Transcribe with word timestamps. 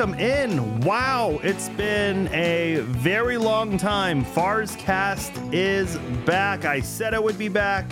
welcome 0.00 0.18
in. 0.18 0.80
Wow, 0.80 1.38
it's 1.42 1.68
been 1.68 2.26
a 2.32 2.76
very 2.86 3.36
long 3.36 3.76
time. 3.76 4.24
Farzcast 4.24 5.52
is 5.52 5.98
back. 6.24 6.64
I 6.64 6.80
said 6.80 7.12
I 7.12 7.18
would 7.18 7.36
be 7.36 7.48
back. 7.48 7.84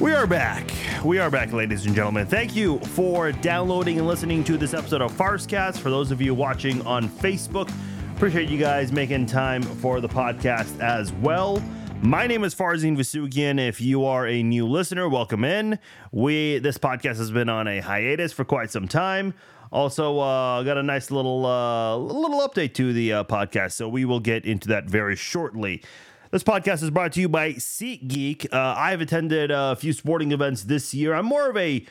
We 0.00 0.14
are 0.14 0.26
back. 0.26 0.70
We 1.04 1.18
are 1.18 1.30
back, 1.30 1.52
ladies 1.52 1.84
and 1.84 1.94
gentlemen. 1.94 2.26
Thank 2.26 2.56
you 2.56 2.78
for 2.78 3.32
downloading 3.32 3.98
and 3.98 4.06
listening 4.06 4.44
to 4.44 4.56
this 4.56 4.72
episode 4.72 5.02
of 5.02 5.12
Farzcast. 5.12 5.76
For 5.76 5.90
those 5.90 6.10
of 6.10 6.22
you 6.22 6.34
watching 6.34 6.80
on 6.86 7.06
Facebook, 7.06 7.70
appreciate 8.16 8.48
you 8.48 8.56
guys 8.56 8.92
making 8.92 9.26
time 9.26 9.60
for 9.60 10.00
the 10.00 10.08
podcast 10.08 10.80
as 10.80 11.12
well. 11.12 11.62
My 12.00 12.26
name 12.26 12.44
is 12.44 12.54
Farzin 12.54 12.96
Vossoughi. 12.96 13.60
If 13.60 13.78
you 13.82 14.06
are 14.06 14.26
a 14.26 14.42
new 14.42 14.66
listener, 14.66 15.06
welcome 15.06 15.44
in. 15.44 15.78
We 16.12 16.60
this 16.60 16.78
podcast 16.78 17.18
has 17.18 17.30
been 17.30 17.50
on 17.50 17.68
a 17.68 17.80
hiatus 17.80 18.32
for 18.32 18.46
quite 18.46 18.70
some 18.70 18.88
time. 18.88 19.34
Also, 19.72 20.18
uh, 20.18 20.62
got 20.64 20.76
a 20.76 20.82
nice 20.82 21.10
little 21.10 21.46
uh, 21.46 21.96
little 21.96 22.46
update 22.46 22.74
to 22.74 22.92
the 22.92 23.10
uh, 23.10 23.24
podcast, 23.24 23.72
so 23.72 23.88
we 23.88 24.04
will 24.04 24.20
get 24.20 24.44
into 24.44 24.68
that 24.68 24.84
very 24.84 25.16
shortly. 25.16 25.82
This 26.30 26.42
podcast 26.42 26.82
is 26.82 26.90
brought 26.90 27.12
to 27.12 27.20
you 27.22 27.28
by 27.28 27.54
SeatGeek. 27.54 28.52
Uh, 28.52 28.74
I've 28.76 29.00
attended 29.00 29.50
a 29.50 29.74
few 29.74 29.94
sporting 29.94 30.30
events 30.30 30.64
this 30.64 30.92
year. 30.92 31.14
I'm 31.14 31.24
more 31.24 31.48
of 31.48 31.56
a 31.56 31.86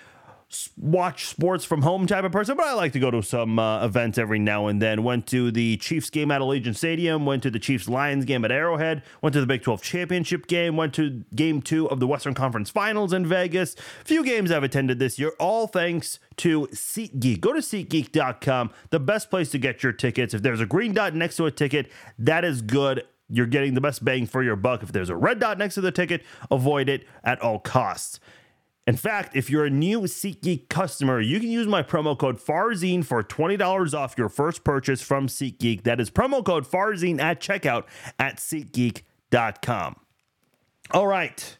watch 0.78 1.26
sports 1.26 1.66
from 1.66 1.82
home 1.82 2.08
type 2.08 2.23
of 2.23 2.32
person, 2.32 2.55
but 2.58 2.66
I 2.66 2.73
like 2.73 2.94
to 2.94 3.00
go 3.00 3.12
to 3.12 3.22
some 3.22 3.60
uh, 3.60 3.86
events 3.86 4.18
every 4.18 4.40
now 4.40 4.68
and 4.68 4.82
then. 4.82 5.04
Went 5.04 5.27
to 5.27 5.52
the 5.52 5.77
Chiefs 5.77 6.10
game 6.10 6.32
at 6.32 6.41
Allegiant 6.41 6.76
Stadium, 6.76 7.26
went 7.26 7.44
to 7.44 7.52
the 7.52 7.60
Chiefs 7.60 7.88
Lions 7.88 8.26
game 8.26 8.44
at 8.46 8.52
Arrowhead, 8.52 9.04
went 9.22 9.34
to 9.34 9.40
the 9.40 9.48
Big 9.48 9.62
12 9.63 9.82
championship 9.82 10.48
game, 10.48 10.76
went 10.76 10.94
to 10.96 11.24
game 11.35 11.62
two 11.62 11.90
of 11.90 11.99
the 11.99 12.07
Western 12.07 12.34
Conference 12.34 12.70
Finals 12.70 13.13
in 13.13 13.26
Vegas. 13.26 13.76
Few 14.04 14.24
games 14.24 14.52
I've 14.52 14.63
attended 14.63 14.99
this 14.99 15.18
year, 15.20 15.34
all 15.40 15.68
thanks 15.68 16.20
to 16.38 16.68
SeatGeek. 16.68 17.40
Go 17.40 17.54
to 17.54 17.60
SeatGeek.com, 17.60 18.72
the 18.90 18.99
best 18.99 19.29
place 19.29 19.49
to 19.52 19.57
get 19.57 19.84
your 19.84 19.94
tickets. 19.94 20.34
If 20.34 20.41
there's 20.41 20.62
a 20.62 20.66
green 20.66 20.94
dot 20.94 21.16
next 21.16 21.38
to 21.38 21.46
a 21.46 21.52
ticket, 21.52 21.91
that 22.20 22.44
is 22.44 22.62
good. 22.62 23.04
You're 23.29 23.46
getting 23.46 23.76
the 23.76 23.82
best 23.82 24.04
bang 24.04 24.26
for 24.26 24.44
your 24.44 24.57
buck. 24.57 24.84
If 24.84 24.91
there's 24.91 25.10
a 25.10 25.16
red 25.16 25.40
dot 25.40 25.57
next 25.57 25.76
to 25.76 25.82
the 25.82 25.91
ticket, 25.91 26.24
avoid 26.49 26.90
it 26.90 27.05
at 27.24 27.40
all 27.41 27.60
costs. 27.60 28.20
In 28.92 28.98
fact, 28.98 29.38
if 29.38 29.50
you're 29.50 29.64
a 29.64 29.70
new 29.70 30.02
SeatGeek 30.02 30.68
customer, 30.68 31.22
you 31.22 31.40
can 31.40 31.50
use 31.50 31.66
my 31.66 31.82
promo 31.82 32.20
code 32.20 32.42
FARZINE 32.42 33.04
for 33.04 33.24
$20 33.24 33.94
off 33.94 34.16
your 34.18 34.28
first 34.28 34.66
purchase 34.66 35.02
from 35.02 35.28
SeatGeek. 35.28 35.84
That 35.84 36.02
is 36.02 36.12
promo 36.12 36.44
code 36.44 36.68
FARZINE 36.68 37.22
at 37.22 37.40
checkout 37.40 37.86
at 38.20 38.40
SeatGeek.com. 38.40 39.96
All 40.92 41.08
right. 41.08 41.58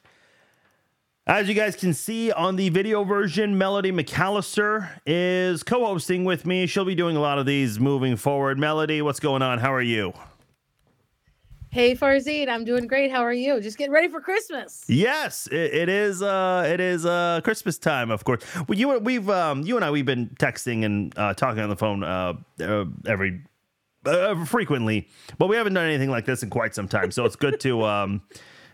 As 1.26 1.48
you 1.48 1.54
guys 1.54 1.78
can 1.78 1.94
see 1.94 2.34
on 2.34 2.58
the 2.58 2.68
video 2.68 3.06
version, 3.06 3.58
Melody 3.58 3.94
McAllister 3.94 4.90
is 5.06 5.64
co 5.64 5.86
hosting 5.86 6.26
with 6.26 6.46
me. 6.46 6.68
She'll 6.68 6.84
be 6.84 6.96
doing 6.96 7.16
a 7.16 7.22
lot 7.22 7.40
of 7.40 7.46
these 7.46 7.80
moving 7.80 8.18
forward. 8.18 8.60
Melody, 8.60 9.02
what's 9.02 9.22
going 9.22 9.42
on? 9.42 9.60
How 9.60 9.74
are 9.74 9.82
you? 9.82 10.12
Hey 11.72 11.96
Farzin, 11.96 12.50
I'm 12.50 12.66
doing 12.66 12.86
great. 12.86 13.12
How 13.12 13.22
are 13.22 13.32
you? 13.32 13.62
Just 13.62 13.78
getting 13.78 13.94
ready 13.94 14.10
for 14.10 14.20
Christmas. 14.20 14.84
Yes, 14.90 15.48
it, 15.48 15.74
it 15.74 15.88
is. 15.88 16.22
Uh, 16.22 16.68
it 16.68 16.82
is 16.82 17.06
uh, 17.06 17.40
Christmas 17.46 17.78
time, 17.78 18.12
of 18.12 18.26
course. 18.26 18.44
Well, 18.68 18.78
you 18.78 19.00
we've 19.00 19.30
um, 19.30 19.62
you 19.62 19.78
and 19.78 19.86
I 19.86 19.90
we've 19.90 20.06
been 20.06 20.32
texting 20.38 20.84
and 20.84 21.18
uh, 21.18 21.34
talking 21.34 21.62
on 21.62 21.70
the 21.70 21.78
phone 21.78 22.04
uh, 22.04 22.34
uh, 22.60 22.84
every 23.08 23.44
uh, 24.06 24.44
frequently, 24.44 25.08
but 25.38 25.48
we 25.48 25.56
haven't 25.56 25.74
done 25.74 25.86
anything 25.86 26.10
like 26.10 26.26
this 26.26 26.44
in 26.44 26.50
quite 26.50 26.76
some 26.76 26.90
time. 26.90 27.10
So 27.10 27.24
it's 27.24 27.38
good 27.38 27.58
to 27.62 27.84
um, 27.86 28.22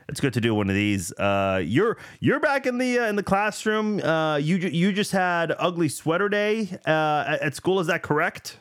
it's 0.09 0.19
good 0.19 0.33
to 0.33 0.41
do 0.41 0.55
one 0.55 0.67
of 0.67 0.75
these. 0.75 1.11
Uh, 1.19 1.61
you're 1.63 1.99
you're 2.19 2.39
back 2.39 2.65
in 2.65 2.79
the 2.79 2.97
uh, 2.97 3.05
in 3.05 3.15
the 3.15 3.21
classroom. 3.21 4.01
Uh, 4.01 4.37
you 4.37 4.57
you 4.57 4.91
just 4.91 5.11
had 5.11 5.53
ugly 5.59 5.89
sweater 5.89 6.29
day 6.29 6.79
uh, 6.87 7.25
at, 7.27 7.41
at 7.41 7.55
school. 7.55 7.79
Is 7.79 7.85
that 7.85 8.01
correct? 8.01 8.57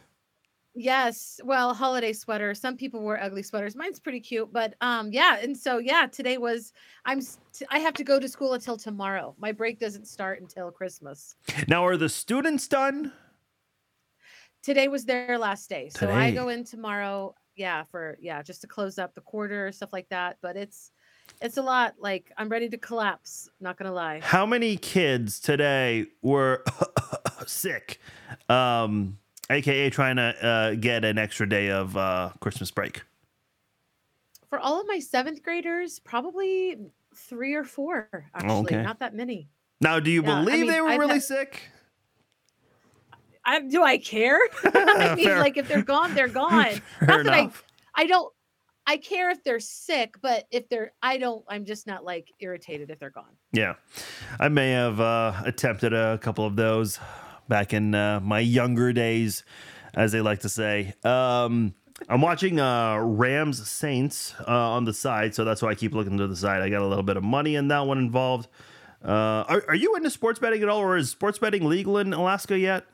Yes. 0.78 1.40
Well, 1.42 1.72
holiday 1.72 2.12
sweater. 2.12 2.54
Some 2.54 2.76
people 2.76 3.02
wear 3.02 3.20
ugly 3.22 3.42
sweaters. 3.42 3.74
Mine's 3.74 3.98
pretty 3.98 4.20
cute, 4.20 4.52
but 4.52 4.74
um 4.82 5.10
yeah, 5.10 5.38
and 5.40 5.56
so 5.56 5.78
yeah, 5.78 6.06
today 6.06 6.36
was 6.36 6.74
I'm 7.06 7.20
I 7.70 7.78
have 7.78 7.94
to 7.94 8.04
go 8.04 8.20
to 8.20 8.28
school 8.28 8.52
until 8.52 8.76
tomorrow. 8.76 9.34
My 9.38 9.52
break 9.52 9.80
doesn't 9.80 10.06
start 10.06 10.42
until 10.42 10.70
Christmas. 10.70 11.34
Now, 11.66 11.86
are 11.86 11.96
the 11.96 12.10
students 12.10 12.68
done? 12.68 13.10
Today 14.62 14.88
was 14.88 15.06
their 15.06 15.38
last 15.38 15.70
day. 15.70 15.88
So 15.88 16.10
I 16.10 16.30
go 16.32 16.48
in 16.48 16.64
tomorrow, 16.64 17.34
yeah, 17.54 17.84
for 17.84 18.18
yeah, 18.20 18.42
just 18.42 18.60
to 18.60 18.66
close 18.66 18.98
up 18.98 19.14
the 19.14 19.22
quarter, 19.22 19.72
stuff 19.72 19.94
like 19.94 20.08
that, 20.10 20.36
but 20.42 20.56
it's 20.56 20.90
it's 21.40 21.56
a 21.56 21.62
lot 21.62 21.94
like 21.98 22.30
I'm 22.36 22.50
ready 22.50 22.68
to 22.68 22.76
collapse, 22.76 23.48
not 23.60 23.78
going 23.78 23.88
to 23.88 23.94
lie. 23.94 24.20
How 24.22 24.44
many 24.44 24.76
kids 24.76 25.40
today 25.40 26.06
were 26.20 26.64
sick? 27.46 27.98
Um, 28.48 29.18
aka 29.50 29.90
trying 29.90 30.16
to 30.16 30.44
uh, 30.46 30.74
get 30.74 31.04
an 31.04 31.18
extra 31.18 31.48
day 31.48 31.70
of 31.70 31.96
uh, 31.96 32.30
Christmas 32.40 32.70
break. 32.70 33.02
For 34.48 34.58
all 34.58 34.80
of 34.80 34.86
my 34.86 34.98
7th 34.98 35.42
graders, 35.42 35.98
probably 35.98 36.76
3 37.14 37.54
or 37.54 37.64
4 37.64 38.08
actually, 38.34 38.50
Okay. 38.50 38.82
not 38.82 39.00
that 39.00 39.14
many. 39.14 39.48
Now, 39.80 40.00
do 40.00 40.10
you 40.10 40.22
Yeah, 40.22 40.36
I 40.36 40.44
believe 40.44 40.60
mean, 40.60 40.70
they 40.70 40.80
were 40.80 40.88
I've 40.88 40.98
really 41.00 41.14
had- 41.14 41.22
sick? 41.24 41.62
I, 43.44 43.60
do 43.60 43.82
I 43.82 43.98
care? 43.98 44.38
I 44.64 45.14
mean, 45.14 45.24
Fair- 45.24 45.38
like 45.40 45.56
if 45.56 45.68
they're 45.68 45.82
gone, 45.82 46.14
they're 46.14 46.26
gone. 46.44 46.80
Not 47.00 47.24
that 47.24 47.28
I. 47.32 47.50
I 47.94 48.06
don't. 48.06 48.32
I 48.88 48.96
care 48.98 49.30
if 49.30 49.42
they're 49.42 49.58
sick, 49.60 50.14
but 50.22 50.44
if 50.52 50.68
they're, 50.68 50.92
I 51.02 51.18
don't. 51.18 51.44
I'm 51.48 51.64
just 51.64 51.86
not 51.86 52.04
like 52.04 52.30
irritated 52.40 52.90
if 52.90 52.98
they're 52.98 53.10
gone. 53.10 53.34
Yeah, 53.52 53.74
I 54.40 54.48
may 54.48 54.70
have 54.70 55.00
uh, 55.00 55.32
attempted 55.44 55.92
a 55.92 56.18
couple 56.18 56.44
of 56.46 56.56
those 56.56 56.98
back 57.48 57.72
in 57.72 57.94
uh, 57.94 58.20
my 58.20 58.40
younger 58.40 58.92
days, 58.92 59.44
as 59.94 60.12
they 60.12 60.20
like 60.20 60.40
to 60.40 60.48
say. 60.48 60.94
Um, 61.04 61.74
I'm 62.08 62.20
watching 62.20 62.60
uh, 62.60 62.98
Rams 62.98 63.66
Saints 63.68 64.34
uh, 64.46 64.50
on 64.50 64.84
the 64.84 64.92
side, 64.92 65.34
so 65.34 65.44
that's 65.44 65.62
why 65.62 65.70
I 65.70 65.74
keep 65.74 65.94
looking 65.94 66.18
to 66.18 66.26
the 66.26 66.36
side. 66.36 66.62
I 66.62 66.68
got 66.68 66.82
a 66.82 66.86
little 66.86 67.02
bit 67.02 67.16
of 67.16 67.24
money 67.24 67.56
in 67.56 67.68
that 67.68 67.86
one 67.86 67.98
involved. 67.98 68.48
Uh, 69.04 69.44
are, 69.48 69.64
are 69.68 69.74
you 69.74 69.94
into 69.96 70.10
sports 70.10 70.38
betting 70.38 70.62
at 70.62 70.68
all, 70.68 70.80
or 70.80 70.96
is 70.96 71.10
sports 71.10 71.38
betting 71.38 71.64
legal 71.64 71.98
in 71.98 72.12
Alaska 72.12 72.58
yet? 72.58 72.84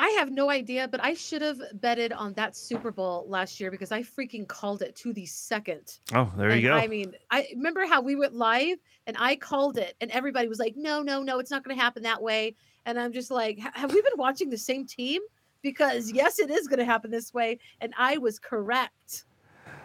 I 0.00 0.10
have 0.10 0.30
no 0.30 0.48
idea, 0.48 0.86
but 0.86 1.02
I 1.02 1.14
should 1.14 1.42
have 1.42 1.60
betted 1.74 2.12
on 2.12 2.32
that 2.34 2.56
Super 2.56 2.92
Bowl 2.92 3.26
last 3.28 3.58
year 3.58 3.72
because 3.72 3.90
I 3.90 4.02
freaking 4.02 4.46
called 4.46 4.80
it 4.80 4.94
to 4.96 5.12
the 5.12 5.26
second. 5.26 5.98
Oh, 6.14 6.32
there 6.36 6.50
and 6.50 6.62
you 6.62 6.68
go. 6.68 6.74
I 6.76 6.86
mean, 6.86 7.14
I 7.32 7.48
remember 7.52 7.84
how 7.84 8.00
we 8.00 8.14
went 8.14 8.32
live 8.32 8.78
and 9.08 9.16
I 9.18 9.34
called 9.34 9.76
it, 9.76 9.96
and 10.00 10.08
everybody 10.12 10.46
was 10.46 10.60
like, 10.60 10.76
"No, 10.76 11.02
no, 11.02 11.24
no, 11.24 11.40
it's 11.40 11.50
not 11.50 11.64
going 11.64 11.76
to 11.76 11.82
happen 11.82 12.04
that 12.04 12.22
way." 12.22 12.54
And 12.86 12.98
I'm 12.98 13.12
just 13.12 13.32
like, 13.32 13.58
"Have 13.58 13.92
we 13.92 14.00
been 14.00 14.12
watching 14.16 14.50
the 14.50 14.56
same 14.56 14.86
team?" 14.86 15.20
Because 15.62 16.12
yes, 16.12 16.38
it 16.38 16.48
is 16.48 16.68
going 16.68 16.78
to 16.78 16.84
happen 16.84 17.10
this 17.10 17.34
way, 17.34 17.58
and 17.80 17.92
I 17.98 18.18
was 18.18 18.38
correct. 18.38 19.24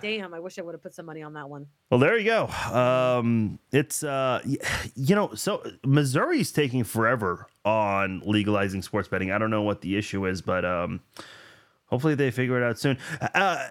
Damn, 0.04 0.34
I 0.34 0.40
wish 0.40 0.60
I 0.60 0.62
would 0.62 0.74
have 0.74 0.84
put 0.84 0.94
some 0.94 1.06
money 1.06 1.24
on 1.24 1.34
that 1.34 1.50
one. 1.50 1.66
Well, 1.90 2.00
there 2.00 2.18
you 2.18 2.26
go. 2.26 2.48
Um, 2.48 3.58
it's 3.72 4.04
uh, 4.04 4.42
you 4.96 5.16
know, 5.16 5.34
so 5.34 5.64
Missouri's 5.86 6.52
taking 6.52 6.84
forever 6.84 7.48
on 7.64 8.22
legalizing 8.26 8.82
sports 8.82 9.08
betting. 9.08 9.32
I 9.32 9.38
don't 9.38 9.50
know 9.50 9.62
what 9.62 9.82
the 9.82 9.96
issue 9.96 10.26
is, 10.26 10.42
but 10.42 10.66
um, 10.66 11.00
hopefully 11.86 12.16
they 12.16 12.32
figure 12.32 12.62
it 12.62 12.64
out 12.64 12.78
soon. 12.78 12.98
Uh, 13.34 13.70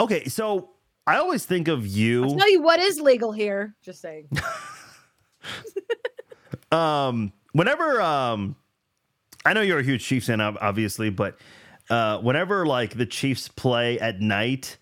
okay, 0.00 0.24
so 0.24 0.70
I 1.06 1.18
always 1.18 1.44
think 1.44 1.68
of 1.68 1.80
I'll 1.80 1.86
you. 1.86 2.36
tell 2.36 2.50
you 2.50 2.62
what 2.62 2.80
is 2.80 2.98
legal 2.98 3.30
here. 3.30 3.74
Just 3.82 4.00
saying. 4.00 4.28
Um, 6.72 7.32
whenever 7.52 8.00
um, 8.00 8.56
I 9.44 9.52
know 9.52 9.60
you're 9.60 9.78
a 9.78 9.84
huge 9.84 10.04
Chiefs 10.04 10.26
fan, 10.26 10.40
obviously, 10.40 11.10
but 11.10 11.38
uh, 11.88 12.18
whenever 12.18 12.66
like 12.66 12.96
the 12.96 13.06
Chiefs 13.06 13.48
play 13.48 13.98
at 13.98 14.20
night. 14.20 14.76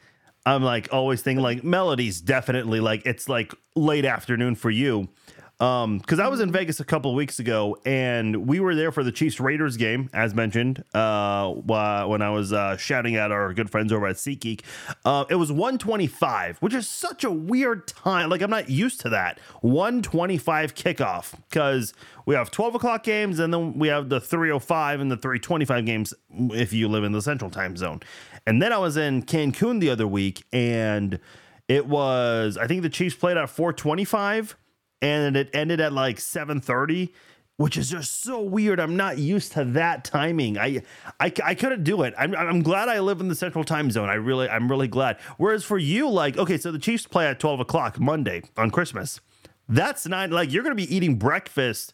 I'm 0.47 0.63
like 0.63 0.89
always 0.93 1.23
thinking 1.23 1.43
like 1.43 1.65
melodies 1.65 2.21
definitely 2.21 2.81
like 2.81 3.07
it's 3.07 3.29
like 3.29 3.55
late 3.75 4.05
afternoon 4.05 4.55
for 4.55 4.71
you. 4.71 5.09
Um, 5.61 5.99
because 5.99 6.19
I 6.19 6.27
was 6.27 6.41
in 6.41 6.51
Vegas 6.51 6.81
a 6.81 6.85
couple 6.85 7.15
weeks 7.15 7.39
ago 7.39 7.79
and 7.87 8.49
we 8.49 8.59
were 8.59 8.75
there 8.75 8.91
for 8.91 9.05
the 9.05 9.13
Chiefs 9.13 9.39
Raiders 9.39 9.77
game, 9.77 10.11
as 10.13 10.35
mentioned, 10.35 10.83
uh, 10.95 11.49
when 11.53 12.23
I 12.23 12.31
was 12.31 12.53
uh, 12.53 12.77
shouting 12.77 13.15
at 13.15 13.31
our 13.31 13.55
good 13.55 13.71
friends 13.71 13.93
over 13.93 14.07
at 14.09 14.17
SeatGeek. 14.17 14.63
Uh, 15.05 15.25
it 15.31 15.37
was 15.37 15.53
125, 15.53 16.59
which 16.59 16.75
is 16.75 16.89
such 16.89 17.23
a 17.23 17.31
weird 17.31 17.87
time. 17.87 18.31
Like, 18.31 18.43
I'm 18.43 18.51
not 18.51 18.69
used 18.69 19.01
to 19.03 19.09
that. 19.11 19.39
125 19.61 20.75
kickoff 20.75 21.35
because 21.49 21.95
we 22.27 22.35
have 22.35 22.51
12 22.51 22.75
o'clock 22.75 23.05
games 23.05 23.39
and 23.39 23.55
then 23.55 23.79
we 23.79 23.89
have 23.89 24.09
the 24.09 24.21
305 24.21 25.01
and 25.01 25.11
the 25.11 25.17
325 25.17 25.87
games 25.87 26.15
if 26.31 26.73
you 26.73 26.89
live 26.89 27.05
in 27.05 27.13
the 27.13 27.23
central 27.23 27.51
time 27.51 27.77
zone. 27.77 28.01
And 28.47 28.61
then 28.61 28.73
I 28.73 28.79
was 28.79 28.97
in 28.97 29.23
Cancun 29.23 29.81
the 29.81 29.91
other 29.91 30.07
week 30.07 30.45
and 30.53 31.19
it 31.69 31.87
was, 31.87 32.59
I 32.59 32.67
think 32.67 32.83
the 32.83 32.91
Chiefs 32.91 33.15
played 33.17 33.37
at 33.37 33.49
425 33.49 34.57
and 35.01 35.37
it 35.37 35.51
ended 35.53 35.81
at 35.81 35.93
like 35.93 36.17
7:30 36.17 37.11
which 37.57 37.77
is 37.77 37.89
just 37.89 38.23
so 38.23 38.41
weird. 38.41 38.81
I'm 38.81 38.97
not 38.97 39.17
used 39.19 39.53
to 39.53 39.65
that 39.65 40.05
timing. 40.05 40.59
I 40.59 40.83
i, 41.21 41.33
I 41.45 41.55
couldn't 41.55 41.85
do 41.85 42.03
it. 42.03 42.13
I'm, 42.19 42.35
I'm 42.35 42.63
glad 42.63 42.89
i 42.89 42.99
live 42.99 43.21
in 43.21 43.29
the 43.29 43.35
central 43.37 43.63
time 43.63 43.91
zone. 43.93 44.09
I 44.09 44.15
really 44.15 44.49
i'm 44.49 44.69
really 44.69 44.89
glad. 44.89 45.19
Whereas 45.37 45.63
for 45.65 45.79
you 45.79 46.09
like 46.09 46.37
okay 46.37 46.59
so 46.59 46.73
the 46.73 46.79
chiefs 46.81 47.07
play 47.07 47.27
at 47.27 47.39
12 47.39 47.61
o'clock 47.61 48.01
monday 48.01 48.43
on 48.57 48.71
christmas. 48.71 49.21
That's 49.69 50.07
not 50.07 50.31
like 50.31 50.53
you're 50.53 50.65
gonna 50.65 50.75
be 50.75 50.93
eating 50.95 51.15
breakfast 51.17 51.93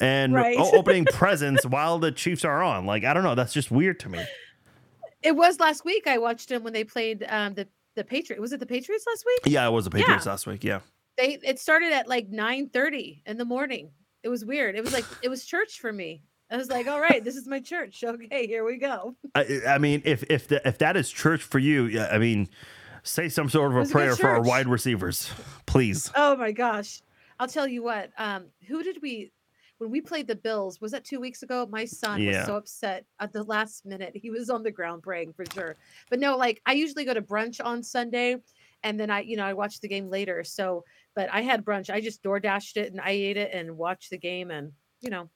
and 0.00 0.34
Right. 0.34 0.58
opening 0.58 1.04
presents 1.06 1.64
while 1.66 1.98
the 1.98 2.12
Chiefs 2.12 2.44
are 2.44 2.62
on. 2.62 2.84
Like 2.84 3.04
I 3.04 3.14
don't 3.14 3.22
know, 3.22 3.34
that's 3.34 3.52
just 3.54 3.70
weird 3.70 4.00
to 4.00 4.08
me. 4.08 4.24
It 5.22 5.34
was 5.34 5.60
last 5.60 5.84
week. 5.84 6.06
I 6.06 6.18
watched 6.18 6.48
them 6.48 6.62
when 6.62 6.72
they 6.72 6.84
played 6.84 7.24
um, 7.28 7.54
the 7.54 7.66
the 7.94 8.04
Patriot. 8.04 8.40
Was 8.40 8.52
it 8.52 8.60
the 8.60 8.66
Patriots 8.66 9.04
last 9.06 9.24
week? 9.24 9.52
Yeah, 9.52 9.66
it 9.66 9.70
was 9.70 9.84
the 9.84 9.90
Patriots 9.90 10.26
last 10.26 10.46
week. 10.46 10.62
Yeah. 10.62 10.80
They 11.16 11.38
it 11.42 11.58
started 11.58 11.92
at 11.92 12.08
like 12.08 12.28
nine 12.28 12.68
thirty 12.68 13.22
in 13.26 13.38
the 13.38 13.44
morning. 13.44 13.90
It 14.22 14.28
was 14.28 14.44
weird. 14.44 14.76
It 14.76 14.84
was 14.84 14.92
like 14.92 15.04
it 15.22 15.28
was 15.28 15.44
church 15.44 15.80
for 15.80 15.92
me. 15.92 16.22
I 16.50 16.56
was 16.56 16.70
like, 16.70 16.86
all 16.86 17.00
right, 17.00 17.24
this 17.24 17.36
is 17.36 17.48
my 17.48 17.60
church. 17.60 18.04
Okay, 18.06 18.46
here 18.46 18.64
we 18.64 18.76
go. 18.76 19.16
I, 19.34 19.60
I 19.66 19.78
mean, 19.78 20.02
if 20.04 20.22
if 20.30 20.48
the, 20.48 20.66
if 20.66 20.78
that 20.78 20.96
is 20.96 21.10
church 21.10 21.42
for 21.42 21.58
you, 21.58 21.86
yeah, 21.86 22.08
I 22.12 22.18
mean, 22.18 22.48
say 23.02 23.28
some 23.28 23.48
sort 23.48 23.70
of 23.70 23.76
a 23.76 23.80
was 23.80 23.90
a 23.90 23.92
prayer 23.92 24.14
for 24.14 24.28
our 24.28 24.42
wide 24.42 24.68
receivers, 24.68 25.30
please. 25.66 26.10
Oh 26.14 26.36
my 26.36 26.52
gosh. 26.52 27.02
I'll 27.38 27.48
tell 27.48 27.66
you 27.68 27.82
what. 27.82 28.10
Um, 28.16 28.46
who 28.66 28.82
did 28.82 29.02
we 29.02 29.32
when 29.78 29.90
we 29.90 30.00
played 30.00 30.26
the 30.26 30.36
Bills? 30.36 30.80
Was 30.80 30.92
that 30.92 31.04
two 31.04 31.20
weeks 31.20 31.42
ago? 31.42 31.66
My 31.70 31.84
son 31.84 32.20
Yeah. 32.22 32.38
was 32.38 32.46
so 32.46 32.56
upset 32.56 33.04
at 33.20 33.32
the 33.32 33.42
last 33.44 33.84
minute. 33.84 34.12
He 34.14 34.30
was 34.30 34.48
on 34.50 34.62
the 34.62 34.70
ground 34.70 35.02
praying 35.02 35.32
for 35.34 35.44
sure. 35.52 35.76
But 36.10 36.18
no, 36.20 36.36
like 36.36 36.60
I 36.66 36.72
usually 36.72 37.04
go 37.04 37.14
to 37.14 37.22
brunch 37.22 37.60
on 37.64 37.82
Sunday 37.82 38.36
and 38.82 38.98
then 38.98 39.10
I, 39.10 39.20
you 39.20 39.36
know, 39.36 39.44
I 39.44 39.52
watch 39.52 39.80
the 39.80 39.88
game 39.88 40.08
later. 40.08 40.44
So, 40.44 40.84
but 41.14 41.28
I 41.32 41.42
had 41.42 41.64
brunch. 41.64 41.90
I 41.90 42.00
just 42.00 42.22
door 42.22 42.40
dashed 42.40 42.76
it 42.76 42.92
and 42.92 43.00
I 43.00 43.10
ate 43.10 43.36
it 43.36 43.50
and 43.52 43.76
watched 43.76 44.10
the 44.10 44.18
game 44.18 44.50
and 44.50 44.72
you 45.00 45.10
know. 45.10 45.28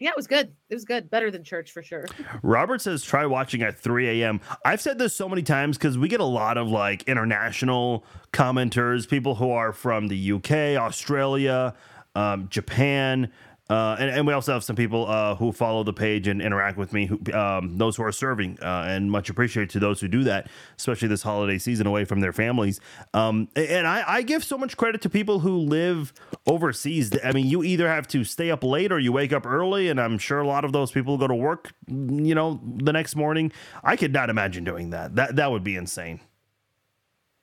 Yeah, 0.00 0.10
it 0.10 0.16
was 0.16 0.26
good. 0.26 0.52
It 0.68 0.74
was 0.74 0.84
good. 0.84 1.08
Better 1.08 1.30
than 1.30 1.44
church 1.44 1.70
for 1.70 1.80
sure. 1.80 2.04
Robert 2.42 2.80
says 2.80 3.04
try 3.04 3.26
watching 3.26 3.62
at 3.62 3.78
3 3.78 4.22
a.m. 4.22 4.40
I've 4.64 4.80
said 4.80 4.98
this 4.98 5.14
so 5.14 5.28
many 5.28 5.42
times 5.42 5.78
because 5.78 5.96
we 5.96 6.08
get 6.08 6.18
a 6.18 6.24
lot 6.24 6.58
of 6.58 6.66
like 6.68 7.04
international 7.04 8.04
commenters, 8.32 9.08
people 9.08 9.36
who 9.36 9.52
are 9.52 9.72
from 9.72 10.08
the 10.08 10.32
UK, 10.32 10.50
Australia, 10.82 11.74
um, 12.14 12.48
Japan. 12.48 13.30
Uh, 13.70 13.96
and, 13.98 14.10
and 14.10 14.26
we 14.26 14.32
also 14.34 14.52
have 14.52 14.62
some 14.62 14.76
people 14.76 15.08
uh, 15.08 15.34
who 15.36 15.50
follow 15.50 15.82
the 15.82 15.92
page 15.92 16.28
and 16.28 16.42
interact 16.42 16.76
with 16.76 16.92
me, 16.92 17.06
who, 17.06 17.18
um, 17.32 17.78
those 17.78 17.96
who 17.96 18.02
are 18.02 18.12
serving, 18.12 18.58
uh, 18.60 18.84
and 18.86 19.10
much 19.10 19.30
appreciated 19.30 19.70
to 19.70 19.78
those 19.78 20.02
who 20.02 20.06
do 20.06 20.22
that, 20.22 20.48
especially 20.76 21.08
this 21.08 21.22
holiday 21.22 21.56
season 21.56 21.86
away 21.86 22.04
from 22.04 22.20
their 22.20 22.32
families. 22.32 22.78
Um, 23.14 23.48
and 23.56 23.86
I, 23.86 24.04
I 24.06 24.22
give 24.22 24.44
so 24.44 24.58
much 24.58 24.76
credit 24.76 25.00
to 25.00 25.08
people 25.08 25.38
who 25.38 25.56
live 25.56 26.12
overseas. 26.46 27.10
I 27.24 27.32
mean, 27.32 27.46
you 27.46 27.64
either 27.64 27.88
have 27.88 28.06
to 28.08 28.22
stay 28.22 28.50
up 28.50 28.62
late 28.62 28.92
or 28.92 28.98
you 28.98 29.12
wake 29.12 29.32
up 29.32 29.46
early, 29.46 29.88
and 29.88 29.98
I'm 29.98 30.18
sure 30.18 30.40
a 30.40 30.46
lot 30.46 30.66
of 30.66 30.72
those 30.72 30.92
people 30.92 31.16
go 31.16 31.26
to 31.26 31.34
work, 31.34 31.72
you 31.88 32.34
know, 32.34 32.60
the 32.62 32.92
next 32.92 33.16
morning. 33.16 33.50
I 33.82 33.96
could 33.96 34.12
not 34.12 34.28
imagine 34.28 34.64
doing 34.64 34.90
that. 34.90 35.16
That 35.16 35.36
that 35.36 35.50
would 35.50 35.64
be 35.64 35.76
insane. 35.76 36.20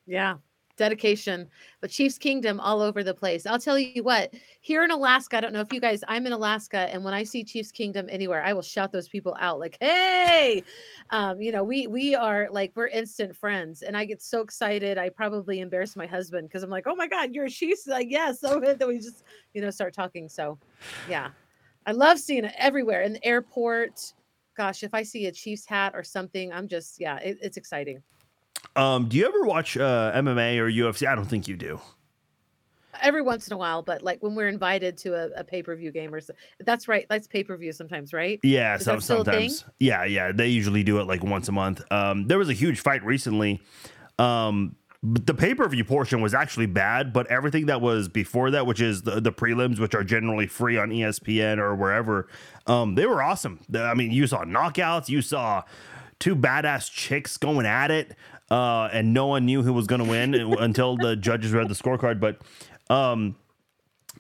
Yeah, 0.06 0.36
dedication. 0.78 1.48
But 1.80 1.90
Chiefs 1.90 2.18
Kingdom 2.18 2.60
all 2.60 2.82
over 2.82 3.04
the 3.04 3.14
place. 3.14 3.46
I'll 3.46 3.60
tell 3.60 3.78
you 3.78 4.04
what, 4.04 4.34
here 4.62 4.84
in 4.84 4.92
Alaska, 4.92 5.38
I 5.38 5.42
don't 5.42 5.54
know 5.54 5.62
if 5.62 5.72
you 5.72 5.80
guys, 5.80 6.04
I'm 6.08 6.26
in 6.26 6.34
Alaska, 6.34 6.90
and 6.92 7.04
when 7.04 7.14
I 7.14 7.24
see 7.24 7.44
Chiefs 7.44 7.72
Kingdom 7.72 8.08
anywhere, 8.10 8.44
I 8.44 8.54
will 8.54 8.62
shout 8.62 8.92
those 8.92 9.08
people 9.08 9.36
out 9.40 9.60
like, 9.60 9.78
hey, 9.80 10.64
um, 11.10 11.42
you 11.42 11.52
know, 11.52 11.64
we 11.64 11.88
we 11.88 12.16
are 12.16 12.48
like 12.52 12.72
we're 12.76 12.88
instant 12.88 13.36
friends. 13.36 13.82
And 13.82 13.96
I 13.96 14.06
get 14.06 14.22
so 14.22 14.42
excited. 14.42 14.98
I 14.98 15.10
probably 15.10 15.60
embarrass 15.60 15.96
my 15.96 16.06
husband 16.06 16.48
because 16.48 16.64
I'm 16.64 16.70
like, 16.70 16.88
oh 16.88 16.96
my 16.96 17.08
God, 17.08 17.34
you're 17.34 17.46
a 17.46 17.50
Chiefs. 17.50 17.88
Like, 17.88 18.08
yeah, 18.10 18.32
so 18.32 18.60
then 18.78 18.88
we 18.88 18.98
just, 18.98 19.24
you 19.54 19.62
know, 19.62 19.70
start 19.70 19.94
talking. 19.94 20.30
So 20.30 20.58
yeah. 21.10 21.30
I 21.86 21.94
love 21.94 22.20
seeing 22.20 22.46
it 22.46 22.54
everywhere 22.58 23.02
in 23.02 23.14
the 23.14 23.26
airport. 23.26 24.14
Gosh, 24.56 24.84
if 24.84 24.94
I 24.94 25.04
see 25.04 25.26
a 25.26 25.32
Chiefs 25.32 25.66
hat 25.66 25.94
or 25.96 26.04
something, 26.04 26.54
I'm 26.54 26.68
just, 26.68 27.00
yeah, 27.00 27.18
it, 27.18 27.40
it's 27.42 27.58
exciting. 27.58 28.04
Um, 28.76 29.08
do 29.10 29.18
you 29.18 29.26
ever 29.28 29.44
watch 29.44 29.78
uh, 29.78 30.12
MMA 30.16 30.58
or 30.58 30.70
UFC? 30.72 31.08
I 31.08 31.16
don't 31.16 31.26
think 31.26 31.48
you 31.48 31.56
do. 31.58 31.80
every 33.02 33.22
once 33.22 33.48
in 33.48 33.54
a 33.54 33.58
while, 33.58 33.82
but 33.82 34.02
like 34.04 34.22
when 34.22 34.36
we're 34.36 34.48
invited 34.48 34.98
to 35.00 35.14
a, 35.16 35.30
a 35.40 35.44
pay 35.44 35.64
per 35.64 35.76
view 35.76 35.92
game 35.92 36.14
or 36.14 36.22
so, 36.22 36.34
that's 36.60 36.88
right. 36.88 37.06
That's 37.10 37.28
pay 37.28 37.44
per 37.44 37.58
view 37.58 37.72
sometimes, 37.74 38.14
right? 38.14 38.40
Yeah, 38.44 38.76
Is 38.76 38.84
some, 38.84 38.98
that 38.98 39.02
still 39.04 39.22
a 39.22 39.26
thing? 39.26 39.50
sometimes. 39.50 39.74
Yeah, 39.80 40.06
yeah. 40.06 40.32
They 40.32 40.48
usually 40.50 40.84
do 40.84 41.00
it 41.00 41.08
like 41.08 41.24
once 41.24 41.48
a 41.50 41.52
month. 41.52 41.82
Um, 41.92 42.28
there 42.28 42.38
was 42.38 42.50
a 42.50 42.54
huge 42.54 42.80
fight 42.80 43.04
recently. 43.04 43.62
Um, 44.20 44.76
the 45.04 45.34
pay 45.34 45.56
per 45.56 45.68
view 45.68 45.84
portion 45.84 46.22
was 46.22 46.34
actually 46.36 46.68
bad, 46.68 47.12
but 47.12 47.26
everything 47.28 47.66
that 47.66 47.82
was 47.82 48.08
before 48.08 48.52
that, 48.52 48.68
which 48.68 48.80
is 48.80 49.02
the, 49.02 49.20
the 49.20 49.32
prelims, 49.32 49.80
which 49.80 49.96
are 49.96 50.04
generally 50.04 50.46
free 50.46 50.78
on 50.78 50.90
ESPN 50.92 51.58
or 51.58 51.76
wherever, 51.76 52.28
um, 52.68 52.94
they 52.94 53.08
were 53.08 53.24
awesome. 53.24 53.60
I 53.76 53.96
mean, 53.96 54.12
you 54.12 54.28
saw 54.28 54.44
knockouts, 54.46 55.10
you 55.10 55.24
saw 55.24 55.64
two 56.20 56.36
badass 56.36 56.92
chicks 56.92 57.36
going 57.38 57.66
at 57.66 57.90
it, 57.90 58.16
uh, 58.52 58.90
and 58.92 59.14
no 59.14 59.28
one 59.28 59.46
knew 59.46 59.64
who 59.64 59.72
was 59.72 59.88
going 59.88 60.04
to 60.04 60.08
win 60.08 60.36
until 60.60 60.98
the 60.98 61.16
judges 61.16 61.54
read 61.54 61.70
the 61.70 61.74
scorecard. 61.74 62.20
But 62.20 62.42
um, 62.94 63.38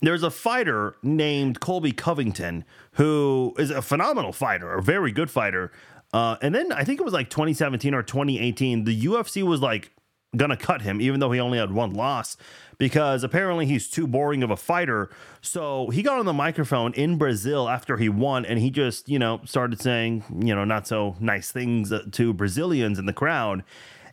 there's 0.01 0.23
a 0.23 0.31
fighter 0.31 0.95
named 1.03 1.59
Colby 1.59 1.91
Covington 1.91 2.63
who 2.93 3.53
is 3.59 3.69
a 3.69 3.81
phenomenal 3.81 4.31
fighter, 4.31 4.73
a 4.73 4.81
very 4.81 5.11
good 5.11 5.29
fighter. 5.29 5.71
Uh, 6.13 6.37
and 6.41 6.55
then 6.55 6.71
I 6.71 6.85
think 6.85 6.99
it 6.99 7.03
was 7.03 7.13
like 7.13 7.29
2017 7.29 7.93
or 7.93 8.03
2018, 8.03 8.85
the 8.85 9.03
UFC 9.03 9.43
was 9.43 9.61
like 9.61 9.91
gonna 10.37 10.57
cut 10.57 10.81
him, 10.81 11.01
even 11.01 11.19
though 11.19 11.31
he 11.31 11.39
only 11.41 11.57
had 11.57 11.71
one 11.71 11.93
loss, 11.93 12.37
because 12.77 13.23
apparently 13.23 13.65
he's 13.65 13.89
too 13.89 14.07
boring 14.07 14.43
of 14.43 14.49
a 14.49 14.55
fighter. 14.55 15.09
So 15.41 15.89
he 15.89 16.01
got 16.01 16.19
on 16.19 16.25
the 16.25 16.33
microphone 16.33 16.93
in 16.93 17.17
Brazil 17.17 17.67
after 17.67 17.97
he 17.97 18.07
won, 18.07 18.45
and 18.45 18.59
he 18.59 18.69
just 18.69 19.09
you 19.09 19.19
know 19.19 19.41
started 19.43 19.81
saying 19.81 20.23
you 20.39 20.55
know 20.55 20.63
not 20.63 20.87
so 20.87 21.15
nice 21.19 21.51
things 21.51 21.91
to 22.11 22.33
Brazilians 22.33 22.97
in 22.97 23.05
the 23.05 23.13
crowd, 23.13 23.63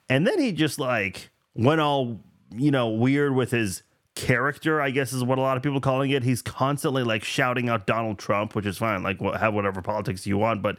and 0.09 0.27
then 0.27 0.39
he 0.41 0.53
just 0.53 0.79
like 0.79 1.31
went 1.55 1.81
all 1.81 2.21
you 2.55 2.71
know 2.71 2.89
weird 2.89 3.35
with 3.35 3.51
his 3.51 3.83
character, 4.19 4.81
I 4.83 4.91
guess 4.91 5.13
is 5.13 5.23
what 5.23 5.39
a 5.39 5.41
lot 5.41 5.57
of 5.57 5.63
people 5.63 5.79
are 5.79 5.81
calling 5.81 6.11
it. 6.11 6.25
He's 6.25 6.43
constantly 6.43 7.05
like 7.05 7.23
shouting 7.23 7.69
out 7.69 7.87
Donald 7.87 8.19
Trump, 8.19 8.55
which 8.55 8.67
is 8.67 8.77
fine. 8.77 9.03
Like, 9.03 9.21
have 9.21 9.55
whatever 9.55 9.81
politics 9.81 10.27
you 10.27 10.37
want. 10.37 10.61
But 10.61 10.79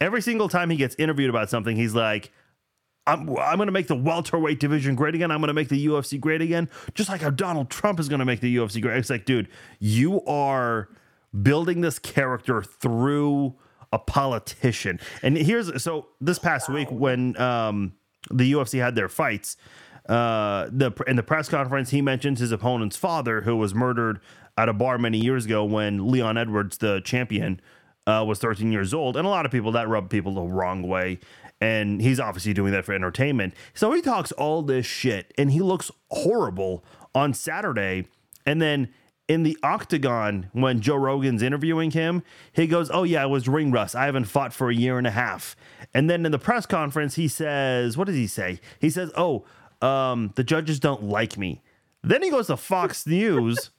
every 0.00 0.20
single 0.20 0.48
time 0.48 0.68
he 0.70 0.76
gets 0.76 0.94
interviewed 0.96 1.30
about 1.30 1.48
something, 1.48 1.74
he's 1.74 1.94
like, 1.94 2.30
I'm, 3.06 3.30
I'm 3.38 3.56
going 3.56 3.66
to 3.66 3.72
make 3.72 3.86
the 3.86 3.96
welterweight 3.96 4.60
division 4.60 4.94
great 4.94 5.14
again. 5.14 5.30
I'm 5.30 5.40
going 5.40 5.48
to 5.48 5.54
make 5.54 5.68
the 5.68 5.86
UFC 5.86 6.20
great 6.20 6.42
again, 6.42 6.68
just 6.94 7.08
like 7.08 7.22
how 7.22 7.30
Donald 7.30 7.70
Trump 7.70 7.98
is 7.98 8.08
going 8.08 8.18
to 8.18 8.24
make 8.24 8.40
the 8.40 8.54
UFC 8.54 8.82
great. 8.82 8.98
It's 8.98 9.10
like, 9.10 9.24
dude, 9.24 9.48
you 9.78 10.22
are 10.26 10.88
building 11.42 11.80
this 11.80 11.98
character 11.98 12.62
through 12.62 13.54
a 13.92 13.98
politician. 13.98 15.00
And 15.22 15.36
here's 15.36 15.82
so 15.82 16.08
this 16.20 16.38
past 16.38 16.68
week 16.68 16.90
when 16.90 17.40
um, 17.40 17.94
the 18.30 18.52
UFC 18.52 18.80
had 18.80 18.94
their 18.94 19.08
fights, 19.08 19.56
uh, 20.08 20.68
the 20.70 20.92
in 21.06 21.16
the 21.16 21.22
press 21.22 21.48
conference 21.48 21.90
he 21.90 22.00
mentions 22.00 22.38
his 22.38 22.52
opponent's 22.52 22.96
father 22.96 23.40
who 23.40 23.56
was 23.56 23.74
murdered 23.74 24.20
at 24.56 24.68
a 24.68 24.72
bar 24.72 24.98
many 24.98 25.18
years 25.18 25.44
ago 25.46 25.64
when 25.64 26.10
Leon 26.10 26.38
Edwards, 26.38 26.78
the 26.78 27.00
champion, 27.00 27.60
uh, 28.06 28.24
was 28.26 28.38
13 28.38 28.70
years 28.72 28.94
old, 28.94 29.16
and 29.16 29.26
a 29.26 29.30
lot 29.30 29.44
of 29.44 29.52
people 29.52 29.72
that 29.72 29.88
rub 29.88 30.08
people 30.08 30.34
the 30.34 30.42
wrong 30.42 30.82
way. 30.82 31.18
And 31.60 32.00
he's 32.00 32.20
obviously 32.20 32.52
doing 32.52 32.72
that 32.72 32.84
for 32.84 32.92
entertainment. 32.92 33.54
So 33.74 33.92
he 33.92 34.02
talks 34.02 34.30
all 34.32 34.62
this 34.62 34.86
shit, 34.86 35.32
and 35.38 35.50
he 35.50 35.60
looks 35.60 35.90
horrible 36.10 36.84
on 37.14 37.34
Saturday. 37.34 38.06
And 38.44 38.60
then 38.60 38.92
in 39.28 39.42
the 39.42 39.58
octagon, 39.62 40.50
when 40.52 40.80
Joe 40.80 40.96
Rogan's 40.96 41.42
interviewing 41.42 41.90
him, 41.90 42.22
he 42.52 42.66
goes, 42.66 42.90
"Oh 42.92 43.02
yeah, 43.02 43.22
I 43.22 43.26
was 43.26 43.48
ring 43.48 43.72
rust. 43.72 43.96
I 43.96 44.06
haven't 44.06 44.26
fought 44.26 44.52
for 44.52 44.70
a 44.70 44.74
year 44.74 44.98
and 44.98 45.06
a 45.06 45.10
half." 45.10 45.56
And 45.92 46.08
then 46.08 46.24
in 46.24 46.32
the 46.32 46.38
press 46.38 46.66
conference, 46.66 47.16
he 47.16 47.28
says, 47.28 47.96
"What 47.96 48.06
does 48.06 48.16
he 48.16 48.26
say?" 48.26 48.60
He 48.80 48.90
says, 48.90 49.10
"Oh, 49.16 49.44
um, 49.82 50.32
the 50.36 50.44
judges 50.44 50.78
don't 50.78 51.04
like 51.04 51.36
me." 51.36 51.62
Then 52.02 52.22
he 52.22 52.30
goes 52.30 52.46
to 52.46 52.56
Fox 52.56 53.06
News 53.06 53.70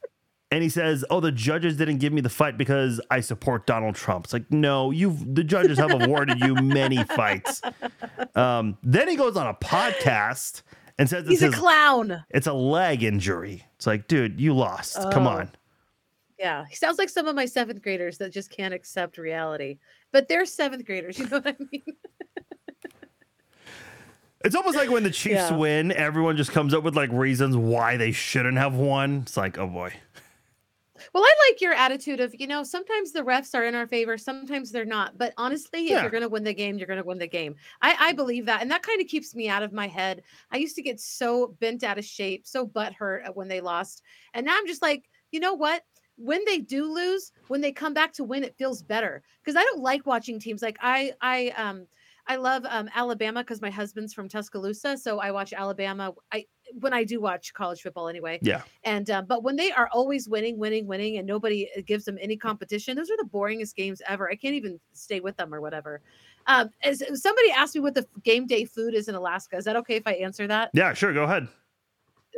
and 0.51 0.63
he 0.63 0.69
says, 0.69 1.05
"Oh, 1.09 1.19
the 1.21 1.31
judges 1.31 1.77
didn't 1.77 1.97
give 1.97 2.11
me 2.11 2.21
the 2.21 2.29
fight 2.29 2.57
because 2.57 2.99
I 3.09 3.21
support 3.21 3.65
Donald 3.65 3.95
Trump." 3.95 4.25
It's 4.25 4.33
like, 4.33 4.51
no, 4.51 4.91
you've 4.91 5.33
the 5.35 5.43
judges 5.43 5.77
have 5.77 5.91
awarded 5.91 6.41
you 6.41 6.55
many 6.55 7.03
fights. 7.03 7.61
Um, 8.35 8.77
then 8.83 9.07
he 9.09 9.15
goes 9.15 9.35
on 9.35 9.47
a 9.47 9.53
podcast 9.55 10.61
and 10.99 11.09
says 11.09 11.27
He's 11.27 11.41
a 11.41 11.47
his- 11.47 11.55
clown. 11.55 12.23
it's 12.29 12.47
a 12.47 12.53
leg 12.53 13.03
injury. 13.03 13.63
It's 13.75 13.87
like, 13.87 14.07
dude, 14.07 14.39
you 14.39 14.53
lost. 14.55 14.95
Come 15.11 15.27
Oh. 15.27 15.31
on. 15.31 15.51
Yeah, 16.39 16.65
he 16.69 16.75
sounds 16.75 16.99
like 16.99 17.09
some 17.09 17.27
of 17.27 17.35
my 17.35 17.45
seventh 17.45 17.81
graders 17.81 18.19
that 18.19 18.31
just 18.31 18.51
can't 18.51 18.73
accept 18.73 19.17
reality. 19.17 19.79
But 20.11 20.27
they're 20.27 20.45
seventh 20.45 20.85
graders. 20.85 21.17
You 21.19 21.25
know 21.27 21.39
what 21.39 21.47
I 21.47 21.55
mean? 21.71 21.83
It's 24.45 24.55
almost 24.55 24.77
like 24.77 24.89
when 24.91 25.03
the 25.03 25.09
Chiefs 25.09 25.49
Yeah. 25.49 25.55
win, 25.57 25.91
everyone 25.91 26.37
just 26.37 26.51
comes 26.51 26.73
up 26.73 26.83
with 26.83 26.95
like 26.95 27.11
reasons 27.11 27.57
why 27.57 27.97
they 27.97 28.11
shouldn't 28.11 28.57
have 28.57 28.75
won. 28.75 29.21
It's 29.23 29.35
like, 29.35 29.57
oh 29.57 29.65
boy. 29.67 29.93
Well, 31.13 31.23
I 31.23 31.33
like 31.49 31.61
your 31.61 31.73
attitude 31.73 32.19
of, 32.19 32.35
you 32.37 32.47
know, 32.47 32.63
sometimes 32.63 33.11
the 33.11 33.23
refs 33.23 33.55
are 33.55 33.65
in 33.65 33.75
our 33.75 33.87
favor, 33.87 34.17
sometimes 34.17 34.71
they're 34.71 34.85
not. 34.85 35.17
But 35.17 35.33
honestly, 35.37 35.87
if 35.87 36.01
you're 36.01 36.11
going 36.11 36.23
to 36.23 36.29
win 36.29 36.43
the 36.43 36.53
game, 36.53 36.77
you're 36.77 36.87
going 36.87 37.01
to 37.01 37.05
win 37.05 37.17
the 37.17 37.27
game. 37.27 37.55
I, 37.81 37.95
I 37.99 38.13
believe 38.13 38.45
that. 38.45 38.61
And 38.61 38.71
that 38.71 38.83
kind 38.83 39.01
of 39.01 39.07
keeps 39.07 39.33
me 39.35 39.49
out 39.49 39.63
of 39.63 39.73
my 39.73 39.87
head. 39.87 40.23
I 40.51 40.57
used 40.57 40.75
to 40.75 40.81
get 40.81 40.99
so 40.99 41.55
bent 41.59 41.83
out 41.83 41.97
of 41.97 42.05
shape, 42.05 42.45
so 42.45 42.67
butthurt 42.67 43.35
when 43.35 43.47
they 43.47 43.61
lost. 43.61 44.01
And 44.33 44.45
now 44.45 44.55
I'm 44.57 44.67
just 44.67 44.81
like, 44.81 45.09
you 45.31 45.39
know 45.39 45.53
what? 45.53 45.83
When 46.17 46.43
they 46.45 46.59
do 46.59 46.91
lose, 46.91 47.31
when 47.47 47.61
they 47.61 47.71
come 47.71 47.93
back 47.93 48.13
to 48.13 48.23
win, 48.23 48.43
it 48.43 48.57
feels 48.57 48.81
better. 48.81 49.23
Because 49.43 49.55
I 49.55 49.63
don't 49.63 49.81
like 49.81 50.05
watching 50.05 50.39
teams 50.39 50.61
like 50.61 50.77
I, 50.81 51.13
I, 51.21 51.53
um, 51.55 51.87
I 52.27 52.35
love 52.35 52.65
um, 52.67 52.89
Alabama 52.93 53.41
because 53.41 53.61
my 53.61 53.69
husband's 53.69 54.13
from 54.13 54.27
Tuscaloosa, 54.27 54.97
so 54.97 55.19
I 55.19 55.31
watch 55.31 55.53
Alabama. 55.53 56.13
I 56.31 56.45
when 56.79 56.93
I 56.93 57.03
do 57.03 57.19
watch 57.21 57.53
college 57.53 57.81
football 57.81 58.07
anyway. 58.07 58.39
Yeah. 58.41 58.61
And 58.83 59.09
uh, 59.09 59.21
but 59.21 59.43
when 59.43 59.55
they 59.55 59.71
are 59.71 59.89
always 59.91 60.27
winning, 60.27 60.57
winning, 60.57 60.87
winning, 60.87 61.17
and 61.17 61.27
nobody 61.27 61.69
uh, 61.77 61.81
gives 61.85 62.05
them 62.05 62.17
any 62.21 62.37
competition, 62.37 62.95
those 62.95 63.09
are 63.09 63.17
the 63.17 63.29
boringest 63.31 63.75
games 63.75 64.01
ever. 64.07 64.29
I 64.29 64.35
can't 64.35 64.55
even 64.55 64.79
stay 64.93 65.19
with 65.19 65.37
them 65.37 65.53
or 65.53 65.61
whatever. 65.61 66.01
Um, 66.47 66.69
as 66.83 67.03
somebody 67.21 67.51
asked 67.51 67.75
me 67.75 67.81
what 67.81 67.93
the 67.93 68.05
game 68.23 68.47
day 68.47 68.65
food 68.65 68.93
is 68.93 69.07
in 69.07 69.15
Alaska, 69.15 69.57
is 69.57 69.65
that 69.65 69.75
okay 69.77 69.95
if 69.95 70.07
I 70.07 70.13
answer 70.13 70.47
that? 70.47 70.71
Yeah, 70.73 70.93
sure. 70.93 71.13
Go 71.13 71.23
ahead. 71.23 71.47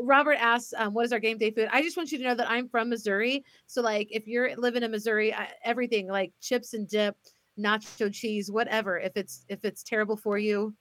Robert 0.02 0.38
asks, 0.40 0.74
um, 0.78 0.94
"What 0.94 1.06
is 1.06 1.14
our 1.14 1.20
game 1.20 1.38
day 1.38 1.52
food?" 1.52 1.70
I 1.72 1.82
just 1.82 1.98
want 1.98 2.12
you 2.12 2.18
to 2.20 2.24
know 2.24 2.36
that 2.36 2.50
I'm 2.50 2.70
from 2.70 2.90
Missouri, 2.90 3.44
so 3.66 3.82
like 3.82 4.08
if 4.12 4.28
you're 4.28 4.56
living 4.56 4.84
in 4.84 4.92
Missouri, 4.92 5.34
I, 5.34 5.50
everything 5.64 6.08
like 6.08 6.32
chips 6.40 6.74
and 6.74 6.88
dip, 6.88 7.16
nacho 7.60 8.14
cheese, 8.14 8.52
whatever. 8.52 8.98
If 8.98 9.14
it's 9.16 9.46
if 9.50 9.64
it's 9.64 9.84
terrible 9.84 10.16
for 10.16 10.38
you, 10.38 10.74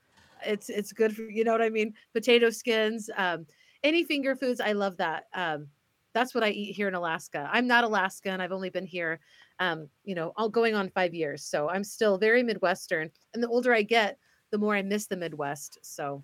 it's 0.45 0.68
it's 0.68 0.92
good 0.92 1.14
for 1.14 1.23
you 1.23 1.45
know 1.45 1.52
what 1.52 1.62
I 1.62 1.71
mean. 1.71 1.95
Potato 2.14 2.50
skins, 2.50 3.11
um, 3.16 3.47
any 3.83 4.04
finger 4.04 4.37
foods, 4.37 4.61
I 4.61 4.73
love 4.73 4.97
that. 4.99 5.25
Um, 5.35 5.68
that's 6.14 6.35
what 6.35 6.42
I 6.42 6.50
eat 6.50 6.73
here 6.73 6.88
in 6.88 6.95
Alaska. 6.95 7.49
I'm 7.52 7.66
not 7.66 7.85
Alaskan. 7.85 8.40
I've 8.40 8.52
only 8.52 8.71
been 8.71 8.87
here, 8.87 9.21
um, 9.61 9.88
you 10.04 10.14
know, 10.14 10.33
all 10.37 10.49
going 10.49 10.75
on 10.75 10.90
five 10.90 11.14
years, 11.14 11.45
so 11.45 11.68
I'm 11.68 11.85
still 11.85 12.18
very 12.18 12.42
Midwestern. 12.42 13.11
And 13.35 13.42
the 13.42 13.49
older 13.49 13.75
I 13.75 13.83
get, 13.83 14.18
the 14.50 14.59
more 14.59 14.75
I 14.75 14.83
miss 14.83 15.07
the 15.07 15.16
Midwest. 15.16 15.78
So 15.83 16.23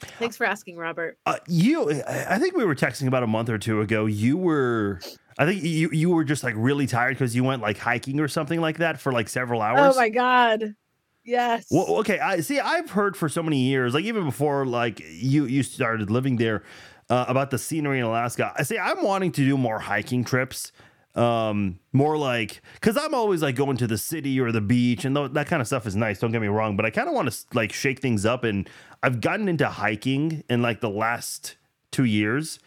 Thanks 0.00 0.36
for 0.36 0.44
asking, 0.44 0.76
Robert. 0.76 1.18
Uh, 1.26 1.36
you, 1.48 1.90
I 2.06 2.38
think 2.38 2.56
we 2.56 2.64
were 2.64 2.74
texting 2.74 3.06
about 3.06 3.22
a 3.22 3.26
month 3.26 3.48
or 3.48 3.58
two 3.58 3.80
ago. 3.80 4.06
You 4.06 4.36
were, 4.36 5.00
I 5.38 5.46
think 5.46 5.62
you 5.62 5.88
you 5.92 6.10
were 6.10 6.24
just 6.24 6.42
like 6.42 6.54
really 6.56 6.86
tired 6.86 7.14
because 7.14 7.34
you 7.34 7.44
went 7.44 7.62
like 7.62 7.78
hiking 7.78 8.20
or 8.20 8.28
something 8.28 8.60
like 8.60 8.78
that 8.78 9.00
for 9.00 9.12
like 9.12 9.28
several 9.28 9.62
hours. 9.62 9.94
Oh 9.94 9.98
my 9.98 10.08
god. 10.08 10.74
Yes. 11.24 11.66
Well, 11.70 11.86
okay. 12.00 12.18
I 12.18 12.40
see. 12.40 12.60
I've 12.60 12.90
heard 12.90 13.16
for 13.16 13.28
so 13.28 13.42
many 13.42 13.58
years, 13.60 13.94
like 13.94 14.04
even 14.04 14.24
before, 14.24 14.66
like 14.66 15.00
you 15.00 15.46
you 15.46 15.62
started 15.62 16.10
living 16.10 16.36
there, 16.36 16.62
uh, 17.08 17.24
about 17.28 17.50
the 17.50 17.58
scenery 17.58 17.98
in 17.98 18.04
Alaska. 18.04 18.52
I 18.56 18.62
say 18.62 18.78
I'm 18.78 19.02
wanting 19.02 19.32
to 19.32 19.44
do 19.44 19.56
more 19.56 19.78
hiking 19.78 20.24
trips 20.24 20.72
um 21.16 21.78
more 21.92 22.16
like 22.18 22.60
because 22.74 22.96
i'm 22.96 23.14
always 23.14 23.40
like 23.40 23.54
going 23.54 23.76
to 23.76 23.86
the 23.86 23.96
city 23.96 24.40
or 24.40 24.50
the 24.50 24.60
beach 24.60 25.04
and 25.04 25.14
th- 25.14 25.30
that 25.30 25.46
kind 25.46 25.60
of 25.60 25.66
stuff 25.68 25.86
is 25.86 25.94
nice 25.94 26.18
don't 26.18 26.32
get 26.32 26.40
me 26.40 26.48
wrong 26.48 26.76
but 26.76 26.84
i 26.84 26.90
kind 26.90 27.06
of 27.06 27.14
want 27.14 27.30
to 27.30 27.38
like 27.52 27.72
shake 27.72 28.00
things 28.00 28.26
up 28.26 28.42
and 28.42 28.68
i've 29.00 29.20
gotten 29.20 29.48
into 29.48 29.64
hiking 29.68 30.42
in 30.50 30.60
like 30.60 30.80
the 30.80 30.90
last 30.90 31.54
two 31.92 32.02
years 32.02 32.58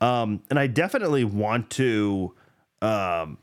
um 0.00 0.40
and 0.50 0.56
i 0.60 0.68
definitely 0.68 1.24
want 1.24 1.68
to 1.68 2.32
um 2.80 3.38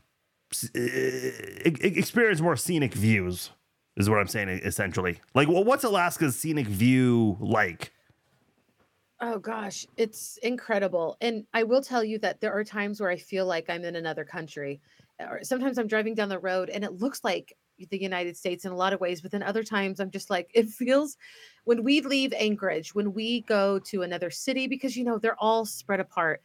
experience 1.66 2.42
more 2.42 2.56
scenic 2.56 2.94
views 2.94 3.52
is 3.98 4.10
what 4.10 4.20
i'm 4.20 4.28
saying 4.28 4.50
essentially 4.50 5.20
like 5.34 5.48
well 5.48 5.64
what's 5.64 5.84
alaska's 5.84 6.36
scenic 6.36 6.68
view 6.68 7.38
like 7.40 7.92
Oh 9.26 9.40
gosh, 9.40 9.88
it's 9.96 10.36
incredible. 10.44 11.16
And 11.22 11.46
I 11.54 11.64
will 11.64 11.82
tell 11.82 12.04
you 12.04 12.20
that 12.20 12.42
there 12.42 12.52
are 12.52 12.66
times 12.66 13.00
where 13.00 13.10
I 13.10 13.16
feel 13.16 13.46
like 13.46 13.70
I'm 13.70 13.86
in 13.86 13.96
another 13.96 14.26
country. 14.26 14.82
Or 15.18 15.40
sometimes 15.44 15.78
I'm 15.78 15.88
driving 15.88 16.14
down 16.14 16.28
the 16.28 16.40
road 16.40 16.70
and 16.70 16.84
it 16.84 17.00
looks 17.00 17.24
like 17.24 17.56
the 17.90 18.02
United 18.02 18.36
States 18.36 18.66
in 18.66 18.74
a 18.74 18.76
lot 18.76 18.92
of 18.92 19.00
ways, 19.00 19.22
but 19.22 19.32
then 19.32 19.42
other 19.42 19.64
times 19.64 20.02
I'm 20.02 20.12
just 20.12 20.30
like, 20.30 20.52
it 20.54 20.68
feels 20.68 21.16
when 21.64 21.84
we 21.86 22.02
leave 22.02 22.34
Anchorage, 22.34 22.94
when 22.94 23.14
we 23.14 23.42
go 23.42 23.80
to 23.80 24.02
another 24.02 24.30
city, 24.30 24.68
because 24.68 24.98
you 24.98 25.06
know, 25.06 25.18
they're 25.18 25.42
all 25.42 25.66
spread 25.66 26.02
apart, 26.02 26.42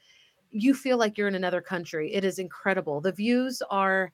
you 0.51 0.73
feel 0.73 0.99
like 0.99 1.19
you're 1.19 1.27
in 1.27 1.35
another 1.35 1.61
country. 1.61 2.15
It 2.15 2.25
is 2.25 2.39
incredible. 2.39 3.01
The 3.01 3.11
views 3.11 3.61
are 3.71 4.13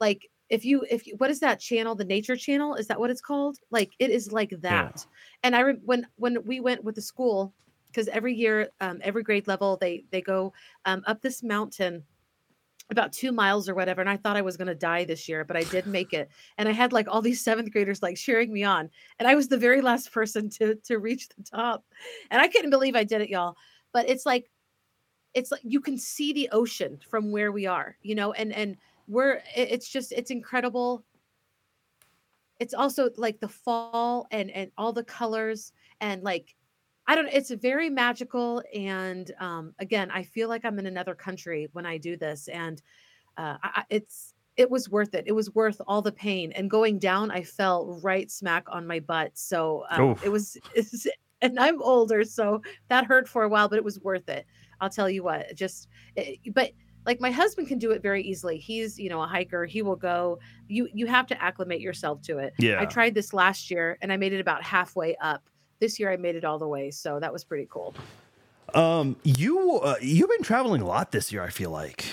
like, 0.00 0.28
if 0.50 0.64
you 0.64 0.84
if 0.90 1.06
you, 1.06 1.14
what 1.18 1.30
is 1.30 1.40
that 1.40 1.60
channel 1.60 1.94
the 1.94 2.04
nature 2.04 2.36
channel 2.36 2.74
is 2.74 2.86
that 2.86 2.98
what 2.98 3.10
it's 3.10 3.20
called 3.20 3.58
like 3.70 3.92
it 3.98 4.10
is 4.10 4.32
like 4.32 4.50
that 4.60 4.94
yeah. 4.96 5.02
and 5.44 5.56
i 5.56 5.60
re- 5.60 5.80
when 5.84 6.06
when 6.16 6.44
we 6.44 6.60
went 6.60 6.82
with 6.84 6.94
the 6.94 7.02
school 7.02 7.54
because 7.90 8.08
every 8.08 8.34
year, 8.34 8.68
um, 8.80 9.00
every 9.02 9.22
grade 9.22 9.46
level, 9.46 9.76
they 9.76 10.04
they 10.10 10.20
go 10.20 10.52
um, 10.84 11.02
up 11.06 11.20
this 11.20 11.42
mountain 11.42 12.02
about 12.90 13.12
two 13.12 13.30
miles 13.30 13.68
or 13.68 13.74
whatever. 13.74 14.00
And 14.00 14.10
I 14.10 14.16
thought 14.16 14.36
I 14.36 14.42
was 14.42 14.56
going 14.56 14.66
to 14.66 14.74
die 14.74 15.04
this 15.04 15.28
year, 15.28 15.44
but 15.44 15.56
I 15.56 15.62
did 15.62 15.86
make 15.86 16.12
it. 16.12 16.28
And 16.58 16.68
I 16.68 16.72
had 16.72 16.92
like 16.92 17.06
all 17.08 17.22
these 17.22 17.40
seventh 17.40 17.70
graders 17.70 18.02
like 18.02 18.16
cheering 18.16 18.52
me 18.52 18.64
on. 18.64 18.90
And 19.20 19.28
I 19.28 19.36
was 19.36 19.46
the 19.46 19.56
very 19.56 19.80
last 19.80 20.12
person 20.12 20.50
to 20.50 20.74
to 20.74 20.98
reach 20.98 21.28
the 21.28 21.42
top. 21.42 21.84
And 22.30 22.40
I 22.40 22.48
couldn't 22.48 22.70
believe 22.70 22.96
I 22.96 23.04
did 23.04 23.20
it, 23.20 23.28
y'all. 23.28 23.56
But 23.92 24.08
it's 24.08 24.26
like, 24.26 24.50
it's 25.34 25.52
like 25.52 25.62
you 25.64 25.80
can 25.80 25.98
see 25.98 26.32
the 26.32 26.48
ocean 26.50 26.98
from 27.08 27.30
where 27.30 27.52
we 27.52 27.66
are, 27.66 27.96
you 28.02 28.14
know, 28.14 28.32
and 28.32 28.52
and 28.52 28.76
we're 29.10 29.42
it's 29.56 29.88
just 29.88 30.12
it's 30.12 30.30
incredible. 30.30 31.04
It's 32.60 32.74
also 32.74 33.10
like 33.16 33.40
the 33.40 33.48
fall 33.48 34.26
and 34.30 34.50
and 34.50 34.70
all 34.78 34.92
the 34.92 35.04
colors 35.04 35.72
and 36.00 36.22
like 36.22 36.54
I 37.08 37.16
don't 37.16 37.24
know, 37.24 37.32
it's 37.34 37.50
very 37.50 37.90
magical 37.90 38.62
and 38.72 39.30
um 39.40 39.74
again 39.80 40.10
I 40.12 40.22
feel 40.22 40.48
like 40.48 40.64
I'm 40.64 40.78
in 40.78 40.86
another 40.86 41.16
country 41.16 41.68
when 41.72 41.86
I 41.86 41.98
do 41.98 42.16
this 42.16 42.48
and 42.48 42.80
uh 43.36 43.56
I, 43.62 43.82
it's 43.90 44.32
it 44.56 44.70
was 44.70 44.88
worth 44.88 45.14
it. 45.14 45.24
It 45.26 45.32
was 45.32 45.54
worth 45.54 45.80
all 45.88 46.02
the 46.02 46.12
pain 46.12 46.52
and 46.52 46.70
going 46.70 46.98
down 47.00 47.32
I 47.32 47.42
fell 47.42 47.98
right 48.02 48.30
smack 48.30 48.66
on 48.68 48.86
my 48.86 49.00
butt. 49.00 49.32
So 49.34 49.86
um, 49.90 50.16
it 50.22 50.28
was 50.28 50.56
and 51.42 51.58
I'm 51.58 51.82
older 51.82 52.22
so 52.22 52.62
that 52.88 53.06
hurt 53.06 53.26
for 53.28 53.42
a 53.42 53.48
while 53.48 53.68
but 53.68 53.78
it 53.78 53.84
was 53.84 53.98
worth 53.98 54.28
it. 54.28 54.46
I'll 54.80 54.90
tell 54.90 55.10
you 55.10 55.24
what. 55.24 55.54
Just 55.56 55.88
it, 56.14 56.38
but 56.54 56.70
like 57.06 57.20
my 57.20 57.30
husband 57.30 57.68
can 57.68 57.78
do 57.78 57.90
it 57.92 58.02
very 58.02 58.22
easily. 58.22 58.58
He's, 58.58 58.98
you 58.98 59.08
know, 59.08 59.22
a 59.22 59.26
hiker. 59.26 59.64
He 59.64 59.82
will 59.82 59.96
go. 59.96 60.38
You 60.68 60.88
you 60.92 61.06
have 61.06 61.26
to 61.28 61.42
acclimate 61.42 61.80
yourself 61.80 62.22
to 62.22 62.38
it. 62.38 62.52
Yeah. 62.58 62.80
I 62.80 62.84
tried 62.84 63.14
this 63.14 63.32
last 63.32 63.70
year 63.70 63.98
and 64.02 64.12
I 64.12 64.16
made 64.16 64.32
it 64.32 64.40
about 64.40 64.62
halfway 64.62 65.16
up 65.16 65.48
this 65.80 65.98
year 65.98 66.12
I 66.12 66.16
made 66.16 66.36
it 66.36 66.44
all 66.44 66.58
the 66.58 66.68
way, 66.68 66.90
so 66.90 67.18
that 67.18 67.32
was 67.32 67.42
pretty 67.42 67.66
cool. 67.68 67.94
Um, 68.74 69.16
you 69.24 69.80
uh, 69.80 69.96
you've 70.00 70.30
been 70.30 70.42
traveling 70.42 70.82
a 70.82 70.86
lot 70.86 71.10
this 71.10 71.32
year. 71.32 71.42
I 71.42 71.50
feel 71.50 71.70
like. 71.70 72.04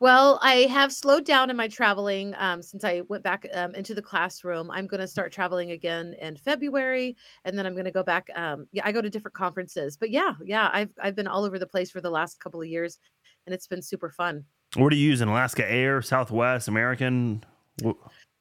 Well, 0.00 0.38
I 0.42 0.66
have 0.70 0.92
slowed 0.92 1.24
down 1.24 1.50
in 1.50 1.56
my 1.56 1.68
traveling 1.68 2.34
um, 2.36 2.62
since 2.62 2.84
I 2.84 3.02
went 3.08 3.22
back 3.22 3.46
um, 3.54 3.74
into 3.74 3.94
the 3.94 4.02
classroom. 4.02 4.70
I'm 4.70 4.86
going 4.86 5.00
to 5.00 5.06
start 5.06 5.32
traveling 5.32 5.70
again 5.70 6.14
in 6.20 6.36
February, 6.36 7.16
and 7.44 7.56
then 7.56 7.64
I'm 7.64 7.74
going 7.74 7.86
to 7.86 7.92
go 7.92 8.02
back. 8.02 8.28
Um, 8.34 8.66
yeah, 8.72 8.82
I 8.84 8.92
go 8.92 9.00
to 9.00 9.08
different 9.08 9.36
conferences, 9.36 9.96
but 9.96 10.10
yeah, 10.10 10.34
yeah, 10.44 10.68
I've 10.72 10.90
I've 11.02 11.16
been 11.16 11.26
all 11.26 11.44
over 11.44 11.58
the 11.58 11.66
place 11.66 11.90
for 11.90 12.00
the 12.00 12.10
last 12.10 12.38
couple 12.38 12.60
of 12.60 12.68
years, 12.68 12.98
and 13.46 13.54
it's 13.54 13.66
been 13.66 13.82
super 13.82 14.10
fun. 14.10 14.44
What 14.76 14.90
do 14.90 14.96
you 14.96 15.08
use 15.08 15.20
in 15.20 15.28
Alaska 15.28 15.70
Air, 15.70 16.02
Southwest, 16.02 16.68
American? 16.68 17.44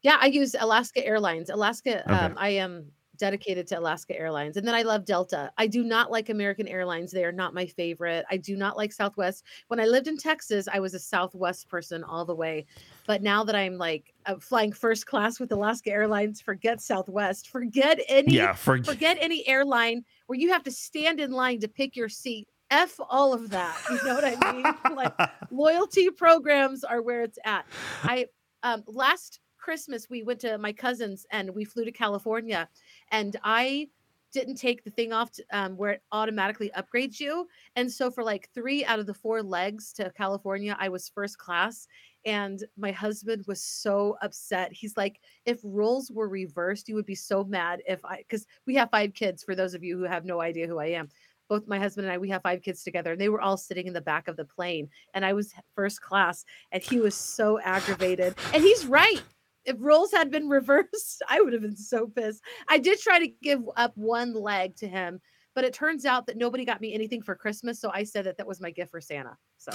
Yeah, 0.01 0.17
I 0.19 0.27
use 0.27 0.55
Alaska 0.59 1.05
Airlines. 1.05 1.49
Alaska, 1.49 2.01
okay. 2.01 2.13
Um, 2.13 2.35
I 2.37 2.49
am 2.49 2.91
dedicated 3.17 3.67
to 3.67 3.79
Alaska 3.79 4.17
Airlines. 4.17 4.57
And 4.57 4.67
then 4.67 4.75
I 4.75 4.81
love 4.81 5.05
Delta. 5.05 5.51
I 5.57 5.67
do 5.67 5.83
not 5.83 6.11
like 6.11 6.29
American 6.29 6.67
Airlines. 6.67 7.11
They 7.11 7.23
are 7.23 7.31
not 7.31 7.53
my 7.53 7.65
favorite. 7.65 8.25
I 8.29 8.37
do 8.37 8.57
not 8.57 8.75
like 8.75 8.91
Southwest. 8.91 9.43
When 9.67 9.79
I 9.79 9.85
lived 9.85 10.07
in 10.07 10.17
Texas, 10.17 10.67
I 10.71 10.79
was 10.79 10.93
a 10.93 10.99
Southwest 10.99 11.69
person 11.69 12.03
all 12.03 12.25
the 12.25 12.35
way. 12.35 12.65
But 13.05 13.21
now 13.21 13.43
that 13.43 13.55
I'm 13.55 13.77
like 13.77 14.13
uh, 14.25 14.35
flying 14.39 14.73
first 14.73 15.05
class 15.05 15.39
with 15.39 15.51
Alaska 15.51 15.91
Airlines, 15.91 16.41
forget 16.41 16.81
Southwest. 16.81 17.49
Forget 17.49 17.99
any 18.07 18.33
yeah, 18.33 18.53
for- 18.53 18.83
forget 18.83 19.17
any 19.21 19.47
airline 19.47 20.03
where 20.27 20.39
you 20.39 20.51
have 20.51 20.63
to 20.63 20.71
stand 20.71 21.19
in 21.19 21.31
line 21.31 21.59
to 21.59 21.67
pick 21.67 21.95
your 21.95 22.09
seat. 22.09 22.47
F 22.73 22.99
all 23.09 23.33
of 23.33 23.51
that. 23.51 23.77
You 23.89 23.99
know 24.03 24.15
what 24.15 24.25
I 24.25 24.51
mean? 24.51 24.65
like 24.95 25.13
loyalty 25.51 26.09
programs 26.09 26.83
are 26.83 27.01
where 27.01 27.21
it's 27.21 27.37
at. 27.45 27.65
I 28.03 28.25
um 28.63 28.83
last 28.87 29.39
Christmas, 29.57 30.09
we 30.09 30.23
went 30.23 30.41
to 30.41 30.57
my 30.57 30.73
cousin's 30.73 31.25
and 31.31 31.53
we 31.55 31.63
flew 31.63 31.85
to 31.85 31.91
California. 31.91 32.67
And 33.11 33.37
I 33.43 33.87
didn't 34.33 34.55
take 34.55 34.83
the 34.83 34.89
thing 34.89 35.13
off 35.13 35.31
to, 35.31 35.43
um, 35.53 35.77
where 35.77 35.91
it 35.91 36.01
automatically 36.11 36.71
upgrades 36.75 37.19
you. 37.19 37.47
And 37.75 37.89
so 37.89 38.09
for 38.09 38.23
like 38.23 38.49
three 38.53 38.83
out 38.83 38.99
of 38.99 39.05
the 39.05 39.13
four 39.13 39.43
legs 39.43 39.93
to 39.93 40.11
California, 40.17 40.75
I 40.79 40.89
was 40.89 41.07
first 41.07 41.37
class. 41.37 41.87
And 42.25 42.63
my 42.77 42.91
husband 42.91 43.45
was 43.47 43.61
so 43.61 44.17
upset. 44.21 44.73
He's 44.73 44.97
like, 44.97 45.19
if 45.45 45.59
roles 45.63 46.09
were 46.11 46.27
reversed, 46.27 46.89
you 46.89 46.95
would 46.95 47.05
be 47.05 47.15
so 47.15 47.43
mad 47.43 47.81
if 47.87 48.03
I, 48.03 48.17
because 48.17 48.47
we 48.65 48.75
have 48.75 48.89
five 48.89 49.13
kids, 49.13 49.43
for 49.43 49.55
those 49.55 49.75
of 49.75 49.83
you 49.83 49.97
who 49.97 50.05
have 50.05 50.25
no 50.25 50.41
idea 50.41 50.67
who 50.67 50.79
I 50.79 50.87
am. 50.87 51.09
Both 51.53 51.67
my 51.67 51.77
husband 51.77 52.07
and 52.07 52.13
I, 52.13 52.17
we 52.17 52.29
have 52.29 52.41
five 52.41 52.63
kids 52.63 52.83
together, 52.83 53.11
and 53.11 53.21
they 53.21 53.29
were 53.29 53.39
all 53.39 53.57
sitting 53.57 53.85
in 53.85 53.93
the 53.93 54.01
back 54.01 54.27
of 54.27 54.37
the 54.37 54.45
plane. 54.45 54.89
And 55.13 55.23
I 55.23 55.33
was 55.33 55.53
first 55.75 56.01
class, 56.01 56.45
and 56.71 56.81
he 56.81 56.99
was 56.99 57.13
so 57.13 57.59
aggravated. 57.59 58.33
And 58.55 58.63
he's 58.63 58.87
right 58.87 59.21
if 59.65 59.77
roles 59.79 60.11
had 60.11 60.31
been 60.31 60.49
reversed, 60.59 61.21
I 61.29 61.41
would 61.41 61.53
have 61.53 61.61
been 61.61 61.77
so 61.77 62.07
pissed. 62.07 62.41
I 62.69 62.79
did 62.79 62.99
try 62.99 63.19
to 63.19 63.27
give 63.27 63.61
up 63.75 63.91
one 63.95 64.33
leg 64.33 64.75
to 64.77 64.87
him, 64.87 65.21
but 65.53 65.63
it 65.63 65.75
turns 65.75 66.05
out 66.05 66.25
that 66.25 66.37
nobody 66.37 66.65
got 66.65 66.81
me 66.81 66.91
anything 66.93 67.21
for 67.21 67.35
Christmas, 67.35 67.79
so 67.79 67.91
I 67.93 68.03
said 68.03 68.25
that 68.25 68.37
that 68.37 68.47
was 68.47 68.59
my 68.59 68.71
gift 68.71 68.89
for 68.89 68.99
Santa. 68.99 69.37
So, 69.59 69.71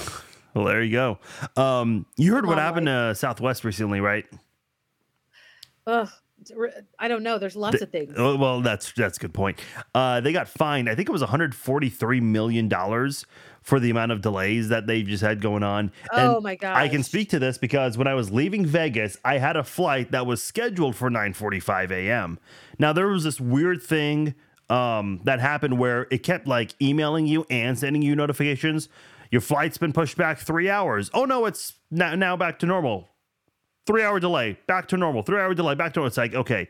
well, 0.54 0.64
there 0.64 0.82
you 0.82 0.92
go. 0.92 1.18
Um, 1.56 2.06
you 2.16 2.35
heard 2.35 2.44
what 2.44 2.58
happened 2.58 2.87
to 2.87 3.14
Southwest 3.14 3.64
recently, 3.64 4.00
right? 4.00 4.26
Ugh, 5.87 6.11
I 6.99 7.09
don't 7.09 7.23
know. 7.23 7.38
There's 7.38 7.57
lots 7.57 7.78
the, 7.78 7.85
of 7.85 7.90
things. 7.90 8.14
Oh, 8.16 8.37
well, 8.37 8.61
that's 8.61 8.92
that's 8.92 9.18
a 9.18 9.21
good 9.21 9.35
point. 9.35 9.61
Uh, 9.95 10.21
they 10.21 10.33
got 10.33 10.49
fined. 10.49 10.88
I 10.88 10.95
think 10.95 11.09
it 11.09 11.12
was 11.12 11.21
143 11.21 12.21
million 12.21 12.68
dollars 12.68 13.26
for 13.62 13.80
the 13.80 13.90
amount 13.90 14.12
of 14.12 14.21
delays 14.21 14.68
that 14.68 14.87
they 14.87 15.02
just 15.02 15.23
had 15.23 15.40
going 15.40 15.62
on. 15.62 15.92
And 16.12 16.28
oh 16.28 16.40
my 16.40 16.54
god! 16.54 16.76
I 16.76 16.88
can 16.88 17.02
speak 17.02 17.30
to 17.30 17.38
this 17.38 17.59
because 17.59 17.99
when 17.99 18.07
I 18.07 18.14
was 18.14 18.30
leaving 18.30 18.64
Vegas, 18.64 19.16
I 19.25 19.38
had 19.38 19.57
a 19.57 19.64
flight 19.64 20.12
that 20.12 20.26
was 20.26 20.42
scheduled 20.42 20.97
for 20.97 21.11
9:45 21.11 21.90
a.m. 21.90 22.38
Now 22.78 22.92
there 22.92 23.09
was 23.09 23.25
this 23.25 23.40
weird 23.40 23.83
thing 23.83 24.35
um, 24.71 25.21
that 25.25 25.40
happened 25.40 25.78
where 25.78 26.07
it 26.11 26.23
kept 26.23 26.47
like 26.47 26.75
emailing 26.80 27.26
you 27.26 27.47
and 27.50 27.78
sending 27.78 28.02
you 28.02 28.14
notifications. 28.14 28.88
Your 29.30 29.40
flight's 29.40 29.76
been 29.76 29.92
pushed 29.92 30.16
back 30.16 30.38
three 30.38 30.71
hours. 30.71 31.11
Oh 31.12 31.25
no, 31.25 31.47
it's 31.47 31.75
now, 31.90 32.14
now 32.14 32.37
back 32.37 32.59
to 32.61 32.66
normal. 32.66 33.09
Three 33.88 34.02
hour 34.02 34.21
delay, 34.21 34.59
back 34.66 34.87
to 34.88 34.99
normal. 34.99 35.23
Three 35.23 35.40
hour 35.40 35.54
delay, 35.54 35.75
back 35.75 35.95
to 35.95 36.00
normal. 36.00 36.09
It's 36.09 36.18
like, 36.18 36.35
okay, 36.35 36.68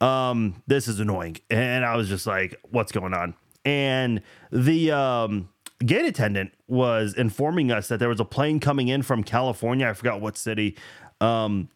um, 0.00 0.62
this 0.66 0.88
is 0.88 0.98
annoying. 0.98 1.36
And 1.50 1.84
I 1.84 1.94
was 1.94 2.08
just 2.08 2.26
like, 2.26 2.58
what's 2.70 2.90
going 2.90 3.12
on? 3.12 3.34
And 3.66 4.22
the 4.50 4.90
um, 4.92 5.50
gate 5.84 6.06
attendant 6.06 6.54
was 6.66 7.12
informing 7.12 7.70
us 7.70 7.88
that 7.88 7.98
there 7.98 8.08
was 8.08 8.18
a 8.18 8.24
plane 8.24 8.60
coming 8.60 8.88
in 8.88 9.02
from 9.02 9.24
California. 9.24 9.86
I 9.86 9.92
forgot 9.92 10.22
what 10.22 10.38
city. 10.38 10.78
Um, 11.20 11.68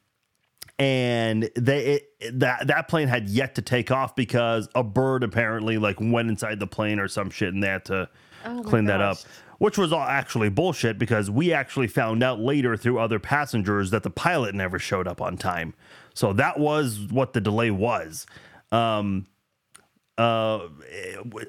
and 0.78 1.50
they 1.54 2.00
it, 2.20 2.38
that 2.38 2.68
that 2.68 2.88
plane 2.88 3.08
had 3.08 3.28
yet 3.28 3.56
to 3.56 3.62
take 3.62 3.90
off 3.90 4.16
because 4.16 4.70
a 4.74 4.82
bird 4.82 5.22
apparently 5.22 5.76
like 5.76 5.96
went 6.00 6.30
inside 6.30 6.60
the 6.60 6.66
plane 6.66 6.98
or 6.98 7.08
some 7.08 7.28
shit 7.28 7.52
and 7.52 7.62
they 7.62 7.68
had 7.68 7.84
to 7.84 8.08
Oh 8.46 8.62
clean 8.62 8.84
that 8.86 9.02
up 9.02 9.16
gosh. 9.16 9.26
Which 9.58 9.76
was 9.76 9.92
all 9.92 10.02
actually 10.02 10.48
bullshit 10.48 10.98
because 10.98 11.30
we 11.30 11.52
actually 11.52 11.88
found 11.88 12.22
out 12.22 12.40
later 12.40 12.76
through 12.76 12.98
other 12.98 13.18
passengers 13.18 13.90
that 13.90 14.02
the 14.02 14.10
pilot 14.10 14.54
never 14.54 14.78
showed 14.78 15.06
up 15.06 15.20
on 15.20 15.36
time. 15.36 15.74
So 16.14 16.32
that 16.32 16.58
was 16.58 17.06
what 17.10 17.32
the 17.32 17.40
delay 17.40 17.70
was. 17.70 18.26
Um 18.72 19.26
uh 20.18 20.68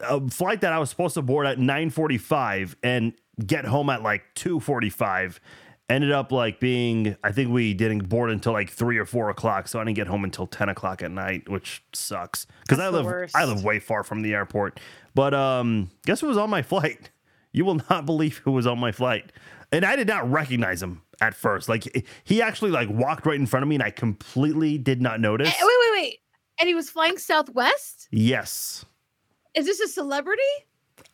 a 0.04 0.30
flight 0.30 0.62
that 0.62 0.72
i 0.72 0.78
was 0.78 0.92
supposed 0.92 1.16
to 1.16 1.22
board 1.24 1.48
at 1.48 1.58
9.45 1.58 2.76
and 2.84 3.14
get 3.44 3.66
home 3.66 3.90
at 3.90 4.04
like 4.04 4.22
2.45 4.36 5.40
ended 5.90 6.12
up 6.12 6.32
like 6.32 6.60
being 6.60 7.18
i 7.24 7.32
think 7.32 7.50
we 7.50 7.74
didn't 7.74 8.08
board 8.08 8.30
until 8.30 8.54
like 8.54 8.70
3 8.70 9.00
or 9.00 9.06
4 9.06 9.32
o'clock 9.32 9.68
so 9.68 9.80
i 9.80 9.84
didn't 9.84 9.96
get 9.96 10.06
home 10.06 10.24
until 10.24 10.46
10 10.46 10.70
o'clock 10.70 11.02
at 11.02 11.10
night 11.10 11.50
which 11.50 11.84
sucks. 11.94 12.46
Because 12.62 12.80
i 12.80 12.90
live 12.90 13.32
i 13.34 13.44
live 13.44 13.64
way 13.64 13.80
far 13.80 14.04
from 14.04 14.22
the 14.22 14.36
airport. 14.36 14.80
But 15.16 15.34
um 15.34 15.90
guess 16.06 16.22
who 16.22 16.28
was 16.28 16.38
on 16.38 16.52
my 16.52 16.62
flight 16.72 17.10
you 17.52 17.66
will 17.66 17.80
not 17.90 18.06
believe 18.08 18.38
who 18.40 18.52
was 18.52 18.66
on 18.68 18.80
my 18.80 18.92
flight 18.92 19.32
and 19.72 19.86
i 19.86 19.96
did 19.96 20.08
not 20.08 20.30
recognize 20.30 20.82
him 20.82 21.02
at 21.22 21.34
first 21.34 21.68
like 21.70 22.08
he 22.24 22.42
actually 22.42 22.72
like 22.72 22.90
walked 22.90 23.26
right 23.26 23.40
in 23.40 23.46
front 23.46 23.64
of 23.64 23.68
me 23.70 23.76
and 23.76 23.84
i 23.84 23.90
completely 23.90 24.78
did 24.78 25.02
not 25.02 25.20
notice 25.20 25.50
Eh, 25.50 25.54
Wait, 25.62 25.68
wait, 25.82 26.02
wait. 26.02 26.20
And 26.60 26.68
he 26.68 26.76
was 26.76 26.90
flying 26.90 27.18
Southwest? 27.18 28.08
yes 28.12 28.86
Is 29.56 29.66
this 29.66 29.80
a 29.80 29.88
celebrity? 29.88 30.42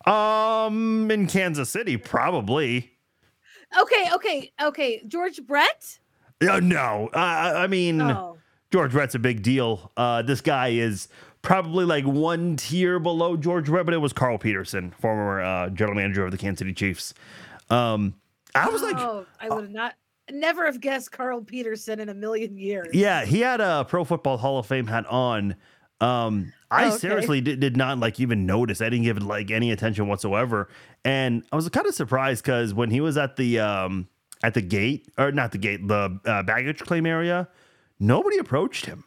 um 0.05 1.09
in 1.11 1.27
kansas 1.27 1.69
city 1.69 1.97
probably 1.97 2.91
Okay, 3.81 4.05
okay, 4.13 4.51
okay. 4.61 5.01
George 5.07 5.41
Brett? 5.45 5.99
uh, 6.47 6.59
no 6.61 7.09
uh, 7.13 7.53
i 7.57 7.67
mean 7.67 7.99
Oh. 8.01 8.37
George 8.71 8.91
Brett's 8.91 9.15
a 9.15 9.19
big 9.19 9.41
deal. 9.41 9.91
Uh, 9.95 10.21
this 10.21 10.41
guy 10.41 10.69
is 10.69 11.07
probably 11.45 11.85
like 11.85 12.05
one 12.05 12.57
tier 12.57 12.99
below 12.99 13.37
George 13.37 13.67
Brett, 13.67 13.85
but 13.85 13.93
it 13.93 13.99
was 13.99 14.11
Carl 14.11 14.37
Peterson, 14.37 14.91
former 14.99 15.41
uh, 15.41 15.69
general 15.69 15.95
manager 15.95 16.25
of 16.25 16.31
the 16.31 16.37
Kansas 16.37 16.59
City 16.59 16.73
Chiefs. 16.73 17.13
Um, 17.69 18.15
I 18.53 18.67
was 18.69 18.81
like, 18.81 18.97
oh, 18.97 19.25
I 19.39 19.49
would 19.49 19.63
have 19.63 19.71
not 19.71 19.93
never 20.31 20.65
have 20.65 20.81
guessed 20.81 21.11
Carl 21.11 21.41
Peterson 21.41 21.99
in 21.99 22.09
a 22.09 22.13
million 22.13 22.57
years. 22.57 22.87
yeah, 22.93 23.23
he 23.25 23.39
had 23.39 23.61
a 23.61 23.85
Pro 23.85 24.03
Football 24.03 24.37
Hall 24.37 24.59
of 24.59 24.65
Fame 24.65 24.87
hat 24.87 25.05
on. 25.07 25.55
Um, 26.01 26.51
I 26.69 26.85
Oh, 26.85 26.87
okay. 26.89 26.97
seriously 26.97 27.39
did, 27.41 27.59
did 27.61 27.77
not 27.77 27.99
like 27.99 28.19
even 28.19 28.45
notice. 28.45 28.81
I 28.81 28.89
didn't 28.89 29.03
give 29.05 29.17
it 29.17 29.23
like 29.23 29.49
any 29.49 29.71
attention 29.71 30.07
whatsoever, 30.07 30.67
and 31.05 31.43
I 31.51 31.55
was 31.55 31.69
kind 31.69 31.87
of 31.87 31.95
surprised 31.95 32.43
because 32.43 32.73
when 32.73 32.89
he 32.89 32.99
was 33.01 33.17
at 33.17 33.37
the 33.37 33.59
um, 33.59 34.07
at 34.43 34.55
the 34.55 34.61
gate 34.61 35.07
or 35.17 35.31
not 35.31 35.51
the 35.53 35.57
gate, 35.57 35.87
the 35.87 36.19
uh, 36.25 36.43
baggage 36.43 36.79
claim 36.79 37.05
area, 37.05 37.47
nobody 37.99 38.37
approached 38.39 38.87
him. 38.87 39.05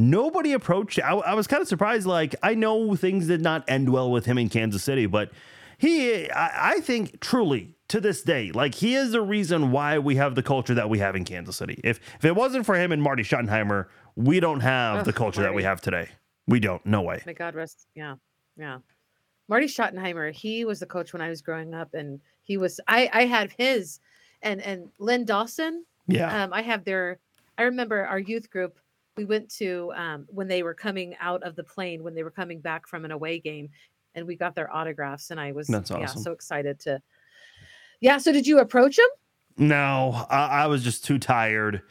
Nobody 0.00 0.52
approached. 0.52 0.98
I, 0.98 1.10
I 1.12 1.34
was 1.34 1.46
kind 1.46 1.60
of 1.60 1.68
surprised. 1.68 2.06
Like 2.06 2.34
I 2.42 2.54
know 2.54 2.96
things 2.96 3.26
did 3.26 3.42
not 3.42 3.64
end 3.68 3.92
well 3.92 4.10
with 4.10 4.24
him 4.24 4.38
in 4.38 4.48
Kansas 4.48 4.82
City, 4.82 5.06
but 5.06 5.30
he, 5.76 6.30
I, 6.30 6.72
I 6.72 6.80
think, 6.80 7.20
truly 7.20 7.74
to 7.88 8.00
this 8.00 8.22
day, 8.22 8.50
like 8.52 8.74
he 8.74 8.94
is 8.94 9.12
the 9.12 9.20
reason 9.20 9.72
why 9.72 9.98
we 9.98 10.16
have 10.16 10.34
the 10.34 10.42
culture 10.42 10.74
that 10.74 10.88
we 10.88 10.98
have 11.00 11.16
in 11.16 11.24
Kansas 11.24 11.56
City. 11.56 11.80
If 11.84 12.00
if 12.16 12.24
it 12.24 12.34
wasn't 12.34 12.64
for 12.64 12.76
him 12.76 12.92
and 12.92 13.02
Marty 13.02 13.22
Schottenheimer, 13.22 13.86
we 14.16 14.40
don't 14.40 14.60
have 14.60 15.04
the 15.04 15.10
Ugh, 15.10 15.16
culture 15.16 15.42
that 15.42 15.54
we 15.54 15.64
have 15.64 15.80
today. 15.80 16.08
We 16.46 16.60
don't. 16.60 16.84
No 16.86 17.02
way. 17.02 17.22
My 17.26 17.32
God, 17.32 17.54
rest. 17.54 17.86
Yeah, 17.94 18.14
yeah. 18.56 18.78
Marty 19.48 19.66
Schottenheimer. 19.66 20.32
He 20.32 20.64
was 20.64 20.80
the 20.80 20.86
coach 20.86 21.12
when 21.12 21.20
I 21.20 21.28
was 21.28 21.42
growing 21.42 21.74
up, 21.74 21.92
and 21.94 22.20
he 22.42 22.56
was. 22.56 22.80
I 22.88 23.10
I 23.12 23.24
had 23.26 23.52
his, 23.58 24.00
and 24.40 24.62
and 24.62 24.88
Len 24.98 25.24
Dawson. 25.24 25.84
Yeah. 26.06 26.44
Um, 26.44 26.52
I 26.52 26.62
have 26.62 26.84
their. 26.84 27.18
I 27.58 27.64
remember 27.64 28.06
our 28.06 28.18
youth 28.18 28.48
group. 28.50 28.78
We 29.20 29.26
went 29.26 29.50
to 29.56 29.92
um, 29.94 30.24
when 30.28 30.48
they 30.48 30.62
were 30.62 30.72
coming 30.72 31.14
out 31.20 31.42
of 31.42 31.54
the 31.54 31.62
plane 31.62 32.02
when 32.02 32.14
they 32.14 32.22
were 32.22 32.30
coming 32.30 32.58
back 32.58 32.88
from 32.88 33.04
an 33.04 33.10
away 33.10 33.38
game, 33.38 33.68
and 34.14 34.26
we 34.26 34.34
got 34.34 34.54
their 34.54 34.74
autographs. 34.74 35.30
And 35.30 35.38
I 35.38 35.52
was 35.52 35.66
That's 35.66 35.90
yeah 35.90 36.06
so 36.06 36.32
excited 36.32 36.80
to. 36.80 37.02
Yeah. 38.00 38.16
So 38.16 38.32
did 38.32 38.46
you 38.46 38.60
approach 38.60 38.98
him? 38.98 39.08
No, 39.58 40.24
I, 40.30 40.62
I 40.62 40.66
was 40.68 40.82
just 40.82 41.04
too 41.04 41.18
tired. 41.18 41.82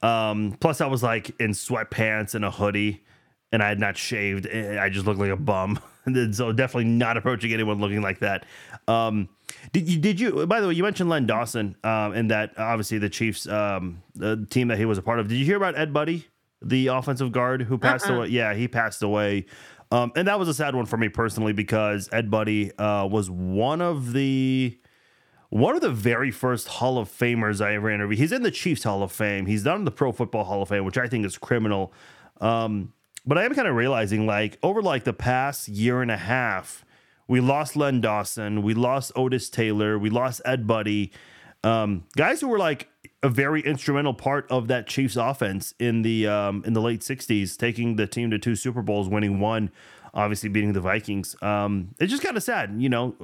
Um, 0.00 0.56
plus, 0.58 0.80
I 0.80 0.86
was 0.86 1.02
like 1.02 1.38
in 1.38 1.50
sweatpants 1.50 2.34
and 2.34 2.46
a 2.46 2.50
hoodie, 2.50 3.04
and 3.52 3.62
I 3.62 3.68
had 3.68 3.78
not 3.78 3.98
shaved. 3.98 4.48
I 4.48 4.88
just 4.88 5.04
looked 5.04 5.20
like 5.20 5.30
a 5.30 5.36
bum. 5.36 5.78
So 6.32 6.50
definitely 6.50 6.86
not 6.86 7.18
approaching 7.18 7.52
anyone 7.52 7.78
looking 7.78 8.00
like 8.00 8.20
that. 8.20 8.46
Um, 8.88 9.28
did 9.70 9.86
you? 9.86 9.98
Did 9.98 10.18
you? 10.18 10.46
By 10.46 10.62
the 10.62 10.66
way, 10.66 10.72
you 10.72 10.82
mentioned 10.82 11.10
Len 11.10 11.26
Dawson, 11.26 11.76
um, 11.84 12.12
and 12.14 12.30
that 12.30 12.58
obviously 12.58 12.96
the 12.96 13.10
Chiefs, 13.10 13.46
um, 13.46 14.02
the 14.16 14.44
team 14.48 14.68
that 14.68 14.78
he 14.78 14.86
was 14.86 14.96
a 14.96 15.02
part 15.02 15.20
of. 15.20 15.28
Did 15.28 15.36
you 15.36 15.44
hear 15.44 15.58
about 15.58 15.78
Ed 15.78 15.92
Budde, 15.92 16.24
the 16.62 16.88
offensive 16.88 17.32
guard 17.32 17.62
who 17.62 17.78
passed 17.78 18.06
Uh-uh. 18.06 18.16
away? 18.16 18.28
Yeah, 18.28 18.54
he 18.54 18.68
passed 18.68 19.02
away. 19.02 19.46
Um, 19.92 20.12
and 20.14 20.28
that 20.28 20.38
was 20.38 20.48
a 20.48 20.54
sad 20.54 20.74
one 20.74 20.86
for 20.86 20.96
me 20.96 21.08
personally 21.08 21.52
because 21.52 22.08
Ed 22.12 22.30
Budde 22.30 22.72
uh, 22.78 23.08
was 23.08 23.28
one 23.28 23.80
of 23.80 24.12
the 24.12 24.78
one 25.48 25.74
of 25.74 25.80
the 25.80 25.90
very 25.90 26.30
first 26.30 26.68
Hall 26.68 26.96
of 26.96 27.08
Famers 27.08 27.60
I 27.64 27.74
ever 27.74 27.90
interviewed. 27.90 28.20
He's 28.20 28.30
in 28.30 28.42
the 28.42 28.52
Chiefs 28.52 28.84
Hall 28.84 29.02
of 29.02 29.10
Fame. 29.10 29.46
He's 29.46 29.64
not 29.64 29.76
in 29.78 29.84
the 29.84 29.90
Pro 29.90 30.12
Football 30.12 30.44
Hall 30.44 30.62
of 30.62 30.68
Fame, 30.68 30.84
which 30.84 30.96
I 30.96 31.08
think 31.08 31.26
is 31.26 31.36
criminal. 31.36 31.92
Um, 32.40 32.92
but 33.26 33.36
I 33.36 33.44
am 33.44 33.54
kind 33.54 33.66
of 33.66 33.74
realizing, 33.74 34.26
like, 34.26 34.58
over 34.62 34.80
like 34.80 35.02
the 35.02 35.12
past 35.12 35.66
year 35.66 36.02
and 36.02 36.10
a 36.10 36.16
half, 36.16 36.84
we 37.26 37.40
lost 37.40 37.74
Len 37.74 38.00
Dawson, 38.00 38.62
we 38.62 38.74
lost 38.74 39.10
Otis 39.16 39.50
Taylor, 39.50 39.98
we 39.98 40.08
lost 40.08 40.40
Ed 40.44 40.68
Budde, 40.68 41.10
um, 41.64 42.04
guys 42.16 42.40
who 42.40 42.46
were 42.46 42.58
like 42.58 42.88
a 43.22 43.28
very 43.28 43.60
instrumental 43.60 44.14
part 44.14 44.46
of 44.50 44.68
that 44.68 44.86
Chiefs 44.86 45.16
offense 45.16 45.74
in 45.78 46.02
the 46.02 46.26
um, 46.26 46.62
in 46.66 46.72
the 46.72 46.80
late 46.80 47.00
'60s, 47.00 47.56
taking 47.56 47.96
the 47.96 48.06
team 48.06 48.30
to 48.30 48.38
two 48.38 48.56
Super 48.56 48.82
Bowls, 48.82 49.08
winning 49.08 49.40
one, 49.40 49.70
obviously 50.14 50.48
beating 50.48 50.72
the 50.72 50.80
Vikings. 50.80 51.36
Um, 51.42 51.94
it's 51.98 52.10
just 52.10 52.22
kind 52.22 52.36
of 52.36 52.42
sad, 52.42 52.74
you 52.78 52.88
know 52.88 53.14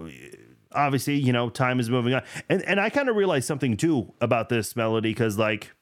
obviously, 0.72 1.14
you 1.14 1.32
know, 1.32 1.48
time 1.48 1.80
is 1.80 1.88
moving 1.88 2.12
on. 2.12 2.22
And 2.50 2.62
and 2.64 2.78
I 2.78 2.90
kind 2.90 3.08
of 3.08 3.16
realized 3.16 3.46
something 3.46 3.76
too 3.78 4.12
about 4.20 4.50
this 4.50 4.76
melody 4.76 5.10
because 5.10 5.38
like 5.38 5.72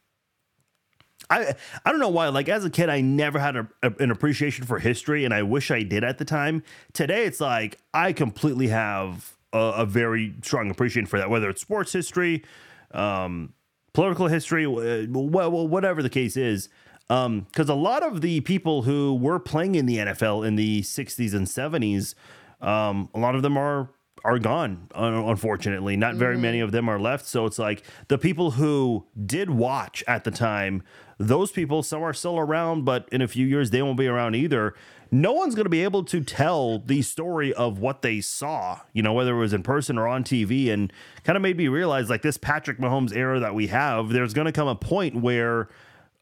I 1.30 1.54
I 1.84 1.90
don't 1.90 2.00
know 2.00 2.08
why. 2.10 2.28
Like 2.28 2.48
as 2.48 2.64
a 2.64 2.70
kid, 2.70 2.88
I 2.88 3.00
never 3.00 3.38
had 3.38 3.56
a, 3.56 3.68
a- 3.82 3.94
an 3.98 4.10
appreciation 4.10 4.64
for 4.66 4.78
history, 4.78 5.24
and 5.24 5.32
I 5.34 5.42
wish 5.42 5.70
I 5.70 5.82
did 5.82 6.04
at 6.04 6.18
the 6.18 6.24
time. 6.24 6.62
Today, 6.92 7.24
it's 7.24 7.40
like 7.40 7.78
I 7.92 8.12
completely 8.12 8.68
have 8.68 9.36
a, 9.52 9.58
a 9.58 9.86
very 9.86 10.34
strong 10.42 10.70
appreciation 10.70 11.06
for 11.06 11.18
that, 11.18 11.30
whether 11.30 11.48
it's 11.48 11.60
sports 11.60 11.92
history, 11.92 12.44
um, 12.92 13.52
political 13.94 14.26
history, 14.26 14.64
wh- 14.64 15.06
wh- 15.08 15.70
whatever 15.70 16.02
the 16.02 16.10
case 16.10 16.36
is. 16.36 16.68
Because 17.08 17.68
a 17.68 17.74
lot 17.74 18.02
of 18.02 18.20
the 18.20 18.40
people 18.42 18.82
who 18.82 19.14
were 19.14 19.38
playing 19.38 19.74
in 19.74 19.86
the 19.86 19.98
NFL 19.98 20.46
in 20.46 20.56
the 20.56 20.82
'60s 20.82 21.34
and 21.34 21.46
'70s, 21.46 22.14
um, 22.60 23.08
a 23.14 23.18
lot 23.18 23.34
of 23.34 23.42
them 23.42 23.56
are 23.56 23.90
are 24.24 24.38
gone. 24.38 24.88
Unfortunately, 24.94 25.96
not 25.96 26.14
very 26.14 26.38
many 26.38 26.60
of 26.60 26.72
them 26.72 26.88
are 26.88 26.98
left. 26.98 27.26
So 27.26 27.44
it's 27.44 27.58
like 27.58 27.84
the 28.08 28.16
people 28.16 28.52
who 28.52 29.04
did 29.26 29.50
watch 29.50 30.02
at 30.08 30.24
the 30.24 30.30
time, 30.30 30.82
those 31.18 31.52
people, 31.52 31.82
some 31.82 32.02
are 32.02 32.14
still 32.14 32.38
around, 32.38 32.86
but 32.86 33.06
in 33.12 33.20
a 33.20 33.28
few 33.28 33.46
years 33.46 33.68
they 33.70 33.82
won't 33.82 33.98
be 33.98 34.06
around 34.06 34.34
either. 34.34 34.74
No 35.14 35.32
one's 35.32 35.54
going 35.54 35.64
to 35.64 35.70
be 35.70 35.84
able 35.84 36.02
to 36.06 36.22
tell 36.24 36.80
the 36.80 37.00
story 37.02 37.54
of 37.54 37.78
what 37.78 38.02
they 38.02 38.20
saw, 38.20 38.80
you 38.92 39.00
know, 39.00 39.12
whether 39.12 39.32
it 39.36 39.38
was 39.38 39.52
in 39.52 39.62
person 39.62 39.96
or 39.96 40.08
on 40.08 40.24
TV, 40.24 40.70
and 40.72 40.92
kind 41.22 41.36
of 41.36 41.42
made 41.42 41.56
me 41.56 41.68
realize 41.68 42.10
like 42.10 42.22
this 42.22 42.36
Patrick 42.36 42.78
Mahomes 42.78 43.14
era 43.14 43.38
that 43.38 43.54
we 43.54 43.68
have, 43.68 44.08
there's 44.08 44.34
going 44.34 44.46
to 44.46 44.52
come 44.52 44.66
a 44.66 44.74
point 44.74 45.14
where 45.22 45.68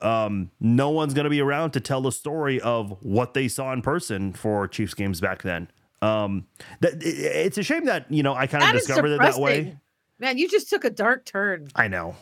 um, 0.03 0.51
no 0.61 0.91
one's 0.91 1.15
going 1.15 1.25
to 1.25 1.31
be 1.31 1.41
around 1.41 1.71
to 1.71 1.81
tell 1.81 2.03
the 2.03 2.13
story 2.13 2.61
of 2.61 2.95
what 3.03 3.33
they 3.33 3.49
saw 3.49 3.73
in 3.73 3.81
person 3.81 4.35
for 4.35 4.69
Chiefs 4.69 4.93
games 4.93 5.23
back 5.23 5.41
then. 5.41 5.71
Um, 6.03 6.47
that 6.81 6.95
it- 7.03 7.07
it's 7.07 7.57
a 7.57 7.63
shame 7.63 7.87
that 7.87 8.11
you 8.13 8.23
know 8.23 8.35
I 8.35 8.47
kind 8.47 8.63
of 8.63 8.73
discovered 8.73 9.13
it 9.13 9.21
that 9.21 9.39
way. 9.39 9.79
Man, 10.19 10.37
you 10.37 10.49
just 10.51 10.69
took 10.69 10.85
a 10.85 10.91
dark 10.91 11.25
turn. 11.25 11.69
I 11.75 11.89
know, 11.89 12.15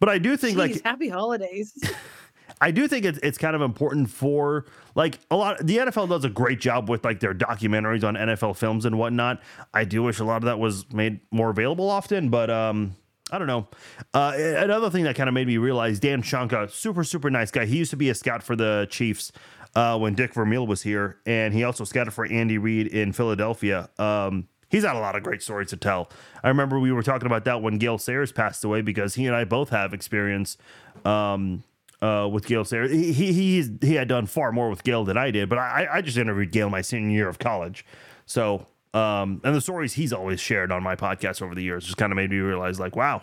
but 0.00 0.08
I 0.08 0.16
do 0.18 0.38
think 0.38 0.56
Jeez, 0.56 0.58
like 0.74 0.82
happy 0.84 1.08
holidays. 1.10 1.74
I 2.62 2.70
do 2.70 2.86
think 2.86 3.04
it's 3.04 3.18
it's 3.24 3.38
kind 3.38 3.56
of 3.56 3.60
important 3.60 4.08
for 4.08 4.66
like 4.94 5.18
a 5.32 5.36
lot. 5.36 5.58
The 5.58 5.78
NFL 5.78 6.08
does 6.08 6.24
a 6.24 6.30
great 6.30 6.60
job 6.60 6.88
with 6.88 7.04
like 7.04 7.18
their 7.18 7.34
documentaries 7.34 8.04
on 8.04 8.14
NFL 8.14 8.56
films 8.56 8.84
and 8.84 8.96
whatnot. 8.98 9.42
I 9.74 9.84
do 9.84 10.04
wish 10.04 10.20
a 10.20 10.24
lot 10.24 10.36
of 10.36 10.44
that 10.44 10.60
was 10.60 10.90
made 10.92 11.18
more 11.32 11.50
available 11.50 11.90
often, 11.90 12.28
but 12.28 12.50
um, 12.50 12.94
I 13.32 13.38
don't 13.38 13.48
know. 13.48 13.66
Uh, 14.14 14.34
another 14.36 14.90
thing 14.90 15.02
that 15.04 15.16
kind 15.16 15.28
of 15.28 15.34
made 15.34 15.48
me 15.48 15.56
realize 15.56 15.98
Dan 15.98 16.22
Shonka, 16.22 16.70
super 16.70 17.02
super 17.02 17.30
nice 17.30 17.50
guy. 17.50 17.64
He 17.66 17.76
used 17.78 17.90
to 17.90 17.96
be 17.96 18.10
a 18.10 18.14
scout 18.14 18.44
for 18.44 18.54
the 18.54 18.86
Chiefs. 18.90 19.32
uh, 19.74 19.98
when 19.98 20.14
Dick 20.14 20.34
Vermeil 20.34 20.66
was 20.66 20.82
here, 20.82 21.16
and 21.26 21.54
he 21.54 21.64
also 21.64 21.84
scouted 21.84 22.12
for 22.12 22.26
Andy 22.26 22.58
Reid 22.58 22.86
in 22.88 23.12
Philadelphia. 23.12 23.88
Um, 23.98 24.48
he's 24.68 24.84
had 24.84 24.96
a 24.96 25.00
lot 25.00 25.16
of 25.16 25.22
great 25.22 25.42
stories 25.42 25.70
to 25.70 25.76
tell. 25.76 26.10
I 26.44 26.48
remember 26.48 26.78
we 26.78 26.92
were 26.92 27.02
talking 27.02 27.26
about 27.26 27.44
that 27.46 27.62
when 27.62 27.78
Gale 27.78 27.98
Sayers 27.98 28.32
passed 28.32 28.62
away 28.64 28.82
because 28.82 29.14
he 29.14 29.26
and 29.26 29.34
I 29.34 29.44
both 29.44 29.70
have 29.70 29.94
experience 29.94 30.58
um, 31.04 31.64
uh, 32.02 32.28
with 32.30 32.46
Gale 32.46 32.64
Sayers. 32.64 32.90
He, 32.90 33.12
he 33.12 33.62
he 33.80 33.94
had 33.94 34.08
done 34.08 34.26
far 34.26 34.52
more 34.52 34.68
with 34.68 34.82
Gale 34.82 35.04
than 35.04 35.16
I 35.16 35.30
did, 35.30 35.48
but 35.48 35.58
I, 35.58 35.86
I 35.90 36.00
just 36.02 36.18
interviewed 36.18 36.50
Gale 36.50 36.68
my 36.68 36.82
senior 36.82 37.16
year 37.16 37.28
of 37.28 37.38
college. 37.38 37.86
So, 38.26 38.66
um, 38.92 39.40
and 39.44 39.54
the 39.54 39.60
stories 39.60 39.94
he's 39.94 40.12
always 40.12 40.40
shared 40.40 40.72
on 40.72 40.82
my 40.82 40.96
podcast 40.96 41.40
over 41.40 41.54
the 41.54 41.62
years 41.62 41.84
just 41.84 41.96
kind 41.96 42.12
of 42.12 42.16
made 42.16 42.30
me 42.30 42.38
realize, 42.38 42.80
like, 42.80 42.96
wow, 42.96 43.22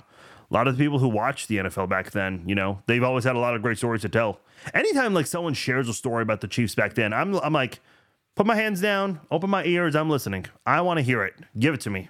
a 0.49 0.53
lot 0.53 0.67
of 0.67 0.77
the 0.77 0.83
people 0.83 0.97
who 0.97 1.09
watched 1.09 1.49
the 1.49 1.57
NFL 1.57 1.89
back 1.89 2.11
then, 2.11 2.43
you 2.47 2.55
know, 2.55 2.81
they've 2.87 3.03
always 3.03 3.25
had 3.25 3.35
a 3.35 3.39
lot 3.39 3.55
of 3.55 3.61
great 3.61 3.77
stories 3.77 4.01
to 4.01 4.09
tell. 4.09 4.39
Anytime 4.73 5.13
like 5.13 5.27
someone 5.27 5.53
shares 5.53 5.87
a 5.89 5.93
story 5.93 6.23
about 6.23 6.41
the 6.41 6.47
Chiefs 6.47 6.73
back 6.73 6.95
then, 6.95 7.13
I'm 7.13 7.35
I'm 7.35 7.53
like, 7.53 7.81
put 8.35 8.45
my 8.45 8.55
hands 8.55 8.79
down, 8.79 9.19
open 9.29 9.49
my 9.49 9.65
ears, 9.65 9.95
I'm 9.95 10.09
listening. 10.09 10.45
I 10.65 10.81
want 10.81 10.97
to 10.97 11.03
hear 11.03 11.23
it. 11.23 11.35
Give 11.57 11.73
it 11.73 11.81
to 11.81 11.89
me. 11.89 12.07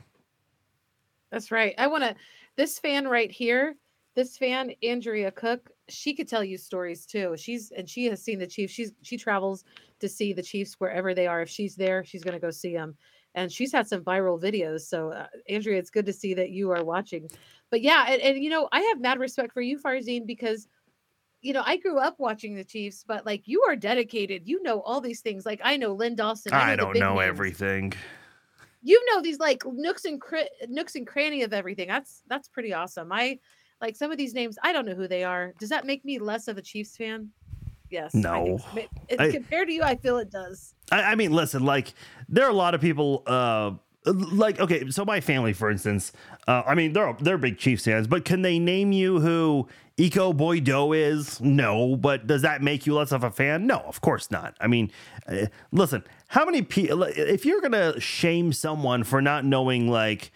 That's 1.32 1.51
right. 1.51 1.73
I 1.77 1.88
want 1.88 2.03
to. 2.03 2.15
This 2.55 2.77
fan 2.77 3.08
right 3.08 3.32
here, 3.32 3.75
this 4.15 4.38
fan 4.38 4.73
Andrea 4.84 5.32
Cook, 5.32 5.71
she 5.89 6.13
could 6.13 6.28
tell 6.28 6.43
you 6.43 6.58
stories 6.58 7.06
too. 7.06 7.36
She's 7.38 7.71
and 7.71 7.89
she 7.89 8.06
has 8.06 8.23
seen 8.23 8.39
the 8.39 8.47
Chiefs. 8.47 8.73
She's 8.73 8.93
she 9.02 9.17
travels 9.17 9.63
to 9.99 10.10
see 10.10 10.34
the 10.34 10.43
Chiefs 10.43 10.75
wherever 10.80 11.13
they 11.13 11.28
are. 11.28 11.41
If 11.41 11.49
she's 11.49 11.75
there, 11.75 12.04
she's 12.04 12.23
going 12.23 12.34
to 12.34 12.39
go 12.39 12.52
see 12.52 12.73
them. 12.73 12.95
And 13.36 13.52
she's 13.52 13.71
had 13.71 13.88
some 13.88 14.04
viral 14.04 14.41
videos. 14.41 14.82
So 14.82 15.12
uh, 15.12 15.28
Andrea, 15.47 15.78
it's 15.78 15.91
good 15.91 16.06
to 16.08 16.13
see 16.13 16.34
that 16.34 16.49
you 16.49 16.71
are 16.71 16.84
watching. 16.84 17.30
But 17.69 17.82
yeah, 17.82 18.06
and, 18.08 18.21
and 18.21 18.43
you 18.43 18.49
know, 18.49 18.67
I 18.71 18.82
have 18.82 18.99
mad 18.99 19.19
respect 19.19 19.54
for 19.54 19.62
you, 19.62 19.78
Farzin, 19.78 20.25
because 20.25 20.67
you 21.41 21.54
know, 21.54 21.63
I 21.65 21.78
grew 21.78 21.99
up 21.99 22.15
watching 22.19 22.56
the 22.56 22.65
Chiefs, 22.65 23.06
but 23.08 23.25
like 23.25 23.47
you 23.47 23.63
are 23.67 23.75
dedicated. 23.75 24.47
You 24.47 24.62
know 24.63 24.82
all 24.82 25.02
these 25.02 25.21
things. 25.21 25.45
Like 25.45 25.62
I 25.63 25.78
know 25.78 25.93
Len 25.93 26.15
Dawson. 26.15 26.54
I, 26.54 26.73
I 26.73 26.75
don't 26.75 26.97
know 26.97 27.15
names. 27.15 27.28
everything 27.28 27.93
you 28.82 29.04
know 29.12 29.21
these 29.21 29.39
like 29.39 29.63
nooks 29.65 30.06
and 30.06 30.21
cr- 30.21 30.38
nooks 30.67 30.95
and 30.95 31.06
cranny 31.06 31.43
of 31.43 31.54
everything. 31.54 31.88
That's 31.88 32.23
that's 32.28 32.47
pretty 32.47 32.73
awesome. 32.73 33.12
I 33.12 33.39
like 33.81 33.95
some 33.95 34.11
of 34.11 34.17
these 34.17 34.33
names. 34.33 34.57
I 34.63 34.73
don't 34.73 34.85
know 34.85 34.95
who 34.95 35.07
they 35.07 35.23
are. 35.23 35.53
Does 35.59 35.69
that 35.69 35.85
make 35.85 36.03
me 36.05 36.19
less 36.19 36.47
of 36.47 36.57
a 36.57 36.61
Chiefs 36.61 36.97
fan? 36.97 37.29
Yes. 37.89 38.13
No. 38.13 38.59
So. 38.73 38.81
I, 39.17 39.31
compared 39.31 39.67
to 39.67 39.73
you, 39.73 39.83
I 39.83 39.95
feel 39.95 40.17
it 40.17 40.29
does. 40.29 40.75
I, 40.91 41.01
I, 41.03 41.15
mean, 41.15 41.31
listen. 41.31 41.65
Like 41.65 41.93
there 42.27 42.45
are 42.45 42.51
a 42.51 42.53
lot 42.53 42.75
of 42.75 42.81
people. 42.81 43.23
uh 43.25 43.71
like 44.05 44.59
okay, 44.59 44.89
so 44.89 45.03
my 45.03 45.19
family, 45.19 45.53
for 45.53 45.69
instance, 45.69 46.13
uh, 46.47 46.63
I 46.65 46.73
mean 46.73 46.93
they're 46.93 47.15
they're 47.19 47.37
big 47.37 47.57
Chiefs 47.57 47.85
fans, 47.85 48.07
but 48.07 48.25
can 48.25 48.41
they 48.41 48.57
name 48.57 48.91
you 48.91 49.19
who 49.19 49.67
Ekow 49.97 50.35
Boye-Doe 50.35 50.93
is? 50.93 51.41
No, 51.41 51.95
but 51.95 52.25
does 52.25 52.41
that 52.41 52.61
make 52.61 52.87
you 52.87 52.95
less 52.95 53.11
of 53.11 53.23
a 53.23 53.31
fan? 53.31 53.67
No, 53.67 53.79
of 53.79 54.01
course 54.01 54.31
not. 54.31 54.55
I 54.61 54.67
mean, 54.67 54.91
uh, 55.27 55.47
listen, 55.71 56.03
how 56.29 56.45
many 56.45 56.61
people? 56.61 57.03
If 57.03 57.45
you're 57.45 57.61
gonna 57.61 57.99
shame 57.99 58.53
someone 58.53 59.03
for 59.03 59.21
not 59.21 59.43
knowing 59.43 59.89
like 59.89 60.31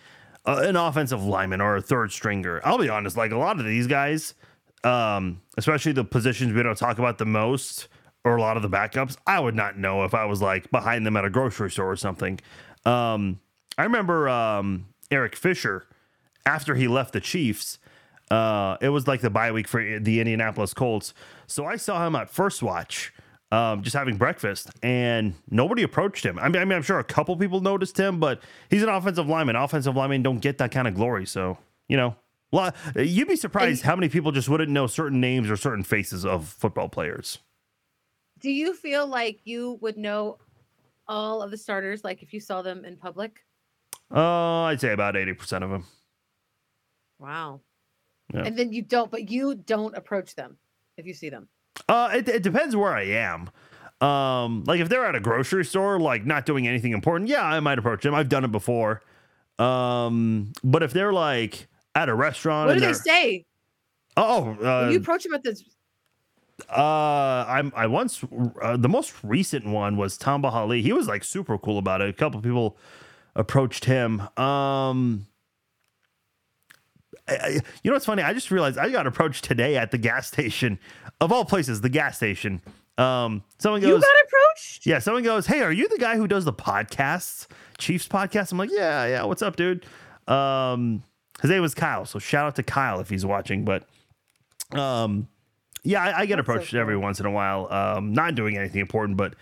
uh, 0.45 0.61
an 0.63 0.75
offensive 0.75 1.23
lineman 1.23 1.61
or 1.61 1.77
a 1.77 1.81
third 1.81 2.11
stringer, 2.11 2.61
I'll 2.63 2.77
be 2.77 2.89
honest. 2.89 3.17
Like 3.17 3.31
a 3.31 3.37
lot 3.37 3.59
of 3.59 3.65
these 3.65 3.87
guys, 3.87 4.33
um, 4.83 5.41
especially 5.57 5.91
the 5.93 6.03
positions 6.03 6.53
we 6.53 6.63
don't 6.63 6.77
talk 6.77 6.99
about 6.99 7.17
the 7.17 7.25
most, 7.25 7.87
or 8.25 8.37
a 8.37 8.41
lot 8.41 8.55
of 8.55 8.63
the 8.63 8.69
backups, 8.69 9.17
I 9.27 9.39
would 9.39 9.55
not 9.55 9.77
know 9.77 10.03
if 10.03 10.13
I 10.13 10.25
was 10.25 10.41
like 10.41 10.71
behind 10.71 11.05
them 11.05 11.17
at 11.17 11.25
a 11.25 11.29
grocery 11.29 11.71
store 11.71 11.91
or 11.91 11.95
something. 11.95 12.39
Um, 12.85 13.39
I 13.77 13.83
remember 13.83 14.29
um, 14.29 14.87
Eric 15.11 15.35
Fisher 15.35 15.87
after 16.45 16.75
he 16.75 16.87
left 16.87 17.13
the 17.13 17.19
Chiefs. 17.19 17.79
Uh, 18.31 18.77
it 18.81 18.89
was 18.89 19.07
like 19.07 19.21
the 19.21 19.29
bye 19.29 19.51
week 19.51 19.67
for 19.67 19.99
the 19.99 20.19
Indianapolis 20.19 20.73
Colts. 20.73 21.13
So 21.47 21.65
I 21.65 21.75
saw 21.75 22.05
him 22.05 22.15
at 22.15 22.29
First 22.29 22.63
Watch, 22.63 23.13
um, 23.53 23.83
just 23.83 23.95
having 23.95 24.17
breakfast, 24.17 24.71
and 24.81 25.35
nobody 25.49 25.83
approached 25.83 26.25
him. 26.25 26.39
I 26.39 26.49
mean, 26.49 26.59
I 26.59 26.65
mean, 26.65 26.75
I'm 26.75 26.81
sure 26.81 26.97
a 26.97 27.03
couple 27.03 27.37
people 27.37 27.61
noticed 27.61 27.99
him, 27.99 28.19
but 28.19 28.41
he's 28.69 28.81
an 28.81 28.89
offensive 28.89 29.27
lineman. 29.27 29.55
Offensive 29.55 29.95
linemen 29.95 30.23
don't 30.23 30.39
get 30.39 30.57
that 30.57 30.71
kind 30.71 30.87
of 30.87 30.95
glory. 30.95 31.27
So 31.27 31.59
you 31.87 31.97
know, 31.97 32.15
you'd 32.95 33.27
be 33.27 33.35
surprised 33.35 33.81
and, 33.81 33.87
how 33.87 33.95
many 33.95 34.09
people 34.09 34.31
just 34.31 34.49
wouldn't 34.49 34.71
know 34.71 34.87
certain 34.87 35.21
names 35.21 35.51
or 35.51 35.55
certain 35.55 35.83
faces 35.83 36.25
of 36.25 36.47
football 36.47 36.89
players. 36.89 37.37
Do 38.39 38.49
you 38.49 38.73
feel 38.73 39.05
like 39.05 39.41
you 39.43 39.77
would 39.81 39.97
know 39.97 40.39
all 41.07 41.43
of 41.43 41.51
the 41.51 41.57
starters, 41.57 42.03
like 42.03 42.23
if 42.23 42.33
you 42.33 42.39
saw 42.39 42.63
them 42.63 42.83
in 42.85 42.97
public? 42.97 43.45
Uh, 44.11 44.63
I'd 44.63 44.81
say 44.81 44.93
about 44.93 45.13
80% 45.13 45.63
of 45.63 45.69
them. 45.69 45.85
Wow. 47.19 47.61
Yeah. 48.33 48.45
And 48.45 48.57
then 48.57 48.73
you 48.73 48.81
don't, 48.81 49.11
but 49.11 49.29
you 49.29 49.55
don't 49.55 49.95
approach 49.95 50.35
them 50.35 50.57
if 50.97 51.05
you 51.05 51.13
see 51.13 51.29
them. 51.29 51.47
Uh, 51.87 52.11
it, 52.13 52.27
it 52.27 52.43
depends 52.43 52.75
where 52.75 52.93
I 52.93 53.03
am. 53.03 53.49
Um, 54.05 54.63
like 54.65 54.81
if 54.81 54.89
they're 54.89 55.05
at 55.05 55.15
a 55.15 55.19
grocery 55.19 55.63
store, 55.63 55.99
like 55.99 56.25
not 56.25 56.45
doing 56.45 56.67
anything 56.67 56.91
important, 56.91 57.29
yeah, 57.29 57.43
I 57.43 57.59
might 57.59 57.79
approach 57.79 58.03
them. 58.03 58.13
I've 58.13 58.29
done 58.29 58.43
it 58.43 58.51
before. 58.51 59.01
Um, 59.59 60.51
but 60.63 60.83
if 60.83 60.91
they're 60.93 61.13
like 61.13 61.67
at 61.95 62.09
a 62.09 62.15
restaurant, 62.15 62.67
what 62.67 62.73
do 62.73 62.79
they 62.81 62.93
say? 62.93 63.45
Oh, 64.17 64.57
uh, 64.61 64.89
you 64.89 64.97
approach 64.97 65.23
them 65.23 65.33
at 65.33 65.43
this. 65.43 65.63
Uh, 66.69 67.45
I'm 67.47 67.71
I 67.75 67.87
once 67.87 68.23
uh, 68.61 68.77
the 68.77 68.89
most 68.89 69.13
recent 69.23 69.65
one 69.65 69.97
was 69.97 70.17
Tamba 70.17 70.51
Hali. 70.51 70.81
He 70.81 70.93
was 70.93 71.07
like 71.07 71.23
super 71.23 71.57
cool 71.57 71.77
about 71.77 72.01
it. 72.01 72.09
A 72.09 72.13
couple 72.13 72.41
people 72.41 72.77
approached 73.35 73.85
him. 73.85 74.21
Um, 74.37 75.27
I, 77.27 77.59
you 77.83 77.89
know 77.89 77.93
what's 77.93 78.05
funny? 78.05 78.21
I 78.21 78.33
just 78.33 78.51
realized 78.51 78.77
I 78.77 78.89
got 78.89 79.07
approached 79.07 79.43
today 79.45 79.77
at 79.77 79.91
the 79.91 79.97
gas 79.97 80.27
station, 80.27 80.79
of 81.21 81.31
all 81.31 81.45
places, 81.45 81.81
the 81.81 81.89
gas 81.89 82.17
station. 82.17 82.61
Um, 82.97 83.43
someone 83.59 83.81
goes, 83.81 83.89
"You 83.89 84.01
got 84.01 84.25
approached?" 84.25 84.85
Yeah, 84.85 84.99
someone 84.99 85.23
goes, 85.23 85.47
"Hey, 85.47 85.61
are 85.61 85.71
you 85.71 85.87
the 85.87 85.97
guy 85.97 86.17
who 86.17 86.27
does 86.27 86.45
the 86.45 86.53
podcasts, 86.53 87.47
Chiefs 87.77 88.07
podcast?" 88.07 88.51
I'm 88.51 88.57
like, 88.57 88.69
"Yeah, 88.71 89.05
yeah. 89.07 89.23
What's 89.23 89.41
up, 89.41 89.55
dude?" 89.55 89.85
Um, 90.27 91.03
his 91.41 91.49
name 91.49 91.61
was 91.61 91.73
Kyle, 91.73 92.05
so 92.05 92.19
shout 92.19 92.45
out 92.45 92.55
to 92.57 92.63
Kyle 92.63 92.99
if 92.99 93.09
he's 93.09 93.25
watching. 93.25 93.65
But, 93.65 93.85
um, 94.77 95.27
yeah, 95.83 96.03
I, 96.03 96.19
I 96.19 96.25
get 96.25 96.35
That's 96.35 96.45
approached 96.47 96.67
so 96.71 96.75
cool. 96.75 96.81
every 96.81 96.97
once 96.97 97.19
in 97.19 97.25
a 97.25 97.31
while. 97.31 97.71
Um, 97.71 98.13
not 98.13 98.35
doing 98.35 98.57
anything 98.57 98.81
important, 98.81 99.17
but 99.17 99.33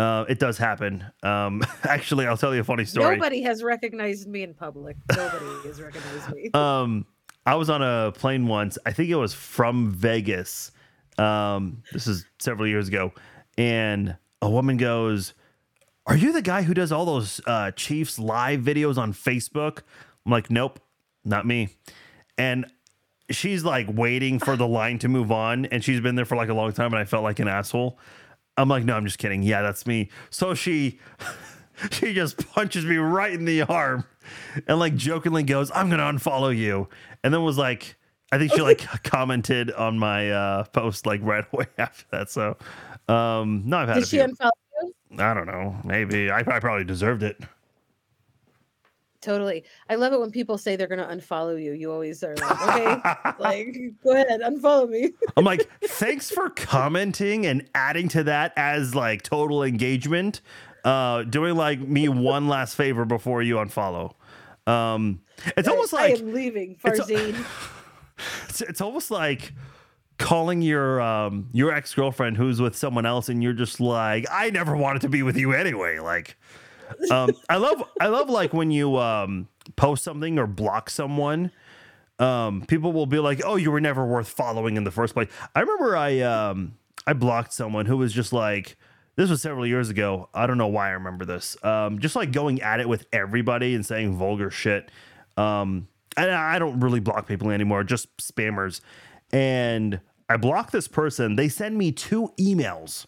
uh, 0.00 0.24
it 0.28 0.38
does 0.38 0.56
happen. 0.56 1.04
Um, 1.22 1.62
actually, 1.84 2.26
I'll 2.26 2.36
tell 2.36 2.54
you 2.54 2.62
a 2.62 2.64
funny 2.64 2.86
story. 2.86 3.16
Nobody 3.16 3.42
has 3.42 3.62
recognized 3.62 4.26
me 4.28 4.42
in 4.42 4.54
public. 4.54 4.96
Nobody 5.14 5.68
has 5.68 5.80
recognized 5.80 6.34
me. 6.34 6.50
Um, 6.60 7.06
I 7.46 7.54
was 7.54 7.68
on 7.68 7.82
a 7.82 8.12
plane 8.12 8.46
once. 8.46 8.78
I 8.86 8.92
think 8.92 9.10
it 9.10 9.16
was 9.16 9.34
from 9.34 9.90
Vegas. 9.90 10.72
Um, 11.18 11.82
this 11.92 12.06
is 12.06 12.24
several 12.38 12.66
years 12.66 12.88
ago, 12.88 13.12
and 13.58 14.16
a 14.40 14.48
woman 14.48 14.76
goes, 14.78 15.34
"Are 16.06 16.16
you 16.16 16.32
the 16.32 16.42
guy 16.42 16.62
who 16.62 16.74
does 16.74 16.92
all 16.92 17.04
those 17.04 17.40
uh, 17.46 17.70
Chiefs 17.72 18.18
live 18.18 18.60
videos 18.60 18.96
on 18.96 19.12
Facebook?" 19.12 19.80
I'm 20.24 20.32
like, 20.32 20.50
"Nope, 20.50 20.80
not 21.24 21.46
me." 21.46 21.70
And 22.38 22.66
she's 23.30 23.64
like 23.64 23.86
waiting 23.90 24.38
for 24.38 24.56
the 24.56 24.66
line 24.66 24.98
to 25.00 25.08
move 25.08 25.30
on, 25.32 25.66
and 25.66 25.82
she's 25.84 26.00
been 26.00 26.14
there 26.14 26.24
for 26.24 26.36
like 26.36 26.48
a 26.48 26.54
long 26.54 26.72
time, 26.72 26.92
and 26.92 26.96
I 27.00 27.04
felt 27.04 27.22
like 27.22 27.38
an 27.38 27.48
asshole. 27.48 27.98
I'm 28.60 28.68
like, 28.68 28.84
no, 28.84 28.94
I'm 28.94 29.04
just 29.04 29.18
kidding. 29.18 29.42
Yeah, 29.42 29.62
that's 29.62 29.86
me. 29.86 30.10
So 30.30 30.54
she 30.54 30.98
she 31.90 32.12
just 32.12 32.50
punches 32.52 32.84
me 32.84 32.96
right 32.96 33.32
in 33.32 33.44
the 33.44 33.62
arm 33.62 34.04
and 34.66 34.78
like 34.78 34.94
jokingly 34.96 35.42
goes, 35.42 35.70
I'm 35.74 35.88
gonna 35.88 36.04
unfollow 36.04 36.56
you. 36.56 36.88
And 37.24 37.32
then 37.32 37.42
was 37.42 37.58
like, 37.58 37.96
I 38.32 38.38
think 38.38 38.52
she 38.52 38.60
like 38.60 38.80
commented 39.02 39.70
on 39.72 39.98
my 39.98 40.30
uh 40.30 40.64
post 40.64 41.06
like 41.06 41.20
right 41.22 41.44
away 41.52 41.66
after 41.78 42.04
that. 42.10 42.30
So 42.30 42.56
um 43.08 43.62
no, 43.66 43.78
I've 43.78 43.88
had 43.88 43.94
Did 44.00 44.08
she 44.08 44.18
unfollow 44.18 44.50
you? 44.82 44.94
I 45.18 45.34
don't 45.34 45.46
know. 45.46 45.74
Maybe. 45.84 46.30
I, 46.30 46.40
I 46.40 46.60
probably 46.60 46.84
deserved 46.84 47.22
it. 47.22 47.40
Totally. 49.20 49.64
I 49.90 49.96
love 49.96 50.14
it 50.14 50.20
when 50.20 50.30
people 50.30 50.56
say 50.56 50.76
they're 50.76 50.86
going 50.86 50.98
to 50.98 51.14
unfollow 51.14 51.62
you. 51.62 51.72
You 51.72 51.92
always 51.92 52.24
are 52.24 52.34
like, 52.36 52.62
okay, 52.62 53.32
like, 53.38 53.76
go 54.02 54.12
ahead, 54.12 54.40
unfollow 54.40 54.88
me. 54.88 55.10
I'm 55.36 55.44
like, 55.44 55.68
thanks 55.84 56.30
for 56.30 56.48
commenting 56.50 57.44
and 57.44 57.68
adding 57.74 58.08
to 58.10 58.24
that 58.24 58.54
as 58.56 58.94
like 58.94 59.22
total 59.22 59.62
engagement. 59.62 60.40
Uh, 60.84 61.24
doing 61.24 61.56
like 61.56 61.80
me 61.80 62.08
one 62.08 62.48
last 62.48 62.74
favor 62.74 63.04
before 63.04 63.42
you 63.42 63.56
unfollow. 63.56 64.14
Um, 64.66 65.20
it's 65.56 65.68
I, 65.68 65.72
almost 65.72 65.92
like 65.92 66.14
I 66.14 66.18
am 66.18 66.32
leaving, 66.32 66.76
Farzin. 66.76 67.44
It's, 68.50 68.60
it's, 68.60 68.82
almost 68.82 69.10
like 69.10 69.54
calling 70.18 70.60
your 70.60 71.00
um 71.00 71.48
your 71.52 71.72
ex 71.72 71.94
girlfriend 71.94 72.36
who's 72.36 72.60
with 72.60 72.76
someone 72.76 73.06
else, 73.06 73.30
and 73.30 73.42
you're 73.42 73.54
just 73.54 73.80
like, 73.80 74.26
I 74.30 74.50
never 74.50 74.76
wanted 74.76 75.00
to 75.02 75.08
be 75.08 75.22
with 75.22 75.38
you 75.38 75.54
anyway. 75.54 76.00
Like, 76.00 76.36
um, 77.10 77.30
I 77.48 77.56
love 77.56 77.82
I 78.00 78.08
love 78.08 78.28
like 78.30 78.52
when 78.52 78.70
you 78.70 78.96
um, 78.98 79.48
post 79.76 80.04
something 80.04 80.38
or 80.38 80.46
block 80.46 80.90
someone. 80.90 81.50
Um, 82.18 82.62
people 82.66 82.92
will 82.92 83.06
be 83.06 83.18
like, 83.18 83.40
"Oh, 83.44 83.56
you 83.56 83.70
were 83.70 83.80
never 83.80 84.04
worth 84.06 84.28
following 84.28 84.76
in 84.76 84.84
the 84.84 84.90
first 84.90 85.14
place." 85.14 85.28
I 85.54 85.60
remember 85.60 85.96
I 85.96 86.20
um, 86.20 86.74
I 87.06 87.14
blocked 87.14 87.52
someone 87.52 87.86
who 87.86 87.96
was 87.96 88.12
just 88.12 88.32
like, 88.32 88.76
this 89.16 89.30
was 89.30 89.40
several 89.42 89.66
years 89.66 89.88
ago. 89.88 90.28
I 90.34 90.46
don't 90.46 90.58
know 90.58 90.66
why 90.68 90.88
I 90.88 90.92
remember 90.92 91.24
this. 91.24 91.56
Um, 91.64 91.98
just 91.98 92.16
like 92.16 92.32
going 92.32 92.60
at 92.62 92.80
it 92.80 92.88
with 92.88 93.06
everybody 93.12 93.74
and 93.74 93.84
saying 93.86 94.16
vulgar 94.16 94.50
shit. 94.50 94.90
Um, 95.36 95.88
and 96.16 96.30
I 96.30 96.58
don't 96.58 96.80
really 96.80 97.00
block 97.00 97.26
people 97.26 97.50
anymore, 97.50 97.84
just 97.84 98.14
spammers. 98.18 98.80
And 99.32 100.00
I 100.28 100.36
blocked 100.36 100.72
this 100.72 100.88
person. 100.88 101.36
They 101.36 101.48
send 101.48 101.78
me 101.78 101.92
two 101.92 102.32
emails 102.38 103.06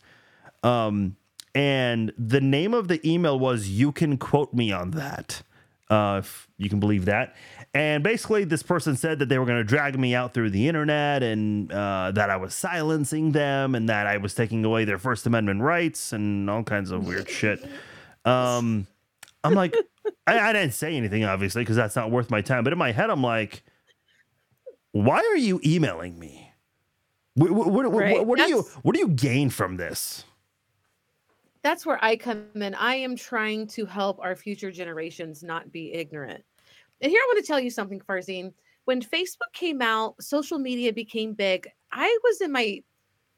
Um, 0.62 1.16
and 1.54 2.12
the 2.16 2.40
name 2.40 2.74
of 2.74 2.88
the 2.88 3.06
email 3.08 3.38
was 3.38 3.68
"You 3.68 3.92
can 3.92 4.16
quote 4.18 4.52
me 4.54 4.72
on 4.72 4.92
that." 4.92 5.42
Uh, 5.90 6.20
if 6.20 6.48
you 6.56 6.70
can 6.70 6.80
believe 6.80 7.04
that. 7.04 7.34
And 7.74 8.02
basically, 8.02 8.44
this 8.44 8.62
person 8.62 8.96
said 8.96 9.18
that 9.18 9.28
they 9.28 9.38
were 9.38 9.44
going 9.44 9.58
to 9.58 9.64
drag 9.64 9.98
me 9.98 10.14
out 10.14 10.32
through 10.32 10.48
the 10.48 10.66
internet 10.66 11.22
and 11.22 11.70
uh, 11.70 12.12
that 12.14 12.30
I 12.30 12.36
was 12.36 12.54
silencing 12.54 13.32
them 13.32 13.74
and 13.74 13.90
that 13.90 14.06
I 14.06 14.16
was 14.16 14.34
taking 14.34 14.64
away 14.64 14.86
their 14.86 14.96
First 14.96 15.26
Amendment 15.26 15.60
rights 15.60 16.14
and 16.14 16.48
all 16.48 16.62
kinds 16.62 16.92
of 16.92 17.06
weird 17.06 17.28
shit. 17.28 17.62
Um, 18.24 18.86
I'm 19.44 19.52
like, 19.52 19.74
I, 20.26 20.38
I 20.38 20.52
didn't 20.54 20.72
say 20.72 20.96
anything, 20.96 21.24
obviously, 21.24 21.60
because 21.60 21.76
that's 21.76 21.96
not 21.96 22.10
worth 22.10 22.30
my 22.30 22.40
time. 22.40 22.64
But 22.64 22.72
in 22.72 22.78
my 22.78 22.92
head, 22.92 23.10
I'm 23.10 23.22
like, 23.22 23.62
why 24.92 25.18
are 25.18 25.36
you 25.36 25.60
emailing 25.64 26.18
me? 26.18 26.52
What, 27.34 27.50
what, 27.50 27.70
what, 27.70 27.92
Right, 27.92 28.12
what, 28.14 28.26
what 28.26 28.38
do 28.38 28.48
you 28.48 28.62
what 28.82 28.94
do 28.94 29.00
you 29.00 29.08
gain 29.08 29.50
from 29.50 29.76
this? 29.76 30.24
That's 31.62 31.86
where 31.86 32.02
I 32.04 32.16
come 32.16 32.46
in. 32.56 32.74
I 32.74 32.96
am 32.96 33.16
trying 33.16 33.66
to 33.68 33.86
help 33.86 34.18
our 34.20 34.34
future 34.34 34.72
generations 34.72 35.42
not 35.42 35.70
be 35.70 35.92
ignorant. 35.92 36.44
And 37.00 37.10
here 37.10 37.20
I 37.20 37.32
want 37.32 37.44
to 37.44 37.46
tell 37.46 37.60
you 37.60 37.70
something, 37.70 38.00
Farzin. 38.00 38.52
When 38.84 39.00
Facebook 39.00 39.52
came 39.52 39.80
out, 39.80 40.20
social 40.20 40.58
media 40.58 40.92
became 40.92 41.34
big. 41.34 41.68
I 41.92 42.18
was 42.24 42.40
in 42.40 42.50
my 42.50 42.82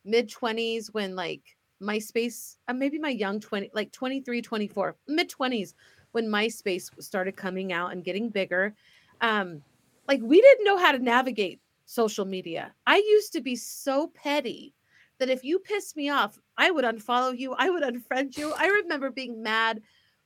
mid 0.05 0.31
20s 0.31 0.93
when 0.93 1.15
like 1.15 1.43
MySpace, 1.83 2.57
uh, 2.69 2.73
maybe 2.73 2.99
my 2.99 3.11
young 3.11 3.41
20, 3.41 3.71
like 3.75 3.93
23, 3.93 4.41
24, 4.41 4.97
mid 5.09 5.31
20s 5.31 5.75
when 6.13 6.27
MySpace 6.27 6.91
started 7.03 7.37
coming 7.37 7.73
out 7.73 7.93
and 7.93 8.05
getting 8.05 8.31
bigger. 8.31 8.75
Um, 9.21 9.61
like 10.09 10.21
we 10.23 10.41
didn't 10.41 10.65
know 10.65 10.79
how 10.79 10.93
to 10.93 10.99
navigate 10.99 11.61
social 11.85 12.25
media. 12.25 12.73
I 12.87 12.97
used 12.97 13.33
to 13.35 13.41
be 13.41 13.57
so 13.57 14.09
petty 14.15 14.73
that 15.19 15.31
if 15.31 15.45
you 15.45 15.59
pissed 15.59 15.97
me 15.97 16.09
off, 16.09 16.39
I 16.57 16.71
would 16.71 16.85
unfollow 16.85 17.37
you, 17.37 17.55
I 17.55 17.71
would 17.71 17.83
unfriend 17.83 18.37
you. 18.37 18.53
I 18.57 18.67
remember 18.67 19.11
being 19.11 19.43
mad 19.43 19.81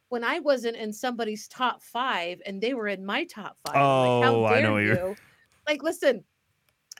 when 0.09 0.25
I 0.25 0.39
wasn't 0.39 0.77
in 0.77 0.93
somebody's 0.93 1.49
top 1.49 1.83
five 1.83 2.41
and 2.47 2.61
they 2.61 2.75
were 2.75 2.89
in 2.89 3.05
my 3.05 3.25
top 3.25 3.57
five. 3.67 3.75
Like, 3.75 3.83
Oh, 3.85 4.23
how 4.23 4.45
I 4.47 4.61
know 4.61 4.73
what 4.73 4.79
you're- 4.79 5.11
you? 5.11 5.17
Like, 5.67 5.83
listen, 5.83 6.25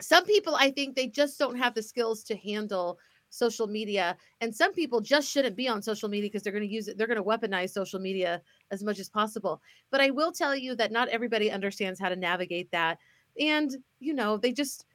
some 0.01 0.25
people 0.27 0.55
I 0.55 0.71
think 0.71 0.95
they 0.95 1.07
just 1.09 1.39
don't 1.39 1.57
have 1.57 1.75
the 1.75 1.83
skills 1.83 2.23
to 2.25 2.37
handle 2.37 2.99
social 3.31 3.67
media, 3.67 4.17
and 4.41 4.55
some 4.55 4.73
people 4.73 5.01
just 5.01 5.31
shouldn't 5.31 5.57
be 5.57 5.69
on 5.69 5.83
social 5.83 6.09
media 6.09 6.29
because 6.31 6.43
they're 6.43 6.53
going 6.53 6.67
to 6.67 6.73
use 6.73 6.89
it. 6.89 6.97
They're 6.97 7.07
going 7.07 7.19
to 7.19 7.23
weaponize 7.25 7.71
social 7.71 8.01
media 8.01 8.41
as 8.71 8.83
much 8.83 8.99
as 8.99 9.09
possible. 9.11 9.61
But 9.91 10.01
I 10.01 10.11
will 10.11 10.33
tell 10.33 10.57
you 10.57 10.75
that 10.77 10.93
not 10.93 11.09
everybody 11.09 11.51
understands 11.51 11.99
how 12.01 12.09
to 12.09 12.17
navigate 12.17 12.71
that, 12.71 12.99
and 13.39 13.75
you 14.01 14.15
know 14.15 14.37
they 14.39 14.53
just 14.53 14.87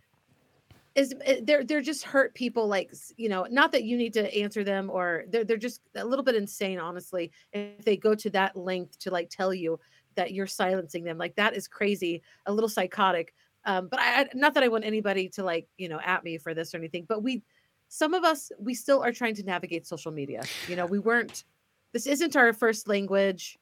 is 0.96 1.14
eh, 1.26 1.40
they're 1.44 1.64
they're 1.64 1.82
just 1.82 2.04
hurt 2.04 2.34
people 2.36 2.68
like 2.68 2.92
you 3.18 3.30
know 3.30 3.48
not 3.50 3.72
that 3.72 3.84
you 3.84 3.98
need 3.98 4.14
to 4.14 4.34
answer 4.36 4.64
them 4.64 4.90
or 4.90 5.24
they're 5.30 5.44
they're 5.44 5.58
just 5.58 5.82
a 5.96 6.06
little 6.06 6.24
bit 6.24 6.36
insane 6.36 6.80
honestly 6.80 7.32
if 7.52 7.84
they 7.86 7.98
go 7.98 8.14
to 8.14 8.30
that 8.30 8.56
length 8.56 9.00
to 9.00 9.10
like 9.12 9.30
tell 9.30 9.54
you 9.54 9.80
that 10.16 10.34
you're 10.34 10.48
silencing 10.48 11.04
them 11.04 11.18
like 11.18 11.36
that 11.36 11.56
is 11.56 11.68
crazy 11.68 12.22
a 12.46 12.54
little 12.54 12.70
psychotic 12.70 13.34
um 13.66 13.88
but 13.88 14.00
I, 14.00 14.28
not 14.36 14.54
that 14.54 14.64
i 14.64 14.68
want 14.68 14.86
anybody 14.86 15.30
to 15.30 15.44
like 15.44 15.68
you 15.78 15.90
know 15.90 16.00
at 16.04 16.24
me 16.24 16.38
for 16.38 16.54
this 16.54 16.74
or 16.74 16.78
anything 16.78 17.06
but 17.08 17.24
we 17.24 17.42
some 17.88 18.14
of 18.14 18.24
us 18.24 18.52
we 18.60 18.74
still 18.76 19.04
are 19.04 19.12
trying 19.12 19.36
to 19.36 19.44
navigate 19.44 19.88
social 19.88 20.12
media 20.12 20.50
you 20.68 20.76
know 20.76 20.86
we 20.86 21.00
weren't 21.00 21.44
this 21.92 22.06
isn't 22.06 22.36
our 22.36 22.54
first 22.54 22.88
language 22.88 23.58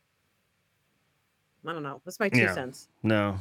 i 1.65 1.71
don't 1.71 1.83
know 1.83 2.01
that's 2.03 2.19
my 2.19 2.27
two 2.29 2.39
Yeah. 2.39 2.53
cents 2.53 2.89
No. 3.03 3.39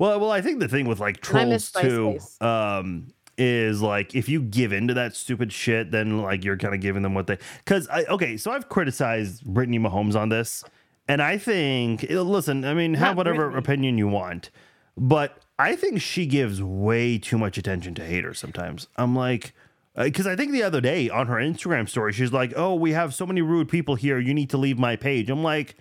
Well, 0.00 0.18
well, 0.18 0.32
I 0.32 0.40
think 0.40 0.58
the 0.58 0.66
thing 0.66 0.88
with 0.88 0.98
like 0.98 1.24
And 1.28 1.38
I 1.38 1.44
miss 1.44 1.70
trolls 1.70 2.36
too, 2.38 2.44
um, 2.44 3.12
is 3.40 3.80
like 3.80 4.14
if 4.14 4.28
you 4.28 4.42
give 4.42 4.72
into 4.72 4.94
that 4.94 5.16
stupid 5.16 5.52
shit, 5.52 5.90
then 5.90 6.18
like 6.22 6.44
you're 6.44 6.56
kind 6.56 6.74
of 6.74 6.80
giving 6.80 7.02
them 7.02 7.14
what 7.14 7.26
they. 7.26 7.38
Because 7.64 7.88
I 7.88 8.04
okay, 8.04 8.36
so 8.36 8.50
I've 8.52 8.68
criticized 8.68 9.44
Brittany 9.44 9.78
Mahomes 9.78 10.14
on 10.14 10.28
this, 10.28 10.62
and 11.08 11.22
I 11.22 11.38
think 11.38 12.08
eh, 12.10 12.20
listen, 12.20 12.64
I 12.64 12.74
mean, 12.74 12.94
have 12.94 13.08
Not 13.08 13.16
whatever 13.16 13.46
Brittany. 13.46 13.58
opinion 13.58 13.98
you 13.98 14.08
want, 14.08 14.50
but 14.96 15.38
I 15.58 15.74
think 15.74 16.00
she 16.00 16.26
gives 16.26 16.62
way 16.62 17.18
too 17.18 17.38
much 17.38 17.56
attention 17.58 17.94
to 17.96 18.04
haters 18.04 18.38
sometimes. 18.38 18.86
I'm 18.96 19.16
like. 19.16 19.54
Because 19.96 20.26
I 20.26 20.36
think 20.36 20.52
the 20.52 20.62
other 20.62 20.80
day 20.80 21.10
on 21.10 21.26
her 21.26 21.34
Instagram 21.34 21.88
story, 21.88 22.12
she's 22.12 22.32
like, 22.32 22.52
"Oh, 22.56 22.76
we 22.76 22.92
have 22.92 23.12
so 23.12 23.26
many 23.26 23.42
rude 23.42 23.68
people 23.68 23.96
here. 23.96 24.20
You 24.20 24.32
need 24.32 24.48
to 24.50 24.56
leave 24.56 24.78
my 24.78 24.94
page." 24.94 25.28
I'm 25.28 25.42
like, 25.42 25.76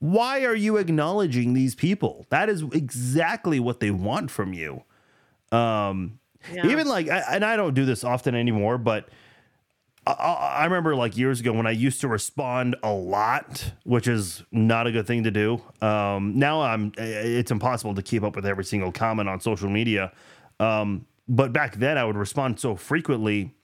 why 0.00 0.44
are 0.44 0.54
you 0.54 0.76
acknowledging 0.76 1.54
these 1.54 1.74
people? 1.74 2.26
That 2.28 2.48
is 2.48 2.62
exactly 2.72 3.58
what 3.58 3.80
they 3.80 3.90
want 3.90 4.30
from 4.30 4.52
you. 4.52 4.84
Um, 5.50 6.20
Yeah. 6.52 6.66
even 6.68 6.86
like, 6.86 7.08
I, 7.08 7.22
and 7.32 7.44
I 7.44 7.56
don't 7.56 7.74
do 7.74 7.84
this 7.84 8.04
often 8.04 8.34
anymore, 8.34 8.78
but 8.78 9.08
I, 10.06 10.12
I 10.12 10.64
remember 10.64 10.94
like 10.94 11.16
years 11.16 11.40
ago 11.40 11.52
when 11.52 11.66
I 11.66 11.72
used 11.72 12.00
to 12.02 12.08
respond 12.08 12.76
a 12.82 12.92
lot, 12.92 13.72
which 13.84 14.08
is 14.08 14.42
not 14.52 14.86
a 14.86 14.92
good 14.92 15.06
thing 15.06 15.24
to 15.24 15.30
do. 15.30 15.60
Um, 15.82 16.38
now 16.38 16.62
I'm, 16.62 16.92
it's 16.96 17.50
impossible 17.50 17.94
to 17.94 18.02
keep 18.02 18.22
up 18.22 18.36
with 18.36 18.46
every 18.46 18.64
single 18.64 18.92
comment 18.92 19.28
on 19.28 19.40
social 19.40 19.68
media. 19.68 20.12
Um, 20.60 21.06
but 21.28 21.52
back 21.52 21.76
then 21.76 21.98
I 21.98 22.04
would 22.04 22.16
respond 22.16 22.58
so 22.58 22.74
frequently 22.76 23.54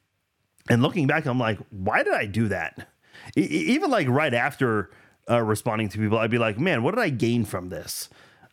and 0.69 0.83
looking 0.83 1.07
back, 1.07 1.27
I'm 1.27 1.39
like, 1.39 1.59
why 1.71 2.03
did 2.03 2.15
I 2.15 2.27
do 2.27 2.49
that? 2.49 2.89
E- 3.37 3.43
even 3.43 3.91
like 3.91 4.09
right 4.09 4.33
after 4.35 4.91
uh, 5.31 5.43
responding 5.43 5.89
to 5.91 5.99
people, 5.99 6.19
I'd 6.19 6.31
be 6.31 6.39
like, 6.39 6.59
man, 6.59 6.83
what 6.83 6.95
did 6.95 7.01
I 7.01 7.11
gain 7.11 7.45
from 7.45 7.69
this? 7.69 8.09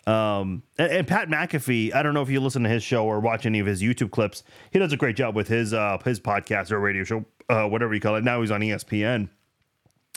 Um, 0.07 0.63
and, 0.77 0.91
and 0.91 1.07
Pat 1.07 1.29
McAfee, 1.29 1.93
I 1.93 2.01
don't 2.01 2.13
know 2.13 2.21
if 2.21 2.29
you 2.29 2.39
listen 2.39 2.63
to 2.63 2.69
his 2.69 2.83
show 2.83 3.05
or 3.05 3.19
watch 3.19 3.45
any 3.45 3.59
of 3.59 3.67
his 3.67 3.81
YouTube 3.81 4.11
clips. 4.11 4.43
He 4.71 4.79
does 4.79 4.91
a 4.93 4.97
great 4.97 5.15
job 5.15 5.35
with 5.35 5.47
his 5.47 5.73
uh, 5.73 5.97
his 6.03 6.19
podcast 6.19 6.71
or 6.71 6.79
radio 6.79 7.03
show, 7.03 7.25
uh, 7.49 7.67
whatever 7.67 7.93
you 7.93 7.99
call 7.99 8.15
it. 8.15 8.23
Now 8.23 8.41
he's 8.41 8.51
on 8.51 8.61
ESPN, 8.61 9.29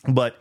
but 0.08 0.38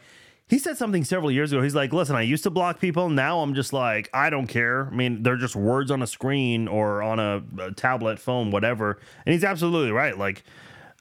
he 0.47 0.59
said 0.59 0.77
something 0.77 1.03
several 1.03 1.31
years 1.31 1.51
ago. 1.51 1.61
He's 1.61 1.75
like, 1.75 1.91
listen, 1.93 2.15
I 2.15 2.21
used 2.21 2.43
to 2.43 2.49
block 2.49 2.79
people. 2.79 3.09
Now 3.09 3.39
I'm 3.39 3.53
just 3.53 3.73
like, 3.73 4.09
I 4.13 4.29
don't 4.29 4.47
care. 4.47 4.87
I 4.87 4.95
mean, 4.95 5.23
they're 5.23 5.37
just 5.37 5.55
words 5.55 5.89
on 5.89 6.01
a 6.01 6.07
screen 6.07 6.67
or 6.67 7.01
on 7.01 7.19
a, 7.19 7.43
a 7.59 7.71
tablet, 7.71 8.19
phone, 8.19 8.51
whatever. 8.51 8.99
And 9.25 9.33
he's 9.33 9.43
absolutely 9.43 9.91
right. 9.91 10.17
Like, 10.17 10.43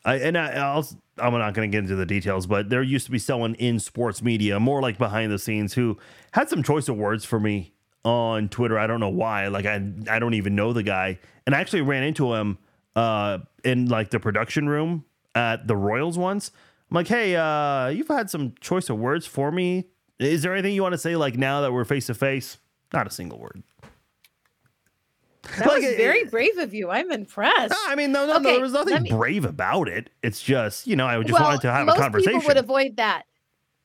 I, 0.04 0.16
and 0.16 0.38
I, 0.38 0.52
I'll, 0.52 0.88
I'm 1.18 1.32
not 1.32 1.54
going 1.54 1.70
to 1.70 1.74
get 1.74 1.84
into 1.84 1.96
the 1.96 2.06
details, 2.06 2.46
but 2.46 2.70
there 2.70 2.82
used 2.82 3.04
to 3.06 3.12
be 3.12 3.18
someone 3.18 3.54
in 3.56 3.78
sports 3.78 4.22
media, 4.22 4.58
more 4.58 4.80
like 4.80 4.96
behind 4.96 5.30
the 5.30 5.38
scenes, 5.38 5.74
who 5.74 5.98
had 6.32 6.48
some 6.48 6.62
choice 6.62 6.88
of 6.88 6.96
words 6.96 7.24
for 7.24 7.38
me 7.38 7.72
on 8.04 8.48
Twitter. 8.48 8.78
I 8.78 8.86
don't 8.86 9.00
know 9.00 9.08
why. 9.08 9.48
Like, 9.48 9.66
I, 9.66 9.82
I 10.10 10.18
don't 10.18 10.34
even 10.34 10.54
know 10.54 10.72
the 10.72 10.82
guy. 10.82 11.18
And 11.46 11.54
I 11.54 11.60
actually 11.60 11.82
ran 11.82 12.02
into 12.02 12.34
him 12.34 12.58
uh, 12.96 13.38
in 13.64 13.86
like 13.86 14.10
the 14.10 14.20
production 14.20 14.68
room 14.68 15.04
at 15.34 15.66
the 15.66 15.76
Royals 15.76 16.18
once. 16.18 16.50
I'm 16.90 16.94
like, 16.96 17.08
hey, 17.08 17.36
uh, 17.36 17.88
you've 17.88 18.08
had 18.08 18.28
some 18.30 18.54
choice 18.60 18.90
of 18.90 18.98
words 18.98 19.26
for 19.26 19.50
me. 19.50 19.86
Is 20.18 20.42
there 20.42 20.52
anything 20.52 20.74
you 20.74 20.82
want 20.82 20.92
to 20.92 20.98
say, 20.98 21.16
like 21.16 21.36
now 21.36 21.62
that 21.62 21.72
we're 21.72 21.84
face 21.84 22.06
to 22.06 22.14
face? 22.14 22.58
Not 22.92 23.06
a 23.06 23.10
single 23.10 23.38
word. 23.38 23.62
that 25.56 25.66
like, 25.66 25.76
was 25.82 25.84
it- 25.84 25.96
very 25.96 26.24
brave 26.24 26.56
of 26.58 26.72
you 26.72 26.90
i'm 26.90 27.10
impressed 27.10 27.70
No, 27.70 27.76
I 27.88 27.94
mean, 27.96 28.12
no, 28.12 28.26
no, 28.26 28.38
no. 28.38 28.52
There 28.52 28.60
was 28.60 28.72
nothing 28.72 29.02
me- 29.02 29.10
brave 29.10 29.44
about 29.44 29.88
it. 29.88 30.10
It's 30.22 30.40
just, 30.40 30.86
you 30.86 30.94
know, 30.94 31.06
I 31.06 31.20
just 31.22 31.40
wanted 31.40 31.62
to 31.62 31.72
have 31.72 31.88
a 31.88 31.94
conversation. 31.94 32.34
most. 32.34 32.42
People 32.42 32.54
would 32.54 32.64
avoid 32.64 32.96
that. 32.98 33.24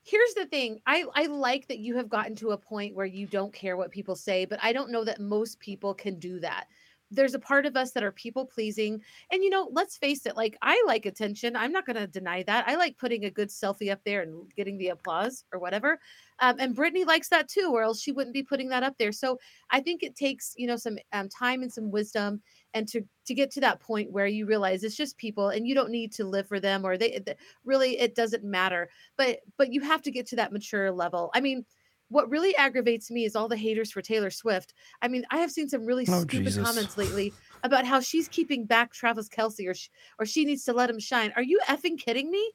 Here's 0.07 0.35
the 0.35 0.45
thing. 0.45 0.79
I, 0.87 1.03
I 1.15 1.25
like 1.25 1.67
that 1.67 1.79
you 1.79 1.97
have 1.97 2.07
gotten 2.07 2.33
to 2.37 2.51
a 2.51 2.57
point 2.57 2.95
where 2.95 3.05
you 3.05 3.27
don't 3.27 3.51
care 3.51 3.75
what 3.75 3.91
people 3.91 4.15
say, 4.15 4.45
but 4.45 4.57
I 4.63 4.71
don't 4.71 4.89
know 4.89 5.03
that 5.03 5.19
most 5.19 5.59
people 5.59 5.93
can 5.93 6.17
do 6.17 6.39
that. 6.39 6.67
There's 7.09 7.33
a 7.33 7.39
part 7.39 7.65
of 7.65 7.75
us 7.75 7.91
that 7.91 8.03
are 8.03 8.11
people 8.11 8.45
pleasing. 8.45 9.01
And 9.31 9.43
you 9.43 9.49
know, 9.49 9.69
let's 9.71 9.97
face 9.97 10.25
it, 10.25 10.35
like 10.35 10.57
I 10.61 10.83
like 10.87 11.05
attention. 11.05 11.55
I'm 11.55 11.71
not 11.71 11.85
gonna 11.85 12.07
deny 12.07 12.43
that. 12.43 12.67
I 12.67 12.75
like 12.75 12.97
putting 12.97 13.25
a 13.25 13.31
good 13.31 13.49
selfie 13.49 13.91
up 13.91 13.99
there 14.05 14.21
and 14.21 14.51
getting 14.55 14.77
the 14.77 14.89
applause 14.89 15.45
or 15.53 15.59
whatever. 15.59 15.99
Um, 16.39 16.57
and 16.59 16.75
Brittany 16.75 17.03
likes 17.05 17.29
that 17.29 17.47
too, 17.47 17.71
or 17.73 17.81
else 17.81 18.01
she 18.01 18.11
wouldn't 18.11 18.33
be 18.33 18.43
putting 18.43 18.69
that 18.69 18.83
up 18.83 18.95
there. 18.97 19.11
So 19.11 19.39
I 19.71 19.79
think 19.79 20.03
it 20.03 20.15
takes, 20.15 20.53
you 20.57 20.67
know, 20.67 20.75
some 20.75 20.97
um, 21.13 21.29
time 21.29 21.63
and 21.63 21.71
some 21.71 21.91
wisdom 21.91 22.41
and 22.73 22.87
to 22.89 23.01
to 23.25 23.33
get 23.33 23.51
to 23.51 23.59
that 23.61 23.79
point 23.79 24.11
where 24.11 24.27
you 24.27 24.45
realize 24.45 24.83
it's 24.83 24.95
just 24.95 25.17
people 25.17 25.49
and 25.49 25.67
you 25.67 25.75
don't 25.75 25.89
need 25.89 26.11
to 26.13 26.23
live 26.23 26.47
for 26.47 26.59
them 26.59 26.85
or 26.85 26.97
they 26.97 27.09
th- 27.25 27.37
really 27.65 27.99
it 27.99 28.15
doesn't 28.15 28.43
matter 28.43 28.89
but 29.17 29.39
but 29.57 29.73
you 29.73 29.81
have 29.81 30.01
to 30.01 30.11
get 30.11 30.25
to 30.27 30.35
that 30.35 30.53
mature 30.53 30.91
level 30.91 31.29
i 31.33 31.41
mean 31.41 31.65
what 32.09 32.29
really 32.29 32.55
aggravates 32.55 33.11
me 33.11 33.25
is 33.25 33.35
all 33.35 33.47
the 33.47 33.57
haters 33.57 33.91
for 33.91 34.01
taylor 34.01 34.29
swift. 34.29 34.73
I 35.01 35.07
mean 35.07 35.25
i 35.31 35.37
have 35.37 35.51
seen 35.51 35.67
some 35.69 35.85
really 35.85 36.05
Oh, 36.09 36.21
stupid 36.21 36.45
Jesus. 36.45 36.63
comments 36.65 36.97
lately 37.03 37.33
about 37.63 37.85
how 37.85 37.99
she's 37.99 38.27
keeping 38.27 38.65
back 38.65 38.93
travis 38.93 39.27
kelce 39.29 39.67
or 39.67 39.73
sh- 39.73 39.89
or 40.19 40.25
she 40.25 40.45
needs 40.45 40.63
to 40.65 40.73
let 40.73 40.89
him 40.89 40.99
shine. 40.99 41.33
Are 41.35 41.43
you 41.43 41.59
effing 41.67 41.97
kidding 41.99 42.29
me? 42.31 42.51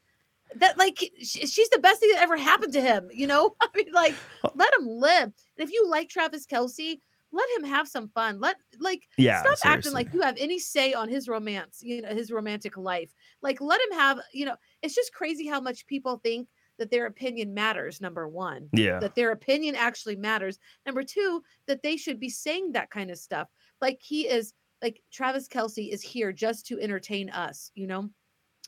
That 0.57 0.79
like 0.79 0.99
sh- 1.21 1.49
she's 1.49 1.69
the 1.71 1.79
best 1.79 2.01
thing 2.01 2.11
that 2.13 2.23
ever 2.23 2.37
happened 2.37 2.73
to 2.75 2.81
him 2.81 3.09
you 3.13 3.27
know? 3.27 3.55
I 3.61 3.69
mean 3.75 3.93
like 3.93 4.17
uh 4.45 4.51
let 4.55 4.73
him 4.79 4.87
live. 4.87 5.25
And 5.25 5.35
if 5.69 5.73
you 5.73 5.89
like 5.89 6.09
travis 6.09 6.47
kelce 6.47 6.99
let 7.35 7.49
him 7.57 7.65
have 7.65 7.89
some 7.89 8.09
fun. 8.09 8.41
Let 8.41 8.57
like 8.79 9.09
yeah, 9.17 9.41
stop 9.43 9.57
acting 9.65 9.93
like 9.93 10.13
you 10.13 10.21
have 10.21 10.37
any 10.39 10.59
say 10.59 10.93
on 10.93 11.09
his 11.09 11.29
romance 11.29 11.81
you 11.83 12.03
know 12.03 12.11
his 12.11 12.31
romantic 12.31 12.77
life. 12.77 13.11
Like 13.41 13.61
let 13.61 13.81
him 13.81 13.99
have 13.99 14.21
you 14.35 14.45
know 14.45 14.57
it's 14.83 14.95
just 14.95 15.15
crazy 15.15 15.47
how 15.47 15.59
much 15.61 15.87
people 15.87 16.19
think 16.23 16.49
that 16.79 16.91
their 16.91 17.07
opinion 17.07 17.53
matters 17.55 18.01
number 18.01 18.29
one 18.29 18.69
yeah, 18.73 18.99
that 18.99 19.15
their 19.15 19.33
opinion 19.33 19.75
actually 19.75 20.17
matters 20.17 20.59
number 20.87 21.03
two 21.03 21.43
that 21.67 21.83
they 21.83 21.97
should 21.97 22.19
be 22.19 22.29
saying 22.29 22.73
that 22.73 22.91
kind 22.91 23.11
of 23.11 23.19
stuff 23.19 23.49
like 23.81 23.99
he 24.01 24.29
is 24.29 24.55
like 24.83 25.01
travis 25.13 25.49
kelce 25.49 25.93
is 25.93 26.03
here 26.03 26.33
just 26.33 26.67
to 26.67 26.81
entertain 26.81 27.31
us 27.31 27.71
you 27.75 27.87
know 27.87 28.09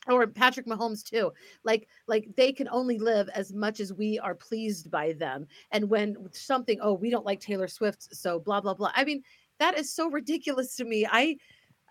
or 0.07 0.27
Patrick 0.27 0.65
Mahomes 0.65 1.03
too. 1.03 1.31
Like 1.63 1.87
like 2.07 2.27
they 2.35 2.51
can 2.51 2.67
only 2.69 2.97
live 2.97 3.29
as 3.29 3.53
much 3.53 3.79
as 3.79 3.93
we 3.93 4.19
are 4.19 4.35
pleased 4.35 4.91
by 4.91 5.13
them. 5.13 5.47
And 5.71 5.89
when 5.89 6.15
something, 6.31 6.79
oh, 6.81 6.93
we 6.93 7.09
don't 7.09 7.25
like 7.25 7.39
Taylor 7.39 7.67
Swift, 7.67 8.15
so 8.15 8.39
blah 8.39 8.61
blah 8.61 8.73
blah. 8.73 8.91
I 8.95 9.03
mean, 9.03 9.23
that 9.59 9.77
is 9.77 9.93
so 9.93 10.09
ridiculous 10.09 10.75
to 10.77 10.85
me. 10.85 11.07
I 11.09 11.37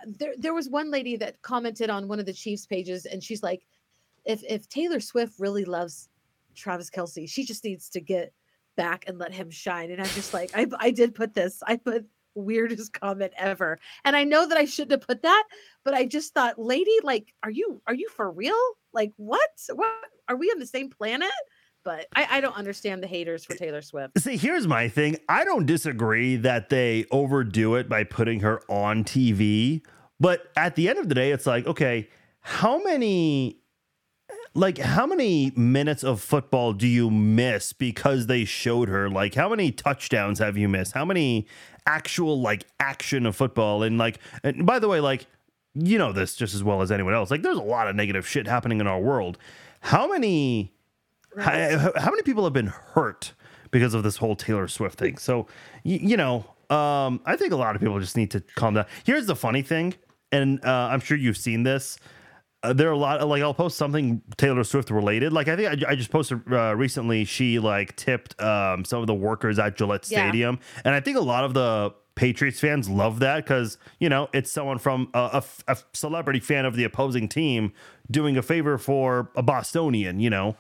there 0.07 0.35
there 0.39 0.55
was 0.55 0.69
one 0.69 0.91
lady 0.91 1.17
that 1.17 1.41
commented 1.43 1.91
on 1.91 2.09
one 2.09 2.21
of 2.21 2.27
the 2.27 2.33
Chiefs 2.33 2.67
pages, 2.67 3.07
and 3.07 3.23
she's 3.23 3.43
like, 3.43 3.63
if 4.25 4.43
if 4.49 4.69
Taylor 4.69 5.01
Swift 5.01 5.35
really 5.39 5.65
loves 5.65 6.09
Travis 6.55 6.91
Kelce, 6.91 7.29
she 7.29 7.45
just 7.45 7.65
needs 7.65 7.89
to 7.91 8.01
get 8.01 8.33
back 8.77 9.05
and 9.07 9.19
let 9.19 9.33
him 9.33 9.51
shine. 9.51 9.91
And 9.91 10.01
I'm 10.01 10.09
just 10.09 10.35
like, 10.35 10.51
I 10.55 10.67
I 10.79 10.91
did 10.91 11.15
put 11.15 11.35
this. 11.35 11.63
I 11.67 11.77
put 11.77 12.07
weirdest 12.35 12.93
comment 12.93 13.33
ever. 13.39 13.79
And 14.05 14.17
I 14.17 14.25
know 14.25 14.47
that 14.47 14.59
I 14.59 14.65
shouldn't 14.65 14.93
have 14.93 15.07
put 15.07 15.23
that, 15.23 15.45
but 15.85 15.95
I 15.95 16.07
just 16.07 16.35
thought, 16.35 16.59
lady, 16.59 16.97
like, 17.03 17.33
are 17.43 17.51
you 17.51 17.81
are 17.87 17.95
you 17.95 18.09
for 18.09 18.31
real? 18.31 18.61
Like, 18.93 19.13
what? 19.17 19.51
What 19.73 19.93
are 20.29 20.37
we 20.37 20.51
on 20.51 20.59
the 20.59 20.67
same 20.67 20.91
planet? 20.91 21.31
But 21.85 22.07
I, 22.17 22.27
I 22.31 22.41
don't 22.41 22.57
understand 22.57 23.03
the 23.03 23.07
haters 23.07 23.45
for 23.45 23.53
eh, 23.53 23.59
Taylor 23.59 23.83
Swift. 23.83 24.19
See, 24.19 24.39
here's 24.39 24.67
my 24.67 24.89
thing. 24.89 25.19
I 25.29 25.45
don't 25.45 25.67
disagree 25.67 26.37
that 26.37 26.71
they 26.71 27.05
overdo 27.11 27.75
it 27.75 27.91
by 27.91 28.05
putting 28.05 28.41
her 28.41 28.63
on 28.71 29.05
TV. 29.05 29.83
But 30.19 30.51
at 30.57 30.77
the 30.77 30.89
end 30.89 30.99
of 30.99 31.11
the 31.11 31.15
day, 31.15 31.33
it's 31.33 31.45
like, 31.45 31.67
okay, 31.67 32.09
how 32.41 32.83
many 32.83 33.61
like 34.55 34.79
how 34.79 35.07
many 35.07 35.53
minutes 35.57 36.05
of 36.05 36.21
football 36.21 36.73
do 36.73 36.87
you 36.87 37.11
miss 37.11 37.73
because 37.73 38.27
they 38.27 38.45
showed 38.45 38.89
her? 38.89 39.11
Like 39.11 39.35
how 39.35 39.49
many 39.49 39.73
touchdowns 39.73 40.39
have 40.39 40.57
you 40.57 40.69
missed? 40.69 40.93
How 40.93 41.05
many 41.05 41.47
actual 41.87 42.41
like 42.41 42.65
action 42.79 43.27
of 43.27 43.35
football? 43.35 43.83
And 43.83 43.99
like 43.99 44.21
and 44.43 44.65
by 44.65 44.79
the 44.79 44.89
way 44.89 45.01
like 45.01 45.27
you 45.75 45.99
know 45.99 46.13
this 46.13 46.37
just 46.37 46.55
as 46.55 46.63
well 46.63 46.83
as 46.83 46.93
anyone 46.93 47.15
else. 47.15 47.31
Like 47.31 47.43
there's 47.43 47.59
a 47.59 47.63
lot 47.63 47.89
of 47.89 47.97
negative 47.97 48.27
shit 48.27 48.47
happening 48.47 48.81
in 48.81 48.87
our 48.87 49.01
world. 49.01 49.39
How 49.81 50.07
many 50.07 50.73
right. 51.35 51.73
how, 51.73 51.93
how, 51.97 52.11
many 52.11 52.23
people 52.23 52.45
have 52.45 52.53
been 52.53 52.69
hurt 52.69 53.33
because 53.73 53.93
of 53.93 54.05
this 54.05 54.19
whole 54.19 54.37
taylor 54.37 54.69
swift 54.69 54.99
thing? 54.99 55.19
So 55.19 55.49
y- 55.85 55.99
you 56.01 56.17
know 56.17 56.47
um 56.71 57.21
i 57.27 57.37
think 57.37 57.53
a 57.53 57.57
lot 57.57 57.77
of 57.77 57.83
people 57.83 58.01
just 58.01 58.17
need 58.17 58.31
to 58.31 58.41
calm 58.55 58.75
down. 58.75 58.87
Here's 59.05 59.27
the 59.27 59.37
funny 59.37 59.61
thing 59.61 59.95
and 60.33 60.65
uh, 60.65 60.89
i'm 60.91 61.01
sure 61.01 61.15
you've 61.15 61.37
seen 61.37 61.63
this 61.63 61.99
uh, 62.65 62.73
there 62.73 62.89
are 62.89 62.93
a 62.93 62.99
lot 62.99 63.21
of, 63.21 63.29
like 63.29 63.43
I'll 63.43 63.55
post 63.55 63.77
something 63.77 64.23
Taylor 64.37 64.65
Swift 64.65 64.91
related. 64.91 65.33
Like 65.33 65.49
I 65.49 65.57
think 65.57 65.85
I, 65.85 65.93
I 65.93 65.95
just 65.95 66.11
posted 66.11 66.41
uh, 66.51 66.75
recently. 66.75 67.25
She 67.25 67.59
like 67.59 67.95
tipped 67.97 68.41
um, 68.41 68.85
some 68.85 69.01
of 69.01 69.07
the 69.07 69.15
workers 69.15 69.59
at 69.59 69.77
Gillette 69.77 70.05
Stadium, 70.05 70.59
yeah. 70.61 70.83
and 70.87 70.95
I 70.95 71.01
think 71.01 71.19
a 71.19 71.23
lot 71.23 71.45
of 71.45 71.53
the 71.53 71.95
Patriots 72.15 72.61
fans 72.61 72.89
love 72.89 73.19
that 73.21 73.45
because 73.45 73.77
you 73.99 74.09
know 74.09 74.29
it's 74.33 74.51
someone 74.51 74.79
from 74.79 75.11
a, 75.13 75.43
a, 75.69 75.73
a, 75.73 75.77
celebrity 75.93 76.41
fan 76.41 76.65
of 76.65 76.75
the 76.75 76.85
opposing 76.85 77.29
team 77.29 77.73
doing 78.11 78.37
a 78.37 78.43
favor 78.43 78.79
for 78.79 79.31
a 79.37 79.43
Bostonian. 79.43 80.19
You 80.19 80.31
know. 80.31 80.57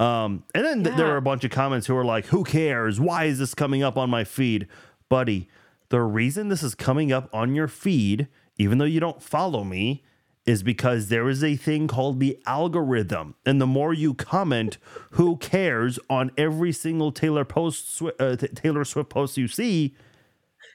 Um, 0.00 0.42
and 0.56 0.64
then 0.64 0.78
yeah. 0.78 0.84
th- 0.84 0.96
there 0.96 1.06
are 1.12 1.16
a 1.16 1.22
bunch 1.22 1.44
of 1.44 1.52
comments 1.52 1.86
who 1.86 1.96
are 1.96 2.04
like, 2.04 2.26
"Who 2.26 2.42
cares? 2.42 2.98
Why 2.98 3.24
is 3.24 3.38
this 3.38 3.54
coming 3.54 3.84
up 3.84 3.96
on 3.96 4.10
my 4.10 4.24
feed, 4.24 4.66
buddy?" 5.08 5.48
The 5.90 6.00
reason 6.00 6.48
this 6.48 6.64
is 6.64 6.74
coming 6.74 7.12
up 7.12 7.28
on 7.32 7.54
your 7.54 7.68
feed, 7.68 8.26
even 8.58 8.78
though 8.78 8.84
you 8.84 8.98
don't 8.98 9.22
follow 9.22 9.62
me, 9.62 10.02
is 10.46 10.62
because 10.62 11.08
there 11.08 11.28
is 11.28 11.42
a 11.42 11.56
thing 11.56 11.88
called 11.88 12.20
the 12.20 12.38
algorithm. 12.46 13.34
And 13.46 13.60
the 13.60 13.66
more 13.66 13.94
you 13.94 14.14
comment, 14.14 14.78
who 15.12 15.36
cares 15.38 15.98
on 16.10 16.30
every 16.36 16.72
single 16.72 17.12
Taylor 17.12 17.44
post 17.44 18.02
uh, 18.18 18.36
Taylor 18.36 18.84
Swift 18.84 19.08
post 19.08 19.36
you 19.36 19.48
see, 19.48 19.94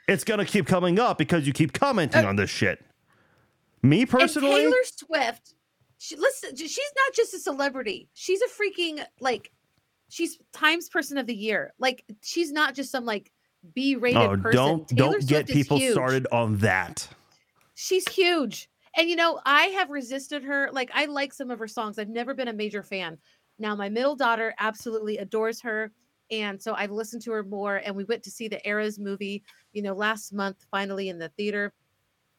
it's 0.07 0.23
going 0.23 0.39
to 0.39 0.45
keep 0.45 0.65
coming 0.65 0.99
up 0.99 1.17
because 1.17 1.45
you 1.45 1.53
keep 1.53 1.73
commenting 1.73 2.25
uh, 2.25 2.29
on 2.29 2.35
this 2.35 2.49
shit. 2.49 2.83
Me 3.81 4.05
personally, 4.05 4.61
Taylor 4.61 4.75
Swift, 4.83 5.53
she, 5.99 6.15
listen, 6.15 6.55
she's 6.55 6.79
not 7.05 7.13
just 7.13 7.33
a 7.33 7.39
celebrity. 7.39 8.09
She's 8.13 8.41
a 8.41 8.47
freaking 8.47 9.05
like 9.19 9.51
she's 10.09 10.39
Times 10.51 10.89
Person 10.89 11.17
of 11.17 11.27
the 11.27 11.35
Year. 11.35 11.73
Like 11.79 12.03
she's 12.21 12.51
not 12.51 12.73
just 12.73 12.91
some 12.91 13.05
like 13.05 13.31
B-rated 13.73 14.17
oh, 14.17 14.37
person. 14.37 14.51
Don't 14.51 14.87
Taylor 14.87 15.11
don't 15.11 15.21
Swift 15.21 15.29
get 15.29 15.47
people 15.47 15.79
started 15.79 16.27
on 16.31 16.57
that. 16.57 17.07
She's 17.75 18.07
huge. 18.09 18.69
And 18.99 19.09
you 19.09 19.15
know, 19.15 19.39
I 19.45 19.67
have 19.67 19.89
resisted 19.89 20.43
her. 20.43 20.69
Like 20.73 20.91
I 20.93 21.05
like 21.05 21.31
some 21.31 21.49
of 21.51 21.57
her 21.59 21.69
songs. 21.69 21.97
I've 21.97 22.09
never 22.09 22.33
been 22.33 22.49
a 22.49 22.53
major 22.53 22.83
fan. 22.83 23.17
Now 23.57 23.73
my 23.73 23.87
middle 23.87 24.17
daughter 24.17 24.53
absolutely 24.59 25.19
adores 25.19 25.61
her. 25.61 25.93
And 26.31 26.61
so 26.61 26.73
I've 26.73 26.91
listened 26.91 27.21
to 27.23 27.31
her 27.31 27.43
more. 27.43 27.77
And 27.77 27.95
we 27.95 28.03
went 28.03 28.23
to 28.23 28.29
see 28.29 28.49
the 28.49 28.67
Eras 28.67 28.99
movie, 28.99 29.41
you 29.71 29.81
know, 29.81 29.93
last 29.93 30.33
month, 30.33 30.65
finally 30.69 31.07
in 31.07 31.17
the 31.17 31.29
theater. 31.29 31.71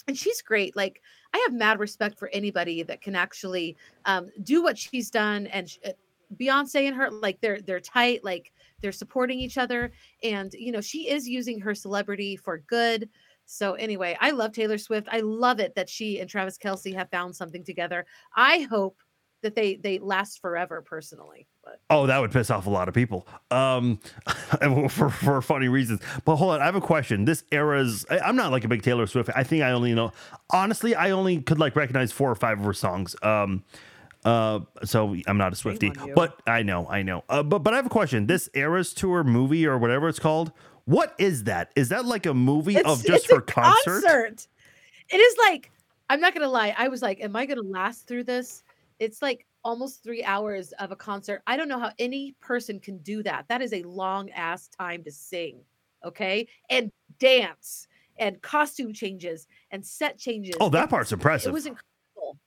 And 0.07 0.19
she's 0.19 0.43
great. 0.43 0.77
Like 0.77 1.01
I 1.33 1.39
have 1.49 1.55
mad 1.55 1.81
respect 1.81 2.19
for 2.19 2.29
anybody 2.29 2.83
that 2.83 3.01
can 3.01 3.15
actually 3.15 3.75
um, 4.05 4.29
do 4.43 4.63
what 4.63 4.77
she's 4.77 5.11
done. 5.11 5.47
And 5.47 5.67
uh, 5.87 5.93
Beyonce 6.39 6.87
and 6.87 6.95
her, 6.95 7.11
like 7.11 7.41
they're 7.41 7.63
they're 7.63 7.81
tight. 7.81 8.23
Like 8.23 8.53
they're 8.83 8.93
supporting 8.93 9.41
each 9.41 9.57
other. 9.57 9.93
And 10.23 10.53
you 10.53 10.73
know, 10.73 10.83
she 10.83 11.09
is 11.09 11.27
using 11.27 11.59
her 11.61 11.75
celebrity 11.75 12.37
for 12.37 12.59
good. 12.59 13.09
So 13.53 13.75
anyway, 13.75 14.17
I 14.21 14.31
love 14.31 14.53
Taylor 14.53 14.79
Swift. 14.79 15.09
I 15.11 15.21
love 15.21 15.59
it 15.59 15.75
that 15.75 15.89
she 15.89 16.21
and 16.21 16.31
Travis 16.31 16.57
Kelce 16.57 16.95
have 16.95 17.11
found 17.11 17.35
something 17.35 17.65
together. 17.65 18.07
I 18.37 18.61
hope 18.71 18.97
that 19.43 19.57
they 19.57 19.75
they 19.77 19.99
last 19.99 20.39
forever 20.41 20.83
personally 20.83 21.47
but 21.65 21.81
oh 21.89 22.07
that 22.07 22.19
would 22.19 22.31
piss 22.31 22.51
off 22.51 22.67
a 22.67 22.71
lot 22.71 22.89
of 22.89 22.95
people. 22.95 23.27
Um 23.51 23.99
for 24.91 25.09
for 25.09 25.41
funny 25.41 25.69
reasons. 25.69 26.01
But 26.27 26.37
hold 26.37 26.53
on 26.53 26.61
i 26.61 26.67
have 26.67 26.75
a 26.75 26.81
question. 26.81 27.25
This 27.25 27.43
era's 27.51 28.05
i'm 28.11 28.37
not 28.37 28.53
like 28.53 28.65
a 28.65 28.69
big 28.69 28.83
taylor 28.83 29.07
swift 29.07 29.31
i 29.35 29.43
think 29.43 29.63
i 29.63 29.71
only 29.73 29.95
know 29.95 30.13
honestly 30.53 30.95
i 30.95 31.11
only 31.11 31.41
could 31.41 31.59
like 31.59 31.75
recognize 31.75 32.13
four 32.13 32.31
or 32.31 32.35
five 32.35 32.59
of 32.59 32.65
her 32.67 32.75
songs. 32.75 33.17
Um 33.23 33.65
uh 34.27 34.61
so 34.85 35.17
i'm 35.27 35.39
not 35.39 35.55
a 35.55 35.57
swifty 35.57 35.91
but 36.15 36.39
i 36.47 36.63
know 36.63 36.87
i 36.89 37.03
know. 37.03 37.25
Uh, 37.31 37.43
but 37.43 37.61
but 37.61 37.73
i 37.73 37.77
have 37.77 37.87
a 37.87 37.91
question. 37.91 38.27
This 38.27 38.51
eras 38.53 38.93
tour 38.93 39.25
movie 39.25 39.67
or 39.67 39.79
whatever 39.79 40.09
it's 40.09 40.19
called 40.19 40.53
what 40.91 41.15
is 41.19 41.45
that? 41.45 41.71
Is 41.77 41.89
that 41.91 42.05
like 42.05 42.27
a 42.27 42.35
movie 42.35 42.77
it's, 42.77 42.89
of 42.89 43.05
just 43.05 43.29
for 43.29 43.41
concert? 43.41 44.03
concert? 44.03 44.49
It 45.09 45.19
is 45.19 45.37
like 45.39 45.71
I'm 46.09 46.21
not 46.21 46.35
gonna 46.35 46.49
lie. 46.49 46.75
I 46.77 46.89
was 46.89 47.01
like, 47.01 47.21
am 47.21 47.37
I 47.37 47.47
gonna 47.47 47.63
last 47.63 48.09
through 48.09 48.25
this? 48.25 48.65
It's 48.99 49.23
like 49.23 49.47
almost 49.63 50.03
three 50.03 50.25
hours 50.25 50.73
of 50.73 50.91
a 50.91 50.97
concert. 50.97 51.43
I 51.47 51.57
don't 51.57 51.69
know 51.69 51.79
how 51.79 51.93
any 52.01 52.35
person 52.41 52.81
can 52.81 52.99
do 52.99 53.23
that. 53.23 53.47
That 53.49 53.63
is 53.63 53.73
a 53.73 53.85
long 53.85 54.31
ass 54.31 54.67
time 54.67 55.05
to 55.05 55.13
sing, 55.13 55.61
okay, 56.05 56.49
and 56.71 56.91
dance 57.21 57.87
and 58.19 58.43
costume 58.43 58.93
changes 58.93 59.47
and 59.71 59.87
set 59.87 60.19
changes. 60.19 60.57
Oh, 60.61 60.71
that 60.71 60.91
part's 60.91 61.13
impressive. 61.13 61.51
It 61.51 61.55
was 61.55 61.67
incredible. 61.67 62.39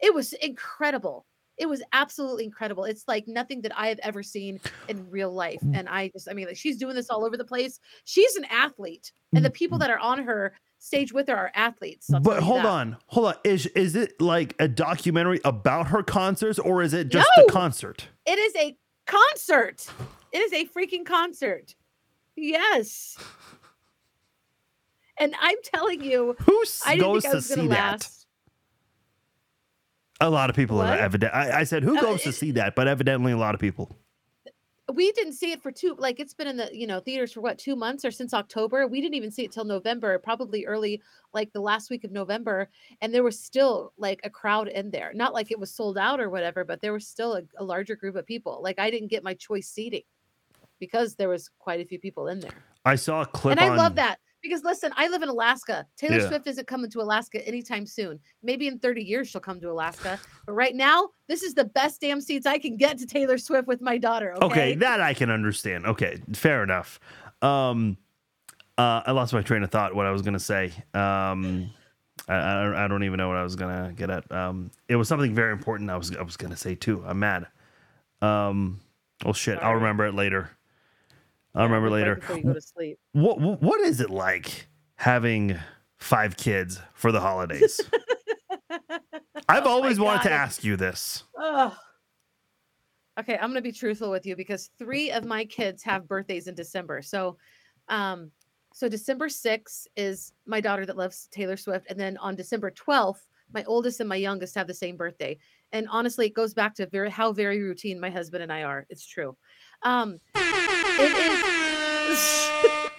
It 0.00 0.12
was 0.12 0.32
incredible 0.32 1.24
it 1.58 1.66
was 1.66 1.82
absolutely 1.92 2.44
incredible. 2.44 2.84
It's 2.84 3.04
like 3.08 3.26
nothing 3.26 3.62
that 3.62 3.78
I 3.78 3.88
have 3.88 3.98
ever 4.02 4.22
seen 4.22 4.60
in 4.88 5.08
real 5.10 5.32
life. 5.32 5.60
Mm. 5.60 5.78
And 5.78 5.88
I 5.88 6.08
just, 6.08 6.28
I 6.30 6.34
mean, 6.34 6.46
like 6.46 6.56
she's 6.56 6.76
doing 6.76 6.94
this 6.94 7.08
all 7.10 7.24
over 7.24 7.36
the 7.36 7.44
place. 7.44 7.80
She's 8.04 8.36
an 8.36 8.44
athlete, 8.50 9.12
and 9.34 9.44
the 9.44 9.50
people 9.50 9.78
mm. 9.78 9.82
that 9.82 9.90
are 9.90 9.98
on 9.98 10.22
her 10.24 10.54
stage 10.78 11.12
with 11.12 11.28
her 11.28 11.36
are 11.36 11.52
athletes. 11.54 12.12
I'll 12.12 12.20
but 12.20 12.42
hold 12.42 12.60
that. 12.60 12.66
on, 12.66 12.96
hold 13.06 13.26
on. 13.28 13.34
Is 13.44 13.66
is 13.66 13.96
it 13.96 14.20
like 14.20 14.54
a 14.58 14.68
documentary 14.68 15.40
about 15.44 15.88
her 15.88 16.02
concerts, 16.02 16.58
or 16.58 16.82
is 16.82 16.92
it 16.92 17.08
just 17.08 17.28
no, 17.36 17.44
a 17.44 17.50
concert? 17.50 18.08
It 18.26 18.38
is 18.38 18.54
a 18.56 18.76
concert. 19.06 19.88
It 20.32 20.38
is 20.38 20.52
a 20.52 20.66
freaking 20.66 21.04
concert. 21.04 21.74
Yes. 22.36 23.16
And 25.18 25.34
I'm 25.40 25.56
telling 25.64 26.04
you, 26.04 26.36
who 26.40 26.64
goes 26.98 27.22
to 27.24 27.40
see 27.40 27.68
that? 27.68 28.06
A 30.20 30.30
lot 30.30 30.48
of 30.48 30.56
people 30.56 30.80
are 30.80 30.94
evident. 30.94 31.34
I, 31.34 31.60
I, 31.60 31.64
said, 31.64 31.82
who 31.82 31.98
uh, 31.98 32.00
goes 32.00 32.20
uh, 32.20 32.24
to 32.24 32.32
see 32.32 32.52
that? 32.52 32.74
But 32.74 32.88
evidently, 32.88 33.32
a 33.32 33.36
lot 33.36 33.54
of 33.54 33.60
people. 33.60 33.98
We 34.92 35.10
didn't 35.12 35.32
see 35.32 35.50
it 35.50 35.60
for 35.60 35.72
two. 35.72 35.96
Like 35.98 36.20
it's 36.20 36.32
been 36.32 36.46
in 36.46 36.56
the 36.56 36.70
you 36.72 36.86
know 36.86 37.00
theaters 37.00 37.32
for 37.32 37.40
what 37.40 37.58
two 37.58 37.74
months 37.74 38.04
or 38.04 38.12
since 38.12 38.32
October. 38.32 38.86
We 38.86 39.00
didn't 39.00 39.16
even 39.16 39.32
see 39.32 39.44
it 39.44 39.52
till 39.52 39.64
November, 39.64 40.18
probably 40.18 40.64
early 40.64 41.02
like 41.34 41.52
the 41.52 41.60
last 41.60 41.90
week 41.90 42.04
of 42.04 42.12
November, 42.12 42.70
and 43.00 43.12
there 43.12 43.24
was 43.24 43.38
still 43.38 43.92
like 43.98 44.20
a 44.22 44.30
crowd 44.30 44.68
in 44.68 44.90
there. 44.90 45.12
Not 45.12 45.34
like 45.34 45.50
it 45.50 45.58
was 45.58 45.74
sold 45.74 45.98
out 45.98 46.20
or 46.20 46.30
whatever, 46.30 46.64
but 46.64 46.80
there 46.80 46.92
was 46.92 47.06
still 47.06 47.34
a, 47.34 47.42
a 47.58 47.64
larger 47.64 47.96
group 47.96 48.14
of 48.14 48.24
people. 48.26 48.60
Like 48.62 48.78
I 48.78 48.90
didn't 48.90 49.08
get 49.08 49.24
my 49.24 49.34
choice 49.34 49.68
seating 49.68 50.04
because 50.78 51.16
there 51.16 51.28
was 51.28 51.50
quite 51.58 51.80
a 51.80 51.84
few 51.84 51.98
people 51.98 52.28
in 52.28 52.38
there. 52.40 52.64
I 52.84 52.94
saw 52.94 53.22
a 53.22 53.26
clip, 53.26 53.58
and 53.58 53.60
I 53.60 53.74
love 53.74 53.96
that. 53.96 54.20
Because 54.48 54.64
listen, 54.64 54.92
I 54.96 55.08
live 55.08 55.22
in 55.22 55.28
Alaska. 55.28 55.86
Taylor 55.96 56.18
yeah. 56.18 56.28
Swift 56.28 56.46
isn't 56.46 56.66
coming 56.66 56.90
to 56.90 57.00
Alaska 57.00 57.46
anytime 57.46 57.86
soon. 57.86 58.20
Maybe 58.42 58.68
in 58.68 58.78
30 58.78 59.02
years 59.02 59.28
she'll 59.28 59.40
come 59.40 59.60
to 59.60 59.70
Alaska. 59.70 60.18
But 60.46 60.52
right 60.52 60.74
now, 60.74 61.08
this 61.28 61.42
is 61.42 61.54
the 61.54 61.64
best 61.64 62.00
damn 62.00 62.20
seats 62.20 62.46
I 62.46 62.58
can 62.58 62.76
get 62.76 62.98
to 62.98 63.06
Taylor 63.06 63.38
Swift 63.38 63.66
with 63.66 63.80
my 63.80 63.98
daughter. 63.98 64.34
Okay, 64.36 64.44
okay 64.44 64.74
that 64.76 65.00
I 65.00 65.14
can 65.14 65.30
understand. 65.30 65.86
Okay, 65.86 66.18
fair 66.32 66.62
enough. 66.62 67.00
Um, 67.42 67.96
uh, 68.78 69.02
I 69.06 69.12
lost 69.12 69.32
my 69.32 69.42
train 69.42 69.62
of 69.62 69.70
thought. 69.70 69.94
What 69.94 70.06
I 70.06 70.10
was 70.10 70.22
gonna 70.22 70.38
say. 70.38 70.72
Um, 70.94 71.70
I, 72.28 72.84
I, 72.84 72.88
don't 72.88 73.04
even 73.04 73.18
know 73.18 73.28
what 73.28 73.36
I 73.36 73.42
was 73.42 73.56
gonna 73.56 73.92
get 73.94 74.10
at. 74.10 74.30
Um, 74.32 74.70
it 74.88 74.96
was 74.96 75.08
something 75.08 75.34
very 75.34 75.52
important. 75.52 75.90
I 75.90 75.96
was 75.96 76.14
I 76.14 76.22
was 76.22 76.36
gonna 76.36 76.56
say 76.56 76.74
too. 76.74 77.02
I'm 77.06 77.18
mad. 77.18 77.46
Um, 78.20 78.80
well, 79.24 79.34
shit. 79.34 79.58
Sorry. 79.58 79.66
I'll 79.66 79.76
remember 79.76 80.06
it 80.06 80.14
later. 80.14 80.50
I'll 81.56 81.64
remember 81.64 81.90
later. 81.90 82.16
Before 82.16 82.36
you 82.36 82.42
go 82.44 82.52
to 82.52 82.60
sleep. 82.60 82.98
What 83.12 83.40
what 83.40 83.80
is 83.80 84.00
it 84.00 84.10
like 84.10 84.68
having 84.96 85.58
five 85.98 86.36
kids 86.36 86.80
for 86.94 87.10
the 87.12 87.20
holidays? 87.20 87.80
I've 89.48 89.64
Oh 89.64 89.70
always 89.70 89.98
wanted 89.98 90.24
to 90.24 90.32
ask 90.32 90.62
you 90.64 90.76
this. 90.76 91.24
Ugh. 91.40 91.72
Okay, 93.18 93.38
I'm 93.40 93.48
gonna 93.48 93.62
be 93.62 93.72
truthful 93.72 94.10
with 94.10 94.26
you 94.26 94.36
because 94.36 94.70
three 94.78 95.10
of 95.10 95.24
my 95.24 95.46
kids 95.46 95.82
have 95.84 96.06
birthdays 96.06 96.46
in 96.46 96.54
December. 96.54 97.00
So, 97.00 97.38
um, 97.88 98.30
so 98.74 98.90
December 98.90 99.28
6th 99.28 99.86
is 99.96 100.32
my 100.44 100.60
daughter 100.60 100.84
that 100.84 100.98
loves 100.98 101.28
Taylor 101.32 101.56
Swift, 101.56 101.86
and 101.88 101.98
then 101.98 102.18
on 102.18 102.36
December 102.36 102.70
12th, 102.70 103.20
my 103.54 103.64
oldest 103.64 104.00
and 104.00 104.08
my 104.08 104.16
youngest 104.16 104.54
have 104.54 104.66
the 104.66 104.74
same 104.74 104.96
birthday. 104.96 105.38
And 105.72 105.88
honestly, 105.90 106.26
it 106.26 106.34
goes 106.34 106.52
back 106.52 106.74
to 106.74 106.86
very 106.86 107.10
how 107.10 107.32
very 107.32 107.62
routine 107.62 107.98
my 107.98 108.10
husband 108.10 108.42
and 108.42 108.52
I 108.52 108.64
are. 108.64 108.86
It's 108.90 109.06
true. 109.06 109.36
Um, 109.82 110.18
it 110.34 111.32
is. 111.32 111.35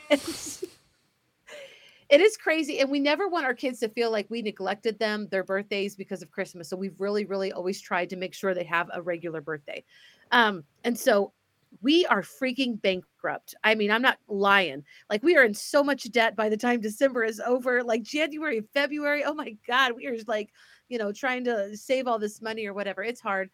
It's, 0.09 0.63
it 2.09 2.22
is 2.22 2.38
crazy 2.38 2.80
and 2.80 2.89
we 2.89 2.99
never 2.99 3.28
want 3.28 3.45
our 3.45 3.53
kids 3.53 3.80
to 3.80 3.89
feel 3.89 4.11
like 4.11 4.28
we 4.30 4.41
neglected 4.41 4.97
them 4.99 5.28
their 5.30 5.43
birthdays 5.43 5.95
because 5.95 6.22
of 6.22 6.32
christmas 6.32 6.70
so 6.70 6.78
we've 6.78 6.99
really 6.99 7.26
really 7.26 7.51
always 7.51 7.82
tried 7.82 8.09
to 8.09 8.15
make 8.15 8.34
sure 8.34 8.53
they 8.53 8.63
have 8.63 8.89
a 8.93 9.01
regular 9.01 9.41
birthday. 9.41 9.84
Um 10.32 10.63
and 10.84 10.97
so 10.97 11.34
we 11.82 12.05
are 12.05 12.22
freaking 12.22 12.82
bankrupt. 12.82 13.55
I 13.63 13.76
mean 13.76 13.91
i'm 13.91 14.01
not 14.01 14.20
lying. 14.28 14.84
Like 15.09 15.24
we 15.24 15.36
are 15.36 15.43
in 15.43 15.53
so 15.53 15.84
much 15.84 16.09
debt 16.11 16.36
by 16.36 16.49
the 16.49 16.57
time 16.57 16.80
december 16.80 17.24
is 17.24 17.41
over 17.45 17.84
like 17.84 18.03
january 18.03 18.61
february 18.74 19.24
oh 19.24 19.34
my 19.34 19.55
god 19.68 19.93
we 19.93 20.07
are 20.07 20.15
just 20.15 20.28
like 20.28 20.49
you 20.89 20.97
know 20.97 21.11
trying 21.11 21.43
to 21.45 21.76
save 21.76 22.07
all 22.07 22.20
this 22.20 22.41
money 22.41 22.65
or 22.65 22.74
whatever. 22.74 23.03
It's 23.03 23.22
hard. 23.22 23.49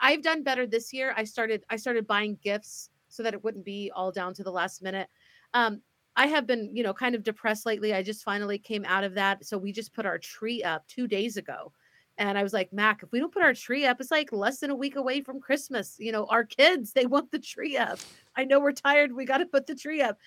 I've 0.00 0.22
done 0.22 0.42
better 0.42 0.66
this 0.66 0.92
year. 0.92 1.14
I 1.16 1.24
started 1.24 1.64
i 1.70 1.76
started 1.76 2.06
buying 2.06 2.38
gifts 2.42 2.90
so 3.14 3.22
that 3.22 3.34
it 3.34 3.44
wouldn't 3.44 3.64
be 3.64 3.90
all 3.94 4.10
down 4.10 4.34
to 4.34 4.42
the 4.42 4.50
last 4.50 4.82
minute 4.82 5.08
um 5.54 5.80
I 6.16 6.28
have 6.28 6.46
been, 6.46 6.70
you 6.72 6.82
know, 6.82 6.94
kind 6.94 7.14
of 7.14 7.24
depressed 7.24 7.66
lately. 7.66 7.92
I 7.92 8.02
just 8.02 8.22
finally 8.22 8.58
came 8.58 8.84
out 8.84 9.04
of 9.04 9.14
that. 9.14 9.44
So 9.44 9.58
we 9.58 9.72
just 9.72 9.92
put 9.92 10.06
our 10.06 10.18
tree 10.18 10.62
up 10.62 10.86
two 10.86 11.08
days 11.08 11.36
ago. 11.36 11.72
And 12.18 12.38
I 12.38 12.44
was 12.44 12.52
like, 12.52 12.72
Mac, 12.72 13.02
if 13.02 13.10
we 13.10 13.18
don't 13.18 13.32
put 13.32 13.42
our 13.42 13.54
tree 13.54 13.84
up, 13.86 14.00
it's 14.00 14.12
like 14.12 14.30
less 14.30 14.60
than 14.60 14.70
a 14.70 14.76
week 14.76 14.94
away 14.94 15.20
from 15.20 15.40
Christmas. 15.40 15.96
You 15.98 16.12
know, 16.12 16.26
our 16.26 16.44
kids, 16.44 16.92
they 16.92 17.06
want 17.06 17.32
the 17.32 17.40
tree 17.40 17.76
up. 17.76 17.98
I 18.36 18.44
know 18.44 18.60
we're 18.60 18.72
tired. 18.72 19.12
We 19.12 19.24
got 19.24 19.38
to 19.38 19.46
put 19.46 19.66
the 19.66 19.74
tree 19.74 20.00
up. 20.00 20.18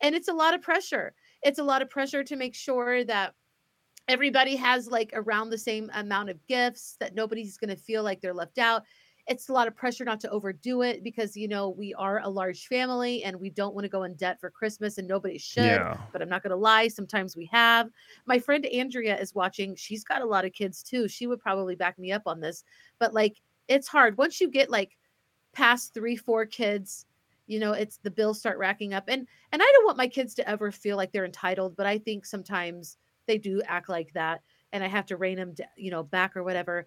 And 0.00 0.14
it's 0.14 0.28
a 0.28 0.32
lot 0.32 0.54
of 0.54 0.62
pressure. 0.62 1.12
It's 1.42 1.58
a 1.58 1.64
lot 1.64 1.82
of 1.82 1.90
pressure 1.90 2.24
to 2.24 2.36
make 2.36 2.54
sure 2.54 3.04
that 3.04 3.34
everybody 4.08 4.56
has 4.56 4.86
like 4.86 5.10
around 5.12 5.50
the 5.50 5.58
same 5.58 5.90
amount 5.94 6.30
of 6.30 6.46
gifts, 6.46 6.96
that 7.00 7.14
nobody's 7.14 7.58
going 7.58 7.70
to 7.70 7.76
feel 7.76 8.02
like 8.02 8.22
they're 8.22 8.32
left 8.32 8.58
out 8.58 8.84
it's 9.26 9.48
a 9.48 9.52
lot 9.52 9.66
of 9.66 9.74
pressure 9.74 10.04
not 10.04 10.20
to 10.20 10.28
overdo 10.30 10.82
it 10.82 11.02
because 11.02 11.36
you 11.36 11.48
know 11.48 11.70
we 11.70 11.94
are 11.94 12.20
a 12.20 12.28
large 12.28 12.66
family 12.66 13.24
and 13.24 13.38
we 13.38 13.48
don't 13.50 13.74
want 13.74 13.84
to 13.84 13.88
go 13.88 14.02
in 14.02 14.14
debt 14.14 14.38
for 14.40 14.50
christmas 14.50 14.98
and 14.98 15.08
nobody 15.08 15.38
should 15.38 15.64
Yeah. 15.64 15.96
but 16.12 16.20
i'm 16.20 16.28
not 16.28 16.42
going 16.42 16.50
to 16.50 16.56
lie 16.56 16.88
sometimes 16.88 17.36
we 17.36 17.46
have 17.46 17.88
my 18.26 18.38
friend 18.38 18.66
andrea 18.66 19.18
is 19.18 19.34
watching 19.34 19.74
she's 19.76 20.04
got 20.04 20.22
a 20.22 20.26
lot 20.26 20.44
of 20.44 20.52
kids 20.52 20.82
too 20.82 21.08
she 21.08 21.26
would 21.26 21.40
probably 21.40 21.74
back 21.74 21.98
me 21.98 22.12
up 22.12 22.22
on 22.26 22.40
this 22.40 22.64
but 22.98 23.14
like 23.14 23.40
it's 23.68 23.88
hard 23.88 24.18
once 24.18 24.40
you 24.40 24.50
get 24.50 24.70
like 24.70 24.96
past 25.52 25.94
three 25.94 26.16
four 26.16 26.44
kids 26.44 27.06
you 27.46 27.58
know 27.58 27.72
it's 27.72 27.98
the 27.98 28.10
bills 28.10 28.38
start 28.38 28.58
racking 28.58 28.92
up 28.92 29.04
and 29.08 29.26
and 29.52 29.62
i 29.62 29.70
don't 29.74 29.86
want 29.86 29.98
my 29.98 30.08
kids 30.08 30.34
to 30.34 30.48
ever 30.48 30.70
feel 30.70 30.96
like 30.96 31.12
they're 31.12 31.24
entitled 31.24 31.76
but 31.76 31.86
i 31.86 31.96
think 31.98 32.26
sometimes 32.26 32.98
they 33.26 33.38
do 33.38 33.62
act 33.66 33.88
like 33.88 34.12
that 34.12 34.42
and 34.72 34.82
i 34.84 34.86
have 34.88 35.06
to 35.06 35.16
rein 35.16 35.36
them 35.36 35.54
you 35.76 35.90
know 35.90 36.02
back 36.02 36.36
or 36.36 36.42
whatever 36.42 36.86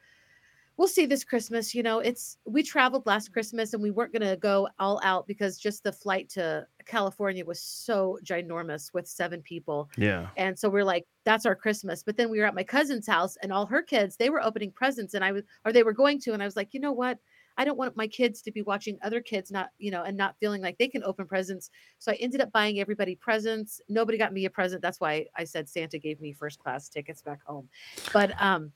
we'll 0.78 0.88
see 0.88 1.06
this 1.06 1.24
Christmas. 1.24 1.74
You 1.74 1.84
know, 1.84 2.00
it's 2.00 2.38
we 2.46 2.64
traveled 2.64 3.06
last 3.06 3.34
Christmas 3.34 3.74
and 3.74 3.82
we 3.82 3.92
weren't 3.92 4.14
going 4.14 4.28
to 4.28 4.38
go 4.38 4.68
all 4.80 5.00
out 5.04 5.28
because 5.28 5.58
just 5.58 5.84
the 5.84 5.92
flight 5.92 6.30
to 6.30 6.66
California 6.86 7.44
was 7.44 7.60
so 7.60 8.20
ginormous 8.24 8.94
with 8.94 9.08
seven 9.08 9.42
people. 9.42 9.90
Yeah. 9.98 10.28
And 10.38 10.58
so 10.58 10.70
we're 10.70 10.84
like, 10.84 11.06
that's 11.26 11.46
our 11.46 11.56
Christmas. 11.56 12.04
But 12.04 12.16
then 12.16 12.30
we 12.30 12.40
were 12.40 12.46
at 12.46 12.56
my 12.56 12.64
cousin's 12.64 13.08
house 13.08 13.38
and 13.42 13.52
all 13.52 13.66
her 13.66 13.82
kids, 13.82 14.16
they 14.16 14.30
were 14.30 14.44
opening 14.44 14.72
presents 14.72 15.14
and 15.14 15.24
I 15.24 15.32
was, 15.32 15.44
or 15.66 15.74
they 15.74 15.84
were 15.84 15.94
going 15.94 16.20
to. 16.22 16.34
And 16.34 16.42
I 16.42 16.46
was 16.46 16.56
like, 16.56 16.74
you 16.74 16.80
know 16.80 16.94
what? 16.94 17.18
I 17.60 17.66
don't 17.66 17.78
want 17.78 17.98
my 17.98 18.06
kids 18.06 18.44
to 18.44 18.52
be 18.52 18.62
watching 18.62 19.00
other 19.02 19.20
kids 19.20 19.50
not, 19.50 19.70
you 19.80 19.90
know, 19.90 20.04
and 20.04 20.16
not 20.16 20.36
feeling 20.40 20.62
like 20.62 20.78
they 20.78 20.88
can 20.88 21.04
open 21.04 21.26
presents. 21.26 21.72
So 21.98 22.12
I 22.12 22.16
ended 22.16 22.40
up 22.40 22.52
buying 22.52 22.80
everybody 22.80 23.16
presents. 23.16 23.82
Nobody 23.90 24.20
got 24.20 24.32
me 24.32 24.46
a 24.46 24.50
present. 24.52 24.84
That's 24.84 25.00
why 25.00 25.26
I 25.36 25.44
said 25.44 25.68
Santa 25.68 25.98
gave 25.98 26.22
me 26.22 26.34
first 26.34 26.60
class 26.60 26.88
tickets 26.88 27.24
back 27.24 27.44
home. 27.44 27.68
But 28.14 28.40
um 28.40 28.72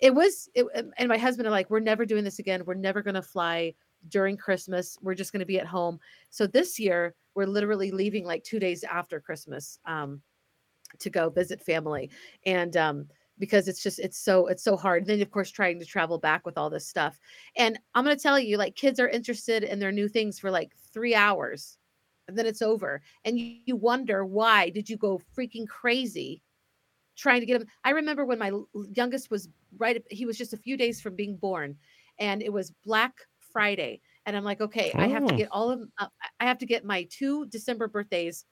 it 0.00 0.14
was 0.14 0.48
it, 0.54 0.66
and 0.98 1.08
my 1.08 1.18
husband 1.18 1.46
are 1.46 1.52
like 1.52 1.70
we're 1.70 1.80
never 1.80 2.04
doing 2.04 2.24
this 2.24 2.38
again. 2.38 2.64
We're 2.64 2.74
never 2.74 3.02
going 3.02 3.14
to 3.14 3.22
fly 3.22 3.74
during 4.08 4.36
christmas. 4.36 4.98
We're 5.00 5.14
just 5.14 5.32
going 5.32 5.40
to 5.40 5.46
be 5.46 5.58
at 5.58 5.66
home. 5.66 5.98
So 6.30 6.46
this 6.46 6.78
year 6.78 7.14
we're 7.34 7.46
literally 7.46 7.90
leaving 7.90 8.24
like 8.24 8.44
two 8.44 8.58
days 8.58 8.84
after 8.84 9.20
christmas 9.20 9.78
um 9.86 10.20
to 10.98 11.10
go 11.10 11.30
visit 11.30 11.62
family. 11.62 12.10
And 12.46 12.76
um 12.76 13.08
because 13.38 13.66
it's 13.66 13.82
just 13.82 13.98
it's 13.98 14.18
so 14.18 14.46
it's 14.46 14.62
so 14.62 14.76
hard. 14.76 15.02
And 15.02 15.10
then 15.10 15.22
of 15.22 15.30
course 15.30 15.50
trying 15.50 15.78
to 15.80 15.86
travel 15.86 16.18
back 16.18 16.44
with 16.44 16.58
all 16.58 16.70
this 16.70 16.86
stuff. 16.86 17.18
And 17.56 17.78
i'm 17.94 18.04
going 18.04 18.16
to 18.16 18.22
tell 18.22 18.38
you 18.38 18.58
like 18.58 18.76
kids 18.76 19.00
are 19.00 19.08
interested 19.08 19.62
in 19.64 19.78
their 19.78 19.92
new 19.92 20.08
things 20.08 20.38
for 20.38 20.50
like 20.50 20.72
three 20.92 21.14
hours 21.14 21.78
and 22.28 22.38
then 22.38 22.46
it's 22.46 22.62
over. 22.62 23.02
And 23.24 23.38
you, 23.38 23.58
you 23.66 23.76
wonder 23.76 24.24
why 24.24 24.70
did 24.70 24.88
you 24.88 24.96
go 24.96 25.20
freaking 25.36 25.68
crazy 25.68 26.42
trying 27.16 27.40
to 27.40 27.46
get 27.46 27.60
him. 27.62 27.68
I 27.84 27.90
remember 27.90 28.24
when 28.24 28.38
my 28.38 28.52
youngest 28.94 29.30
was 29.30 29.48
right, 29.76 30.02
he 30.10 30.26
was 30.26 30.38
just 30.38 30.52
a 30.52 30.56
few 30.58 30.76
days 30.76 31.00
from 31.00 31.16
being 31.16 31.36
born, 31.36 31.76
and 32.18 32.42
it 32.42 32.52
was 32.52 32.70
Black 32.84 33.14
Friday, 33.38 34.00
and 34.26 34.36
I'm 34.36 34.44
like, 34.44 34.60
okay, 34.60 34.94
I 34.98 35.08
have 35.08 35.24
to 35.26 35.34
Oh. 35.34 35.36
get 35.36 35.48
all 35.52 35.70
of, 35.70 35.88
uh, 35.98 36.08
I 36.40 36.44
have 36.44 36.58
to 36.58 36.66
get 36.66 36.84
my 36.84 37.04
two 37.10 37.46
December 37.46 37.88
birthdays 37.88 38.44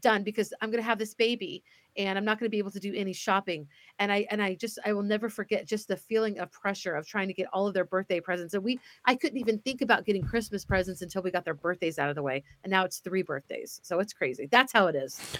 done 0.00 0.22
because 0.22 0.52
I'm 0.60 0.70
gonna 0.70 0.82
have 0.82 0.98
this 0.98 1.14
baby, 1.14 1.64
and 1.96 2.16
I'm 2.18 2.24
not 2.24 2.38
gonna 2.38 2.50
be 2.50 2.58
able 2.58 2.70
to 2.70 2.80
do 2.80 2.94
any 2.94 3.12
shopping, 3.12 3.68
and 3.98 4.12
I 4.12 4.26
and 4.30 4.42
I 4.42 4.54
just 4.54 4.78
I 4.84 4.92
will 4.92 5.02
never 5.02 5.28
forget 5.28 5.66
just 5.66 5.88
the 5.88 5.96
feeling 5.96 6.38
of 6.38 6.50
pressure 6.52 6.94
of 6.94 7.06
trying 7.06 7.26
to 7.28 7.34
get 7.34 7.48
all 7.52 7.66
of 7.66 7.74
their 7.74 7.84
birthday 7.84 8.20
presents, 8.20 8.54
and 8.54 8.62
we 8.62 8.80
I 9.06 9.16
couldn't 9.16 9.38
even 9.38 9.58
think 9.60 9.80
about 9.82 10.04
getting 10.04 10.22
Christmas 10.22 10.64
presents 10.64 11.02
until 11.02 11.22
we 11.22 11.30
got 11.30 11.44
their 11.44 11.54
birthdays 11.54 11.98
out 11.98 12.10
of 12.10 12.16
the 12.16 12.22
way, 12.22 12.44
and 12.64 12.70
now 12.70 12.84
it's 12.84 13.00
three 13.00 13.22
birthdays, 13.22 13.80
so 13.82 13.98
it's 13.98 14.12
crazy. 14.12 14.46
That's 14.46 14.72
how 14.72 14.86
it 14.86 14.94
is. 14.96 15.20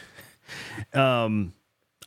Um, 0.95 1.53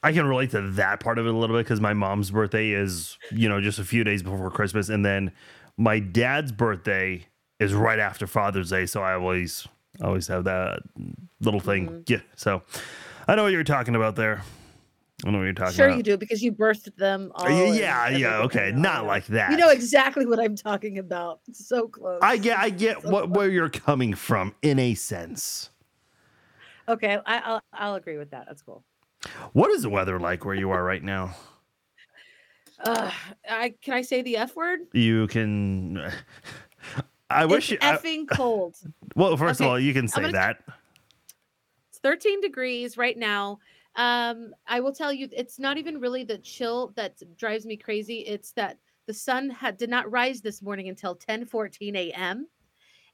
I 0.04 0.12
can 0.14 0.26
relate 0.26 0.52
to 0.52 0.62
that 0.72 1.00
part 1.00 1.20
of 1.20 1.28
it 1.28 1.34
a 1.34 1.38
little 1.38 1.56
bit 1.56 1.66
because 1.66 1.80
my 1.80 1.94
mom's 1.94 2.32
birthday 2.32 2.72
is, 2.72 3.18
you 3.32 3.48
know, 3.48 3.62
just 3.62 3.78
a 3.80 3.84
few 3.84 4.04
days 4.04 4.24
before 4.24 4.50
Christmas, 4.50 4.90
and 4.90 5.06
then 5.06 5.32
my 5.78 6.00
dad's 6.00 6.52
birthday 6.52 7.26
is 7.60 7.74
right 7.74 8.00
after 8.00 8.26
Father's 8.26 8.72
Day. 8.72 8.88
So 8.88 9.04
I 9.04 9.14
always, 9.14 9.68
always 10.04 10.28
have 10.28 10.46
that 10.46 10.80
little 11.40 11.60
thing. 11.60 11.88
Mm-hmm. 11.88 12.02
Yeah. 12.08 12.22
So 12.36 12.64
I 13.28 13.36
know 13.36 13.44
what 13.44 13.52
you're 13.52 13.64
talking 13.64 13.96
about 13.96 14.16
there. 14.16 14.42
I 15.24 15.30
know 15.30 15.38
what 15.38 15.44
you're 15.44 15.54
talking 15.54 15.76
Sure, 15.76 15.86
about. 15.86 15.94
Sure, 15.94 15.98
you 15.98 16.04
do 16.04 16.18
because 16.18 16.42
you 16.42 16.52
birthed 16.52 16.96
them. 16.96 17.32
All 17.36 17.46
Uh, 17.46 17.50
and 17.50 17.76
yeah, 17.76 18.10
yeah, 18.10 18.40
okay, 18.40 18.72
not 18.74 19.06
like 19.06 19.28
that. 19.28 19.52
You 19.52 19.58
know 19.58 19.70
exactly 19.70 20.26
what 20.26 20.40
I'm 20.40 20.56
talking 20.56 20.98
about. 20.98 21.42
It's 21.48 21.68
so 21.68 21.88
close. 21.88 22.18
I 22.24 22.38
get, 22.38 22.58
I 22.58 22.72
get 22.72 23.04
So 23.04 23.10
what 23.12 23.30
where 23.30 23.48
you're 23.48 23.70
coming 23.70 24.16
from 24.16 24.56
in 24.64 24.80
a 24.80 24.96
sense. 24.96 25.70
Okay, 26.90 27.20
I, 27.26 27.38
I'll 27.38 27.62
I'll 27.72 27.96
agree 27.96 28.18
with 28.18 28.32
that. 28.32 28.46
That's 28.48 28.64
cool. 28.64 28.84
What 29.54 29.72
is 29.72 29.84
the 29.84 29.90
weather 29.90 30.20
like 30.20 30.46
where 30.46 30.56
you 30.56 30.72
are 30.72 30.84
right 30.84 31.04
now? 31.04 31.36
Uh, 32.84 33.12
I 33.50 33.76
can 33.82 33.94
I 33.94 34.02
say 34.02 34.22
the 34.22 34.38
f 34.38 34.56
word? 34.56 34.80
You 34.94 35.28
can. 35.28 36.12
I 37.30 37.46
wish. 37.46 37.72
it's 37.72 37.84
you, 37.84 37.90
I- 37.90 37.98
effing 37.98 38.28
cold. 38.30 38.78
well, 39.16 39.38
first 39.38 39.62
of 39.62 39.68
all, 39.68 39.80
you 39.80 39.94
can 39.94 40.08
say 40.08 40.22
gonna- 40.22 40.34
that. 40.34 40.64
It's 41.90 42.00
13 42.00 42.42
degrees 42.42 42.98
right 42.98 43.18
now. 43.18 43.60
Um, 43.96 44.54
I 44.68 44.80
will 44.80 44.94
tell 44.94 45.12
you, 45.12 45.28
it's 45.32 45.60
not 45.60 45.78
even 45.78 46.00
really 46.00 46.24
the 46.24 46.38
chill 46.38 46.94
that 46.96 47.22
drives 47.38 47.66
me 47.66 47.76
crazy. 47.76 48.20
It's 48.20 48.54
that 48.54 48.78
the 49.06 49.14
sun 49.14 49.50
had 49.50 49.78
did 49.78 49.90
not 49.90 50.10
rise 50.10 50.42
this 50.42 50.62
morning 50.62 50.88
until 50.88 51.16
10 51.16 51.46
14 51.46 51.96
a.m. 51.96 52.48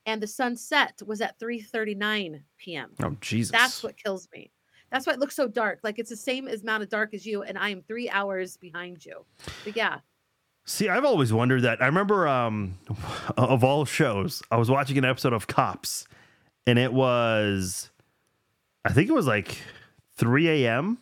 and 0.06 0.22
the 0.22 0.28
sunset 0.28 1.02
was 1.06 1.22
at 1.22 1.40
3 1.40 1.60
39 1.62 2.44
p.m. 2.58 2.92
Oh 3.04 3.16
Jesus! 3.20 3.52
That's 3.52 3.84
what 3.84 3.98
kills 3.98 4.28
me. 4.34 4.52
That's 4.92 5.06
why 5.06 5.14
it 5.14 5.20
looks 5.20 5.36
so 5.36 5.48
dark. 5.48 5.80
Like 5.84 6.00
it's 6.00 6.10
the 6.10 6.16
same 6.16 6.48
as 6.48 6.64
amount 6.64 6.84
of 6.84 6.90
dark 6.90 7.14
as 7.14 7.26
you, 7.26 7.44
and 7.44 7.58
I 7.58 7.70
am 7.70 7.82
three 7.82 8.10
hours 8.10 8.58
behind 8.58 9.06
you. 9.06 9.26
But 9.64 9.76
yeah, 9.76 10.00
See, 10.70 10.90
I've 10.90 11.06
always 11.06 11.32
wondered 11.32 11.62
that. 11.62 11.82
I 11.82 11.86
remember, 11.86 12.28
um, 12.28 12.78
of 13.38 13.64
all 13.64 13.86
shows, 13.86 14.44
I 14.52 14.58
was 14.58 14.70
watching 14.70 14.98
an 14.98 15.06
episode 15.06 15.32
of 15.32 15.48
Cops, 15.48 16.06
and 16.68 16.78
it 16.78 16.92
was, 16.92 17.90
I 18.84 18.92
think 18.92 19.10
it 19.10 19.14
was 19.14 19.26
like 19.26 19.58
3 20.18 20.66
a.m. 20.66 20.98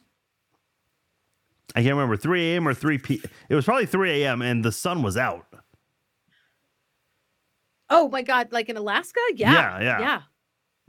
I 1.76 1.82
can't 1.82 1.96
remember 1.96 2.16
3 2.16 2.54
a.m. 2.54 2.68
or 2.68 2.76
3 2.76 3.00
p. 3.00 3.22
It 3.50 3.56
was 3.56 3.66
probably 3.66 3.88
3 3.88 4.24
a.m. 4.24 4.44
and 4.44 4.64
the 4.64 4.72
sun 4.72 5.02
was 5.02 5.18
out. 5.18 5.48
Oh 7.90 8.08
my 8.10 8.22
god, 8.22 8.52
like 8.52 8.70
in 8.70 8.78
Alaska? 8.78 9.20
Yeah. 9.34 9.52
Yeah, 9.52 9.82
yeah. 9.82 10.00
Yeah. 10.00 10.22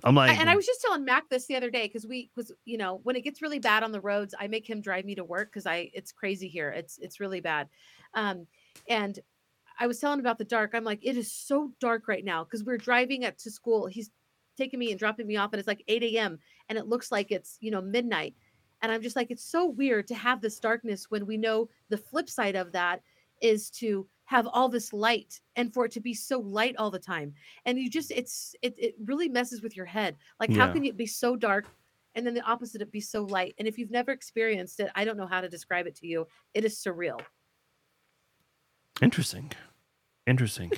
I'm 0.05 0.15
like, 0.15 0.39
and 0.39 0.51
I 0.51 0.57
was 0.57 0.67
just 0.67 0.83
telling 0.83 1.05
Mac 1.05 1.29
this 1.29 1.47
the 1.47 1.57
other 1.57 1.71
day 1.71 1.87
because 1.87 2.07
we 2.07 2.31
because 2.35 2.53
you 2.65 2.77
know 2.77 3.01
when 3.05 3.17
it 3.17 3.23
gets 3.23 3.41
really 3.41 3.59
bad 3.59 3.83
on 3.83 3.93
the 3.93 4.01
roads, 4.01 4.35
I 4.39 4.47
make 4.47 4.69
him 4.69 4.81
drive 4.81 5.05
me 5.05 5.15
to 5.15 5.25
work 5.25 5.51
because 5.51 5.67
I 5.67 5.91
it's 5.95 6.13
crazy 6.13 6.49
here. 6.49 6.71
It's 6.71 6.99
it's 6.99 7.19
really 7.19 7.41
bad. 7.41 7.69
Um, 8.15 8.47
and 8.89 9.19
I 9.79 9.87
was 9.87 9.99
telling 9.99 10.21
about 10.21 10.39
the 10.39 10.45
dark. 10.45 10.73
I'm 10.75 10.85
like, 10.85 11.01
it 11.03 11.17
is 11.17 11.33
so 11.33 11.71
dark 11.81 12.09
right 12.09 12.25
now 12.25 12.45
because 12.45 12.65
we're 12.65 12.79
driving 12.79 13.25
at 13.25 13.39
to 13.39 13.51
school. 13.51 13.87
He's 13.87 14.11
taking 14.57 14.79
me 14.79 14.91
and 14.91 14.99
dropping 14.99 15.27
me 15.27 15.37
off, 15.37 15.53
and 15.53 15.59
it's 15.59 15.69
like 15.69 15.85
8 15.89 16.03
a.m. 16.03 16.39
and 16.69 16.79
it 16.79 16.87
looks 16.87 17.11
like 17.11 17.31
it's 17.31 17.57
you 17.61 17.71
know 17.71 17.81
midnight. 17.81 18.35
And 18.83 18.93
I'm 18.93 19.03
just 19.03 19.17
like, 19.17 19.31
it's 19.31 19.45
so 19.45 19.67
weird 19.67 20.07
to 20.09 20.15
have 20.15 20.43
this 20.43 20.61
darkness 20.61 21.07
when 21.11 21.27
we 21.27 21.39
know 21.39 21.71
the 21.89 21.97
flip 21.97 22.29
side 22.29 22.57
of 22.57 22.73
that 22.73 23.01
is 23.41 23.71
to 23.71 24.07
have 24.27 24.47
all 24.53 24.69
this 24.69 24.93
light 24.93 25.41
and 25.57 25.73
for 25.73 25.85
it 25.87 25.93
to 25.93 26.01
be 26.01 26.13
so 26.15 26.39
light 26.41 26.75
all 26.79 26.91
the 26.91 26.99
time 26.99 27.33
and 27.65 27.79
you 27.79 27.89
just 27.89 28.11
it's 28.11 28.55
it, 28.63 28.75
it 28.79 28.95
really 29.05 29.29
messes 29.29 29.63
with 29.63 29.77
your 29.77 29.87
head 29.87 30.17
like 30.41 30.53
how 30.53 30.71
can 30.73 30.85
it 30.85 30.97
be 30.97 31.07
so 31.07 31.35
dark 31.37 31.65
and 32.15 32.27
then 32.27 32.35
the 32.35 32.43
opposite 32.43 32.81
it 32.83 32.91
be 32.93 33.01
so 33.01 33.23
light 33.25 33.55
and 33.59 33.67
if 33.69 33.79
you've 33.79 33.91
never 33.91 34.11
experienced 34.11 34.81
it 34.81 34.91
i 34.95 35.05
don't 35.05 35.17
know 35.17 35.27
how 35.27 35.41
to 35.41 35.49
describe 35.49 35.87
it 35.87 35.95
to 35.95 36.07
you 36.07 36.27
it 36.55 36.65
is 36.65 36.77
surreal 36.77 37.21
Interesting. 39.03 39.53
Interesting. 40.27 40.73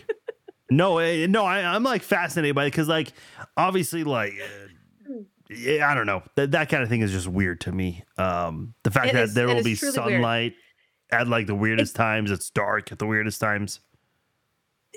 no, 0.71 0.99
eh, 0.99 1.27
no, 1.29 1.45
I, 1.45 1.61
I'm 1.63 1.85
like 1.85 2.03
fascinated 2.03 2.55
by 2.55 2.65
it 2.65 2.71
because, 2.73 2.89
like, 2.89 3.13
obviously, 3.57 4.05
like, 4.05 4.33
uh, 4.33 5.13
yeah, 5.51 5.89
I 5.91 5.95
don't 5.95 6.07
know. 6.07 6.23
That 6.35 6.51
that 6.51 6.69
kind 6.69 6.83
of 6.83 6.89
thing 6.89 7.01
is 7.01 7.13
just 7.13 7.29
weird 7.29 7.61
to 7.63 7.73
me. 7.73 8.05
Um, 8.19 8.75
the 8.83 8.91
fact 8.91 9.11
It 9.11 9.13
that 9.15 9.25
is- 9.25 9.35
there 9.35 9.47
will 9.47 9.63
be 9.63 9.75
sunlight 9.77 10.53
weird. 10.53 10.55
At 11.11 11.29
like 11.29 11.47
the 11.47 11.55
weirdest 11.55 11.97
times. 11.97 12.31
It's 12.31 12.51
dark 12.51 12.93
at 12.93 12.99
the 12.99 13.07
weirdest 13.07 13.41
times. 13.41 13.81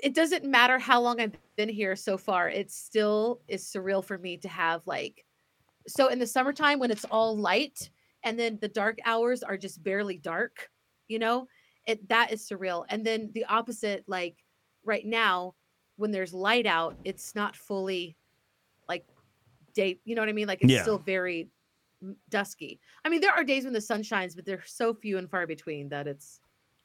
it 0.02 0.14
doesn't 0.14 0.44
matter 0.44 0.78
how 0.78 1.00
long 1.00 1.20
I've 1.20 1.36
been 1.56 1.68
here 1.68 1.94
so 1.96 2.16
far, 2.16 2.48
it 2.48 2.70
still 2.70 3.40
is 3.48 3.64
surreal 3.64 4.04
for 4.04 4.18
me 4.18 4.36
to 4.38 4.48
have 4.48 4.82
like 4.86 5.24
so 5.88 6.08
in 6.08 6.18
the 6.18 6.26
summertime 6.26 6.78
when 6.78 6.90
it's 6.90 7.04
all 7.06 7.36
light 7.36 7.90
and 8.24 8.38
then 8.38 8.58
the 8.60 8.68
dark 8.68 8.98
hours 9.04 9.42
are 9.42 9.56
just 9.56 9.82
barely 9.82 10.16
dark, 10.18 10.70
you 11.08 11.18
know, 11.18 11.48
it 11.86 12.08
that 12.08 12.32
is 12.32 12.48
surreal. 12.48 12.84
And 12.88 13.04
then 13.04 13.30
the 13.34 13.44
opposite, 13.46 14.04
like 14.08 14.36
right 14.84 15.04
now, 15.06 15.54
when 15.96 16.10
there's 16.12 16.32
light 16.34 16.66
out, 16.66 16.96
it's 17.04 17.34
not 17.34 17.56
fully 17.56 18.16
like 18.88 19.06
day, 19.74 20.00
you 20.04 20.14
know 20.14 20.22
what 20.22 20.28
I 20.28 20.32
mean? 20.32 20.48
Like 20.48 20.62
it's 20.62 20.72
Yeah. 20.72 20.82
still 20.82 20.98
very 20.98 21.50
dusky. 22.28 22.80
I 23.04 23.08
mean, 23.08 23.20
there 23.20 23.32
are 23.32 23.44
days 23.44 23.64
when 23.64 23.72
the 23.72 23.80
sun 23.80 24.02
shines, 24.02 24.34
but 24.34 24.44
they're 24.44 24.64
so 24.66 24.94
few 24.94 25.18
and 25.18 25.30
far 25.30 25.46
between 25.46 25.88
that 25.90 26.06
it's 26.06 26.40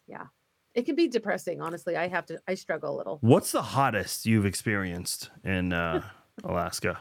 yeah. 0.07 0.25
It 0.73 0.85
can 0.85 0.95
be 0.95 1.07
depressing, 1.07 1.59
honestly. 1.59 1.95
I 1.95 2.07
have 2.07 2.25
to 2.27 2.39
I 2.47 2.53
struggle 2.53 2.95
a 2.95 2.97
little. 2.97 3.17
What's 3.21 3.51
the 3.51 3.61
hottest 3.61 4.25
you've 4.25 4.45
experienced 4.45 5.31
in 5.43 5.73
uh, 5.73 6.03
Alaska? 6.43 6.99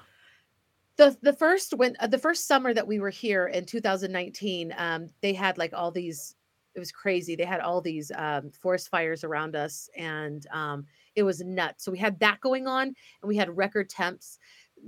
the 0.97 1.17
the 1.23 1.33
first 1.33 1.75
when 1.75 1.95
uh, 2.01 2.07
the 2.07 2.19
first 2.19 2.47
summer 2.47 2.73
that 2.75 2.87
we 2.87 2.99
were 2.99 3.11
here 3.11 3.47
in 3.47 3.65
2019 3.65 4.75
um 4.77 5.09
they 5.21 5.33
had 5.33 5.59
like 5.59 5.73
all 5.73 5.91
these 5.91 6.35
it 6.75 6.79
was 6.79 6.93
crazy 6.93 7.37
they 7.37 7.45
had 7.45 7.61
all 7.61 7.81
these 7.81 8.11
um 8.17 8.51
forest 8.51 8.89
fires 8.89 9.25
around 9.25 9.55
us 9.55 9.89
and 9.97 10.47
um 10.53 10.85
it 11.15 11.23
was 11.23 11.41
nuts 11.41 11.85
so 11.85 11.93
we 11.93 11.99
had 11.99 12.19
that 12.21 12.41
going 12.41 12.67
on 12.67 12.89
and 12.89 12.97
we 13.25 13.37
had 13.37 13.57
record 13.57 13.89
temps 13.89 14.39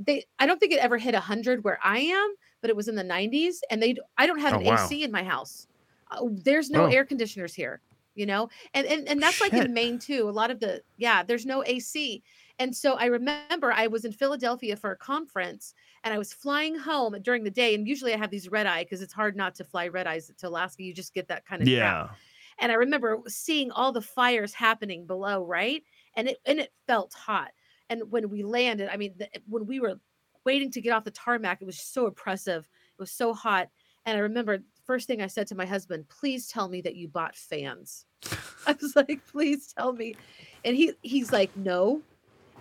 they 0.07 0.25
i 0.39 0.47
don't 0.47 0.59
think 0.59 0.73
it 0.73 0.79
ever 0.79 0.99
hit 0.99 1.15
100 1.15 1.65
where 1.65 1.79
i 1.83 1.99
am 1.99 2.35
but 2.61 2.71
it 2.71 2.77
was 2.77 2.89
in 2.89 2.95
the 2.97 3.03
90s 3.05 3.63
and 3.71 3.83
they 3.83 3.97
i 4.17 4.27
don't 4.27 4.41
have 4.41 4.55
Oh, 4.55 4.61
an 4.61 4.67
wow. 4.67 4.75
ac 4.85 5.03
in 5.03 5.11
my 5.13 5.23
house 5.25 5.67
uh, 6.11 6.21
there's 6.31 6.71
no 6.71 6.85
Oh. 6.85 6.87
air 6.87 7.05
conditioners 7.05 7.55
here 7.55 7.83
you 8.15 8.27
know 8.27 8.49
and 8.75 8.87
and, 8.87 9.09
and 9.09 9.23
that's 9.23 9.41
like 9.41 9.57
in 9.57 9.73
maine 9.73 9.99
too 9.99 10.29
a 10.29 10.33
lot 10.33 10.51
of 10.51 10.61
the 10.61 10.83
yeah 10.97 11.23
there's 11.23 11.47
no 11.47 11.63
ac 11.67 12.23
and 12.59 12.75
so 12.75 12.95
i 12.95 13.07
remember 13.07 13.73
i 13.73 13.87
was 13.87 14.05
in 14.05 14.13
philadelphia 14.13 14.77
for 14.77 14.91
a 14.93 14.97
conference 14.97 15.75
and 16.05 16.15
I 16.15 16.19
was 16.19 16.33
flying 16.33 16.79
home 16.79 17.17
during 17.23 17.43
the 17.43 17.51
day. 17.51 17.75
And 17.75 17.87
usually 17.87 18.15
I 18.15 18.17
have 18.19 18.31
these 18.31 18.49
red 18.49 18.69
eye 18.69 18.85
because 18.85 19.03
it's 19.03 19.13
hard 19.13 19.37
not 19.37 19.57
to 19.57 19.65
fly 19.65 19.89
red 19.89 20.07
eyes 20.07 20.31
to 20.39 20.49
Alaska. 20.49 20.85
You 20.85 20.95
just 20.95 21.13
get 21.13 21.27
that 21.27 21.45
kind 21.45 21.61
of 21.61 21.69
crap. 21.73 21.99
Yeah. 22.01 22.15
And 22.61 22.71
I 22.71 22.77
remember 22.77 23.19
seeing 23.27 23.73
all 23.73 23.91
the 23.93 24.01
fires 24.01 24.55
happening 24.55 25.07
below, 25.07 25.45
right? 25.45 25.83
And 26.15 26.29
it 26.29 26.39
and 26.47 26.61
it 26.61 26.73
felt 26.87 27.13
hot. 27.15 27.51
And 27.91 28.11
when 28.13 28.29
we 28.31 28.45
landed, 28.45 28.89
I 28.93 28.97
mean, 28.97 29.15
the, 29.19 29.29
when 29.49 29.67
we 29.67 29.81
were 29.81 30.01
waiting 30.49 30.71
to 30.71 30.81
get 30.81 30.95
off 30.95 31.05
the 31.05 31.11
tarmac, 31.11 31.61
it 31.61 31.67
was 31.67 31.79
so 31.79 32.07
oppressive. 32.07 32.67
It 32.99 33.03
was 33.03 33.13
so 33.13 33.35
hot. 33.35 33.69
And 34.07 34.17
I 34.17 34.21
remember 34.21 34.61
first 34.87 35.07
thing 35.07 35.21
I 35.21 35.27
said 35.27 35.47
to 35.49 35.55
my 35.55 35.67
husband, 35.67 36.09
"Please 36.09 36.49
tell 36.49 36.69
me 36.69 36.81
that 36.81 36.97
you 36.97 37.07
bought 37.07 37.37
fans." 37.37 38.07
I 38.67 38.75
was 38.81 38.97
like, 38.97 39.21
"Please 39.27 39.75
tell 39.77 39.93
me," 39.93 40.17
and 40.65 40.75
he 40.75 40.95
he's 41.03 41.31
like, 41.33 41.55
"No." 41.55 42.01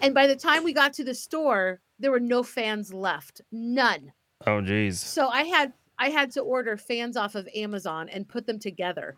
And 0.01 0.13
by 0.13 0.27
the 0.27 0.35
time 0.35 0.65
we 0.65 0.73
got 0.73 0.91
to 0.95 1.05
the 1.05 1.15
store, 1.15 1.79
there 1.97 2.11
were 2.11 2.19
no 2.19 2.43
fans 2.43 2.93
left, 2.93 3.39
none. 3.53 4.11
Oh, 4.45 4.59
geez. 4.59 4.99
So 4.99 5.29
I 5.29 5.43
had 5.43 5.71
I 5.97 6.09
had 6.09 6.29
to 6.31 6.41
order 6.41 6.75
fans 6.75 7.15
off 7.15 7.35
of 7.35 7.47
Amazon 7.55 8.09
and 8.09 8.27
put 8.27 8.45
them 8.45 8.59
together. 8.59 9.15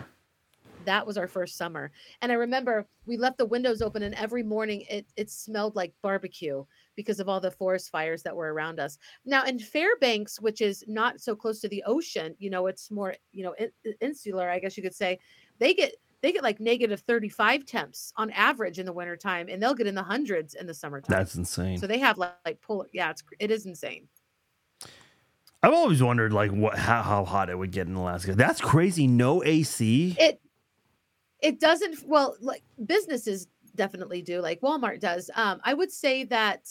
That 0.85 1.07
was 1.07 1.17
our 1.17 1.27
first 1.27 1.57
summer. 1.57 1.91
And 2.21 2.31
I 2.31 2.35
remember 2.35 2.87
we 3.07 3.17
left 3.17 3.39
the 3.39 3.45
windows 3.47 3.81
open 3.81 4.03
and 4.03 4.13
every 4.13 4.43
morning 4.43 4.85
it 4.89 5.07
it 5.17 5.31
smelled 5.31 5.75
like 5.75 5.93
barbecue 6.03 6.63
because 6.99 7.21
of 7.21 7.29
all 7.29 7.39
the 7.39 7.49
forest 7.49 7.89
fires 7.89 8.21
that 8.23 8.35
were 8.35 8.53
around 8.53 8.77
us. 8.77 8.97
Now 9.23 9.45
in 9.45 9.57
Fairbanks, 9.57 10.41
which 10.41 10.59
is 10.59 10.83
not 10.85 11.21
so 11.21 11.33
close 11.33 11.61
to 11.61 11.69
the 11.69 11.81
ocean, 11.87 12.35
you 12.39 12.49
know, 12.49 12.67
it's 12.67 12.91
more, 12.91 13.15
you 13.31 13.45
know, 13.45 13.53
in, 13.53 13.71
insular, 14.01 14.49
I 14.49 14.59
guess 14.59 14.75
you 14.75 14.83
could 14.83 14.93
say, 14.93 15.17
they 15.59 15.73
get 15.73 15.93
they 16.21 16.33
get 16.33 16.43
like 16.43 16.59
negative 16.59 16.99
35 16.99 17.65
temps 17.65 18.11
on 18.17 18.31
average 18.31 18.79
in 18.79 18.85
the 18.85 18.91
wintertime 18.91 19.47
and 19.47 19.63
they'll 19.63 19.73
get 19.73 19.87
in 19.87 19.95
the 19.95 20.03
hundreds 20.03 20.55
in 20.55 20.67
the 20.67 20.73
summertime. 20.73 21.17
That's 21.17 21.35
insane. 21.35 21.77
so 21.77 21.87
they 21.87 21.99
have 21.99 22.17
like, 22.17 22.33
like 22.45 22.59
polar 22.59 22.87
yeah, 22.91 23.11
it's 23.11 23.23
it 23.39 23.49
is 23.49 23.65
insane. 23.65 24.09
I've 25.63 25.73
always 25.73 26.01
wondered, 26.01 26.33
like, 26.33 26.51
what 26.51 26.77
how, 26.77 27.01
how 27.01 27.23
hot 27.23 27.49
it 27.49 27.57
would 27.57 27.71
get 27.71 27.87
in 27.87 27.95
Alaska. 27.95 28.35
That's 28.35 28.59
crazy. 28.59 29.07
No 29.07 29.41
AC. 29.43 30.17
it 30.19 30.41
it 31.41 31.59
doesn't 31.61 32.05
well 32.05 32.35
like 32.41 32.63
businesses 32.85 33.47
definitely 33.75 34.21
do 34.21 34.41
like 34.41 34.59
walmart 34.61 34.99
does 34.99 35.29
um 35.35 35.59
i 35.63 35.73
would 35.73 35.91
say 35.91 36.23
that 36.25 36.67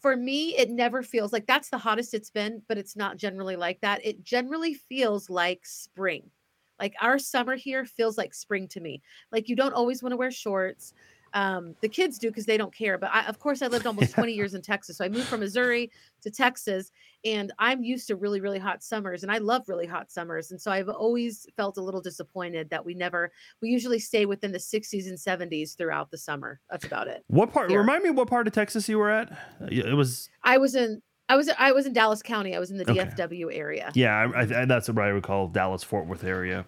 for 0.00 0.16
me 0.16 0.56
it 0.56 0.70
never 0.70 1.02
feels 1.02 1.32
like 1.32 1.46
that's 1.46 1.70
the 1.70 1.78
hottest 1.78 2.14
it's 2.14 2.30
been 2.30 2.62
but 2.68 2.78
it's 2.78 2.96
not 2.96 3.16
generally 3.16 3.56
like 3.56 3.80
that. 3.80 4.04
It 4.04 4.22
generally 4.22 4.74
feels 4.74 5.30
like 5.30 5.64
spring. 5.64 6.30
Like 6.78 6.94
our 7.00 7.18
summer 7.18 7.56
here 7.56 7.84
feels 7.84 8.16
like 8.16 8.34
spring 8.34 8.68
to 8.68 8.80
me. 8.80 9.02
Like 9.32 9.48
you 9.48 9.56
don't 9.56 9.74
always 9.74 10.02
want 10.02 10.12
to 10.12 10.16
wear 10.16 10.30
shorts 10.30 10.94
um 11.34 11.74
the 11.82 11.88
kids 11.88 12.18
do 12.18 12.28
because 12.28 12.46
they 12.46 12.56
don't 12.56 12.74
care 12.74 12.96
but 12.96 13.10
I, 13.12 13.26
of 13.26 13.38
course 13.38 13.60
i 13.60 13.66
lived 13.66 13.86
almost 13.86 14.12
20 14.14 14.32
years 14.32 14.54
in 14.54 14.62
texas 14.62 14.96
so 14.96 15.04
i 15.04 15.08
moved 15.08 15.26
from 15.26 15.40
missouri 15.40 15.90
to 16.22 16.30
texas 16.30 16.90
and 17.24 17.52
i'm 17.58 17.82
used 17.82 18.06
to 18.06 18.14
really 18.16 18.40
really 18.40 18.58
hot 18.58 18.82
summers 18.82 19.22
and 19.22 19.32
i 19.32 19.38
love 19.38 19.62
really 19.68 19.86
hot 19.86 20.10
summers 20.10 20.50
and 20.52 20.60
so 20.60 20.70
i've 20.70 20.88
always 20.88 21.46
felt 21.56 21.76
a 21.76 21.80
little 21.80 22.00
disappointed 22.00 22.70
that 22.70 22.84
we 22.84 22.94
never 22.94 23.32
we 23.60 23.68
usually 23.68 23.98
stay 23.98 24.24
within 24.26 24.52
the 24.52 24.58
60s 24.58 25.08
and 25.08 25.18
70s 25.18 25.76
throughout 25.76 26.10
the 26.10 26.18
summer 26.18 26.60
that's 26.70 26.84
about 26.84 27.08
it 27.08 27.24
What 27.28 27.52
part? 27.52 27.70
Here. 27.70 27.80
Remind 27.80 28.04
me 28.04 28.10
what 28.10 28.28
part 28.28 28.46
of 28.46 28.52
Texas 28.52 28.88
you 28.88 28.98
were 28.98 29.10
at. 29.10 29.32
Uh, 29.60 29.66
It 29.70 29.94
was 29.96 30.28
i 30.44 30.58
was 30.58 30.74
in 30.76 31.02
i 31.28 31.34
was 31.36 31.50
i 31.58 31.72
was 31.72 31.86
in 31.86 31.92
dallas 31.92 32.22
county 32.22 32.54
i 32.54 32.58
was 32.58 32.70
in 32.70 32.76
the 32.78 32.88
Okay. 32.88 33.04
dfw 33.04 33.54
area 33.54 33.90
yeah. 33.94 34.30
I, 34.34 34.40
I, 34.62 34.64
that's 34.64 34.88
what 34.88 34.98
I 35.04 35.12
would 35.12 35.24
call 35.24 35.48
Dallas 35.48 35.82
Fort 35.82 36.06
Worth 36.06 36.22
area. 36.24 36.64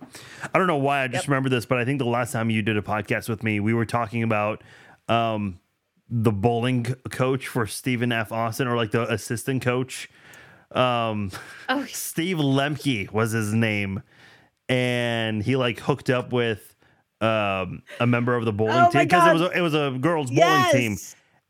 I 0.53 0.59
don't 0.59 0.67
know 0.67 0.77
why 0.77 1.05
I 1.05 1.09
just 1.09 1.25
Yep. 1.25 1.29
remember 1.29 1.49
this, 1.49 1.65
but 1.65 1.79
I 1.79 1.85
think 1.85 1.99
the 1.99 2.05
last 2.07 2.33
time 2.33 2.51
you 2.51 2.61
did 2.63 2.77
a 2.77 2.83
podcast 2.83 3.29
with 3.29 3.43
me, 3.43 3.61
we 3.61 3.73
were 3.73 3.87
talking 3.87 4.23
about 4.23 4.63
um, 5.09 5.61
the 6.09 6.33
bowling 6.33 6.85
coach 7.11 7.47
for 7.47 7.67
Stephen 7.67 8.11
F. 8.13 8.33
Austin, 8.33 8.67
or 8.69 8.77
like 8.77 8.91
the 8.91 9.11
assistant 9.13 9.63
coach. 9.63 10.09
Um, 10.73 11.31
oh 11.69 11.85
Steve 11.87 12.37
Lemke 12.37 13.11
was 13.13 13.33
his 13.33 13.53
name, 13.53 14.03
and 14.69 15.43
he 15.43 15.57
like 15.57 15.81
hooked 15.81 16.11
up 16.11 16.33
with 16.33 16.75
um, 17.21 17.83
a 17.99 18.07
member 18.07 18.35
of 18.37 18.45
the 18.45 18.53
bowling 18.53 18.75
Oh 18.77 18.91
team. 18.91 19.03
Because 19.03 19.29
it 19.29 19.33
was 19.33 19.43
a, 19.43 19.59
it 19.59 19.61
was 19.61 19.75
a 19.75 19.97
girls 20.01 20.31
bowling 20.31 20.65
team. 20.73 20.97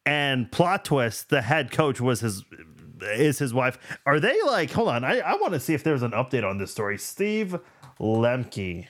and 0.06 0.50
plot 0.50 0.84
twist 0.84 1.28
the 1.28 1.42
head 1.42 1.70
coach 1.70 2.00
was 2.00 2.20
his 2.20 2.44
is 3.02 3.38
his 3.38 3.54
wife. 3.54 3.78
Are 4.06 4.20
they 4.20 4.40
like 4.46 4.70
hold 4.70 4.88
on. 4.88 5.04
I, 5.04 5.20
I 5.20 5.34
want 5.34 5.52
to 5.52 5.60
see 5.60 5.74
if 5.74 5.84
there's 5.84 6.02
an 6.02 6.12
update 6.12 6.48
on 6.48 6.58
this 6.58 6.70
story. 6.70 6.98
Steve 6.98 7.58
lemke. 8.00 8.86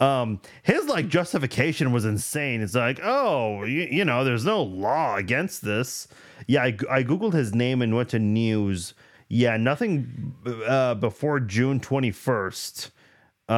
Um 0.00 0.40
his 0.62 0.86
like 0.86 1.08
justification 1.08 1.92
was 1.92 2.04
insane. 2.04 2.60
It's 2.60 2.74
like 2.74 3.00
oh 3.02 3.64
you, 3.64 3.82
you 3.90 4.04
know 4.04 4.24
there's 4.24 4.44
no 4.44 4.62
law 4.62 5.16
against 5.16 5.62
this. 5.62 6.08
Yeah 6.46 6.62
I, 6.64 6.76
I 6.90 7.02
googled 7.02 7.34
his 7.34 7.54
name 7.54 7.82
and 7.82 7.94
went 7.94 8.08
to 8.10 8.18
news 8.18 8.94
yeah 9.28 9.56
nothing 9.56 10.34
uh 10.66 10.94
before 10.94 11.40
june 11.40 11.80
21st 11.80 12.90
um 13.48 13.54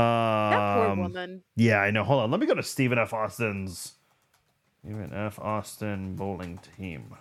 that 0.51 0.75
poor 0.75 0.97
woman 0.97 1.43
yeah, 1.57 1.81
I 1.81 1.91
know. 1.91 2.05
Hold 2.05 2.23
on. 2.23 2.31
Let 2.31 2.41
me 2.41 2.47
go 2.47 2.55
to 2.55 2.63
Stephen 2.63 2.99
F. 2.99 3.13
Austin's 3.13 3.95
Stephen 4.85 5.13
F. 5.13 5.39
Austin 5.41 6.15
bowling 6.15 6.61
team. 6.77 7.15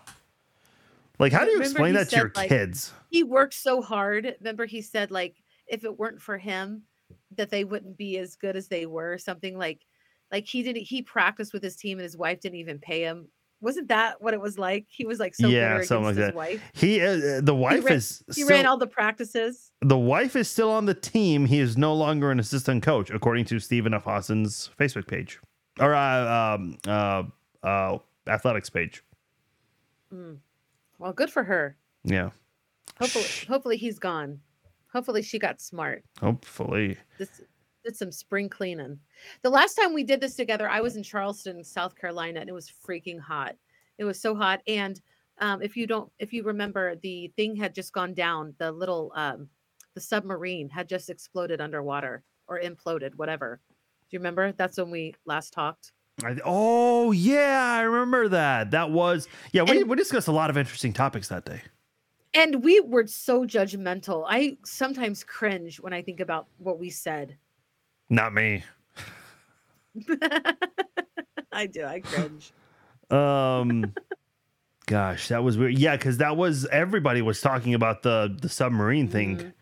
Like, 1.17 1.31
how 1.31 1.39
do 1.39 1.47
you 1.51 1.53
Remember 1.59 1.69
explain 1.69 1.93
that 1.95 2.09
to 2.09 2.15
your 2.17 2.31
like, 2.35 2.49
kids? 2.49 2.93
he 3.09 3.23
worked 3.23 3.53
so 3.55 3.81
hard 3.81 4.35
remember 4.39 4.65
he 4.65 4.81
said 4.81 5.11
like 5.11 5.35
if 5.67 5.83
it 5.83 5.97
weren't 5.97 6.21
for 6.21 6.37
him 6.37 6.83
that 7.35 7.49
they 7.49 7.63
wouldn't 7.63 7.97
be 7.97 8.17
as 8.17 8.35
good 8.35 8.55
as 8.55 8.67
they 8.67 8.85
were 8.85 9.17
something 9.17 9.57
like 9.57 9.85
like 10.31 10.45
he 10.45 10.61
didn't 10.61 10.83
he 10.83 11.01
practiced 11.01 11.53
with 11.53 11.63
his 11.63 11.75
team 11.75 11.97
and 11.97 12.03
his 12.03 12.17
wife 12.17 12.39
didn't 12.39 12.59
even 12.59 12.79
pay 12.79 13.01
him 13.01 13.27
wasn't 13.59 13.87
that 13.87 14.21
what 14.21 14.33
it 14.33 14.39
was 14.41 14.57
like 14.59 14.85
he 14.89 15.05
was 15.05 15.19
like 15.19 15.33
so 15.35 15.47
Yeah, 15.47 15.81
something 15.81 16.05
against 16.05 16.05
like 16.05 16.15
his 16.15 16.25
that. 16.27 16.35
wife 16.35 16.61
He, 16.73 17.01
uh, 17.01 17.41
the 17.41 17.55
wife 17.55 17.83
ran- 17.85 17.95
is 17.95 18.23
he 18.27 18.43
still, 18.43 18.47
ran 18.49 18.65
all 18.65 18.77
the 18.77 18.87
practices 18.87 19.71
the 19.81 19.97
wife 19.97 20.35
is 20.35 20.49
still 20.49 20.71
on 20.71 20.85
the 20.85 20.93
team. 20.93 21.45
He 21.45 21.59
is 21.59 21.77
no 21.77 21.93
longer 21.93 22.31
an 22.31 22.39
assistant 22.39 22.81
coach, 22.83 23.09
according 23.11 23.45
to 23.45 23.59
Stephen 23.59 23.93
F. 23.93 24.07
Austin's 24.07 24.69
Facebook 24.79 25.07
page 25.07 25.39
or 25.79 25.93
uh, 25.93 26.55
um, 26.55 26.77
uh, 26.87 27.23
uh, 27.63 27.97
athletics 28.27 28.69
page. 28.69 29.03
Mm. 30.13 30.37
well 30.99 31.13
good 31.13 31.29
for 31.29 31.43
her 31.43 31.77
Yeah, 32.03 32.29
hopefully 32.99 33.25
hopefully 33.47 33.77
he's 33.77 33.99
gone 33.99 34.39
hopefully 34.93 35.21
she 35.21 35.37
got 35.39 35.59
smart 35.61 36.03
hopefully. 36.21 36.97
this 37.17 37.41
did 37.87 37.95
some 37.95 38.11
spring 38.11 38.49
cleaning. 38.49 38.99
The 39.43 39.49
last 39.49 39.75
time 39.75 39.93
we 39.93 40.03
did 40.03 40.19
this 40.19 40.35
together, 40.35 40.69
I 40.69 40.81
was 40.81 40.97
in 40.97 41.03
Charleston, 41.03 41.63
South 41.63 41.95
Carolina, 41.95 42.41
and 42.41 42.49
it 42.49 42.53
was 42.53 42.71
freaking 42.85 43.19
hot. 43.19 43.55
It 43.97 44.03
was 44.03 44.19
so 44.19 44.35
hot. 44.35 44.61
And 44.67 44.99
um, 45.39 45.61
if 45.61 45.77
you 45.77 45.87
don't, 45.87 46.11
if 46.19 46.33
you 46.33 46.43
remember, 46.43 46.95
the 46.97 47.31
thing 47.37 47.55
had 47.55 47.73
just 47.73 47.93
gone 47.93 48.13
down. 48.13 48.53
The 48.57 48.71
little, 48.71 49.13
um, 49.15 49.47
the 49.93 50.01
submarine 50.01 50.69
had 50.69 50.89
just 50.89 51.09
exploded 51.09 51.61
underwater 51.61 52.23
or 52.47 52.59
imploded, 52.59 53.15
whatever. 53.15 53.61
Do 53.69 54.15
you 54.15 54.19
remember? 54.19 54.51
That's 54.51 54.77
when 54.77 54.91
we 54.91 55.15
last 55.25 55.53
talked. 55.53 55.93
I, 56.23 56.35
oh 56.43 57.11
yeah, 57.11 57.73
I 57.73 57.83
remember 57.83 58.27
that. 58.29 58.71
That 58.71 58.91
was 58.91 59.27
yeah. 59.53 59.63
We 59.63 59.81
And- 59.81 59.89
we 59.89 59.95
discussed 59.95 60.27
a 60.27 60.31
lot 60.31 60.49
of 60.49 60.57
interesting 60.57 60.91
topics 60.91 61.29
that 61.29 61.45
day. 61.45 61.61
And 62.33 62.63
we 62.63 62.81
were 62.81 63.07
so 63.07 63.45
judgmental. 63.45 64.25
I 64.27 64.57
sometimes 64.65 65.23
cringe 65.23 65.79
when 65.79 65.93
I 65.93 66.01
think 66.01 66.19
about 66.19 66.47
what 66.57 66.77
we 66.77 66.89
said. 66.89 67.37
Not 68.09 68.33
me. 68.33 68.63
I 71.51 71.65
do. 71.65 71.83
I 71.83 71.99
cringe. 72.01 72.51
Um, 73.09 73.93
gosh, 74.85 75.27
that 75.29 75.43
was 75.43 75.57
weird. 75.57 75.77
Yeah, 75.77 75.95
because 75.97 76.17
that 76.17 76.37
was 76.37 76.65
everybody 76.67 77.21
was 77.21 77.41
talking 77.41 77.73
about 77.73 78.03
the 78.03 78.35
the 78.41 78.49
submarine 78.49 79.07
thing, 79.07 79.37
Mhm. 79.37 79.53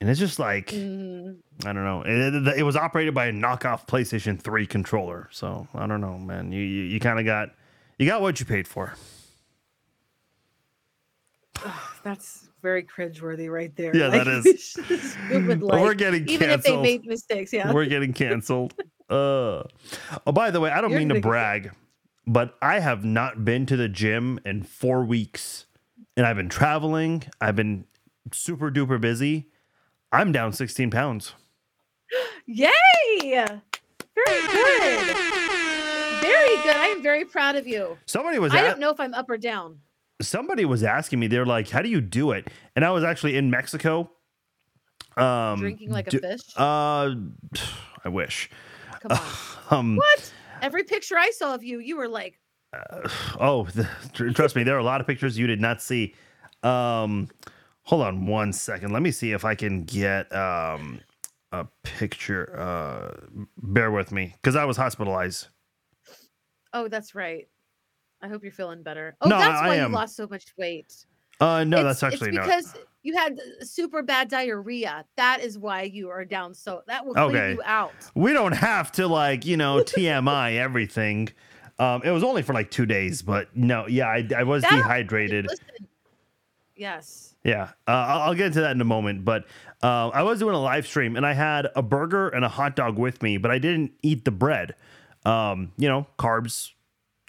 and 0.00 0.10
it's 0.10 0.18
just 0.20 0.38
like 0.38 0.68
Mhm. 0.68 1.36
I 1.64 1.72
don't 1.72 1.84
know. 1.84 2.02
It, 2.02 2.34
it- 2.34 2.58
it 2.58 2.62
was 2.64 2.76
operated 2.76 3.14
by 3.14 3.26
a 3.26 3.32
knockoff 3.32 3.86
PlayStation 3.86 4.40
Three 4.40 4.66
controller, 4.66 5.28
so 5.30 5.68
I 5.74 5.86
don't 5.86 6.00
know, 6.00 6.18
man. 6.18 6.50
You 6.52 6.62
you, 6.62 6.82
you 6.84 7.00
kind 7.00 7.18
of 7.18 7.24
got 7.24 7.50
you 7.98 8.06
got 8.06 8.20
what 8.20 8.40
you 8.40 8.46
paid 8.46 8.66
for. 8.66 8.94
That's 12.02 12.48
very 12.62 12.82
cringeworthy 12.84 13.50
right 13.50 13.74
there. 13.76 13.94
Yeah, 13.94 14.08
that 14.08 14.26
we 14.26 14.32
is. 14.52 14.62
should 14.62 14.84
just 14.86 15.16
do 15.28 15.50
it 15.50 15.60
But 15.60 15.80
we're 15.80 15.88
like- 15.88 15.98
getting 15.98 16.28
even 16.28 16.50
if 16.50 16.62
they 16.62 16.70
canceled. 16.70 16.82
made 16.82 17.04
mistakes. 17.06 17.52
Yeah. 17.52 17.72
We're 17.72 17.86
getting 17.86 18.12
canceled. 18.12 18.74
Uh. 19.10 19.64
Oh, 20.26 20.32
by 20.32 20.50
the 20.50 20.58
way, 20.58 20.70
I 20.70 20.80
don't 20.80 20.88
You're 20.90 21.00
mean 21.00 21.10
to 21.10 21.20
brag, 21.20 21.72
but 22.26 22.56
I 22.62 22.78
have 22.78 23.04
not 23.04 23.44
been 23.44 23.66
to 23.66 23.76
the 23.76 23.86
gym 23.88 24.40
in 24.46 24.62
four 24.62 25.04
weeks, 25.04 25.66
and 26.16 26.24
I've 26.24 26.36
been 26.36 26.48
traveling. 26.48 27.24
I've 27.38 27.54
been 27.56 27.84
super 28.32 28.70
duper 28.70 28.98
busy. 28.98 29.50
I'm 30.12 30.32
down 30.32 30.54
16 30.54 30.90
pounds. 30.90 31.34
Yay! 32.46 32.70
Very 33.20 34.40
good. 34.46 35.16
Very 36.22 36.56
good. 36.62 36.76
I 36.76 36.92
am 36.96 37.02
very 37.02 37.26
proud 37.26 37.56
of 37.56 37.66
you. 37.66 37.98
Somebody 38.06 38.38
was 38.38 38.54
I 38.54 38.58
at, 38.58 38.62
don't 38.62 38.80
know 38.80 38.90
if 38.90 39.00
I'm 39.00 39.12
up 39.12 39.28
or 39.28 39.36
down. 39.36 39.78
Somebody 40.22 40.64
was 40.64 40.82
asking 40.82 41.20
me. 41.20 41.26
They're 41.26 41.46
like, 41.46 41.68
"How 41.70 41.82
do 41.82 41.88
you 41.88 42.00
do 42.00 42.32
it?" 42.32 42.48
And 42.74 42.84
I 42.84 42.90
was 42.90 43.04
actually 43.04 43.36
in 43.36 43.50
Mexico. 43.50 44.10
Um, 45.16 45.60
Drinking 45.60 45.90
like 45.90 46.12
a 46.12 46.18
fish. 46.18 46.40
Uh, 46.56 47.14
I 48.04 48.08
wish. 48.08 48.50
Come 49.00 49.12
on. 49.12 49.18
Um, 49.70 49.96
what? 49.96 50.32
Every 50.60 50.84
picture 50.84 51.16
I 51.16 51.30
saw 51.30 51.54
of 51.54 51.64
you, 51.64 51.78
you 51.78 51.96
were 51.96 52.08
like, 52.08 52.38
oh, 53.40 53.66
the, 53.74 53.88
trust 54.34 54.54
me, 54.54 54.64
there 54.64 54.76
are 54.76 54.80
a 54.80 54.84
lot 54.84 55.00
of 55.00 55.06
pictures 55.06 55.38
you 55.38 55.46
did 55.46 55.62
not 55.62 55.80
see. 55.80 56.14
Um, 56.62 57.28
hold 57.84 58.02
on 58.02 58.26
one 58.26 58.52
second. 58.52 58.92
Let 58.92 59.00
me 59.00 59.10
see 59.12 59.32
if 59.32 59.46
I 59.46 59.54
can 59.54 59.84
get 59.84 60.30
um 60.34 61.00
a 61.52 61.66
picture. 61.84 62.54
Uh, 62.58 63.46
bear 63.56 63.90
with 63.90 64.12
me, 64.12 64.34
because 64.42 64.56
I 64.56 64.66
was 64.66 64.76
hospitalized. 64.76 65.48
oh, 66.74 66.88
that's 66.88 67.14
right. 67.14 67.48
I 68.22 68.28
hope 68.28 68.42
you're 68.42 68.52
feeling 68.52 68.82
better. 68.82 69.16
Oh, 69.20 69.28
No, 69.28 69.38
that's 69.38 69.60
I 69.60 69.66
why 69.68 69.74
am. 69.76 69.90
you 69.90 69.96
lost 69.96 70.16
so 70.16 70.26
much 70.28 70.46
weight. 70.56 70.94
Uh, 71.40 71.64
no, 71.64 71.78
It's- 71.78 72.00
that's 72.00 72.14
actually 72.14 72.28
it's 72.28 72.36
not. 72.36 72.46
because 72.46 72.74
you 73.02 73.16
had 73.16 73.38
super 73.62 74.02
bad 74.02 74.28
diarrhea. 74.28 75.04
That 75.16 75.40
is 75.40 75.58
why 75.58 75.82
you 75.82 76.08
are 76.10 76.24
down. 76.24 76.54
So 76.54 76.82
that 76.86 77.04
will 77.04 77.14
clean 77.14 77.26
Okay. 77.34 77.52
you 77.54 77.62
out. 77.64 77.92
We 78.14 78.32
don't 78.32 78.52
have 78.52 78.92
to 78.92 79.08
like 79.08 79.44
you 79.44 79.56
know 79.56 79.78
TMI 79.84 80.56
everything. 80.56 81.30
Um, 81.80 82.02
it 82.04 82.10
was 82.12 82.22
only 82.22 82.42
for 82.42 82.52
like 82.52 82.70
two 82.70 82.86
days, 82.86 83.22
but 83.22 83.48
no, 83.56 83.88
yeah, 83.88 84.06
I, 84.06 84.28
I 84.36 84.42
was 84.44 84.62
That- 84.62 84.70
dehydrated. 84.70 85.46
Listen. 85.48 85.66
Yes. 86.76 87.34
Yeah, 87.44 87.70
uh, 87.88 87.90
I'll, 87.90 88.20
I'll 88.22 88.34
get 88.34 88.46
into 88.46 88.60
that 88.60 88.70
in 88.72 88.80
a 88.80 88.84
moment. 88.84 89.24
But 89.24 89.46
uh, 89.82 90.08
I 90.08 90.22
was 90.22 90.38
doing 90.38 90.54
a 90.54 90.60
live 90.60 90.86
stream 90.86 91.16
and 91.16 91.26
I 91.26 91.32
had 91.32 91.66
a 91.74 91.82
burger 91.82 92.28
and 92.28 92.44
a 92.44 92.48
hot 92.48 92.76
dog 92.76 92.98
with 92.98 93.20
me, 93.22 93.36
but 93.36 93.50
I 93.50 93.58
didn't 93.58 93.92
eat 94.02 94.24
the 94.24 94.30
bread. 94.30 94.74
Um, 95.24 95.72
you 95.76 95.88
know, 95.88 96.06
carbs. 96.18 96.70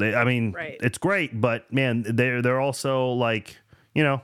They, 0.03 0.15
I 0.15 0.23
mean, 0.25 0.51
Right. 0.51 0.77
it's 0.81 0.97
great, 0.97 1.39
but 1.39 1.71
man, 1.73 2.03
they're 2.07 2.41
they're 2.41 2.59
also 2.59 3.09
like, 3.09 3.57
you 3.95 4.03
know, 4.03 4.21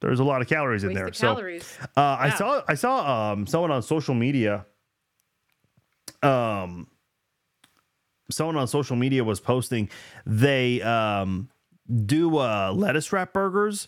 there's 0.00 0.20
a 0.20 0.24
lot 0.24 0.42
of 0.42 0.48
calories 0.48 0.84
in 0.84 0.92
there. 0.92 1.12
So 1.12 1.34
calories. 1.34 1.78
uh, 1.96 2.16
I 2.20 2.30
saw 2.30 2.62
I 2.68 2.74
saw 2.74 3.32
um 3.32 3.46
someone 3.46 3.70
on 3.70 3.82
social 3.82 4.14
media. 4.14 4.66
Um, 6.22 6.88
someone 8.30 8.56
on 8.56 8.66
social 8.66 8.96
media 8.96 9.22
was 9.24 9.40
posting 9.40 9.90
they 10.26 10.80
um 10.82 11.50
do 12.06 12.38
uh 12.38 12.72
lettuce 12.74 13.12
wrap 13.12 13.32
burgers. 13.32 13.86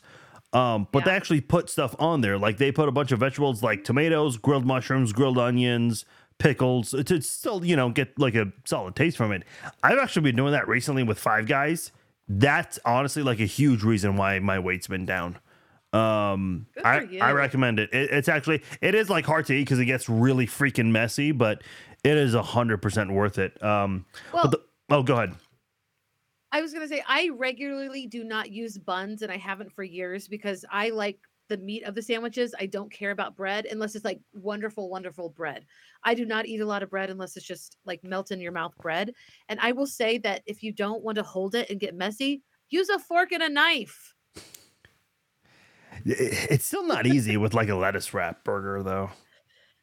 Um, 0.52 0.86
but 0.90 1.04
they 1.04 1.10
actually 1.10 1.40
put 1.42 1.68
stuff 1.68 1.94
on 1.98 2.22
there. 2.22 2.38
Like 2.38 2.56
they 2.56 2.72
put 2.72 2.88
a 2.88 2.92
bunch 2.92 3.12
of 3.12 3.18
vegetables 3.18 3.62
like 3.62 3.84
tomatoes, 3.84 4.38
grilled 4.38 4.64
mushrooms, 4.64 5.12
grilled 5.12 5.36
onions, 5.38 6.06
pickles 6.39 6.91
to 6.91 7.20
still, 7.22 7.64
you 7.64 7.76
know, 7.76 7.91
get 7.91 8.18
like 8.18 8.34
a 8.34 8.53
solid 8.64 8.95
taste 8.95 9.16
from 9.16 9.32
it. 9.32 9.45
I've 9.82 9.99
actually 9.99 10.22
been 10.22 10.37
doing 10.37 10.53
that 10.53 10.68
recently 10.68 11.03
with 11.03 11.18
Five 11.18 11.47
Guys. 11.47 11.93
That's 12.28 12.78
honestly 12.84 13.22
like 13.22 13.41
a 13.41 13.47
huge 13.47 13.82
reason 13.82 14.16
why 14.16 14.39
my 14.41 14.59
weight's 14.59 14.87
been 14.87 15.07
down. 15.07 15.39
Um, 15.93 16.66
I, 16.84 17.09
I 17.22 17.32
recommend 17.32 17.78
it. 17.78 17.93
it. 17.93 18.11
It's 18.11 18.28
actually 18.28 18.62
it 18.80 18.95
is 18.95 19.09
like 19.09 19.24
hard 19.24 19.47
to 19.47 19.55
eat 19.55 19.61
because 19.61 19.78
it 19.78 19.87
gets 19.87 20.09
really 20.09 20.47
freaking 20.47 20.91
messy, 20.91 21.32
but 21.32 21.62
it 22.05 22.16
is 22.16 22.34
a 22.34 22.43
hundred 22.43 22.82
percent 22.82 23.12
worth 23.12 23.39
it. 23.39 23.62
Um, 23.62 24.05
Well, 24.32 24.49
the, 24.49 24.61
oh, 24.91 25.03
go 25.03 25.14
ahead. 25.14 25.34
I 26.53 26.61
was 26.61 26.72
gonna 26.72 26.89
say 26.89 27.03
I 27.07 27.30
regularly 27.34 28.07
do 28.07 28.24
not 28.24 28.51
use 28.51 28.76
buns, 28.76 29.22
and 29.22 29.32
I 29.32 29.37
haven't 29.37 29.72
for 29.72 29.84
years 29.84 30.28
because 30.28 30.64
I 30.70 30.91
like 30.91 31.18
the 31.49 31.59
meat 31.59 31.84
of 31.84 31.94
the 31.94 32.03
sandwiches. 32.03 32.55
I 32.59 32.66
don't 32.66 32.92
care 32.92 33.11
about 33.11 33.36
bread 33.36 33.66
unless 33.66 33.94
it's 33.94 34.05
like 34.05 34.20
wonderful, 34.32 34.88
wonderful 34.88 35.30
bread. 35.30 35.64
I 36.05 36.14
do 36.14 36.24
not 36.24 36.47
eat 36.47 36.61
a 36.61 36.66
lot 36.66 36.82
of 36.82 36.90
bread 36.90 37.11
unless 37.11 37.36
it's 37.36 37.47
just 37.47 37.76
like 37.84 38.03
melt 38.05 38.30
in 38.30 38.40
your 38.40 38.53
mouth 38.53 38.76
bread. 38.78 39.12
And 39.49 39.61
I 39.61 39.72
will 39.72 39.86
say 39.86 40.18
that 40.18 40.42
if 40.47 40.62
you 40.62 40.72
don't 40.72 41.03
want 41.03 41.16
to 41.16 41.22
hold 41.22 41.55
it 41.55 41.70
and 41.70 41.80
get 41.80 41.94
messy, 41.94 42.42
use 42.68 42.88
a 42.88 42.99
fork 42.99 43.32
and 43.32 43.42
a 43.42 43.49
knife. 43.49 44.14
It's 46.05 46.66
still 46.66 46.86
not 46.86 47.07
easy 47.07 47.36
with 47.36 47.55
like 47.55 47.68
a 47.68 47.74
lettuce 47.74 48.14
wrap 48.14 48.44
burger 48.44 48.82
though. 48.82 49.11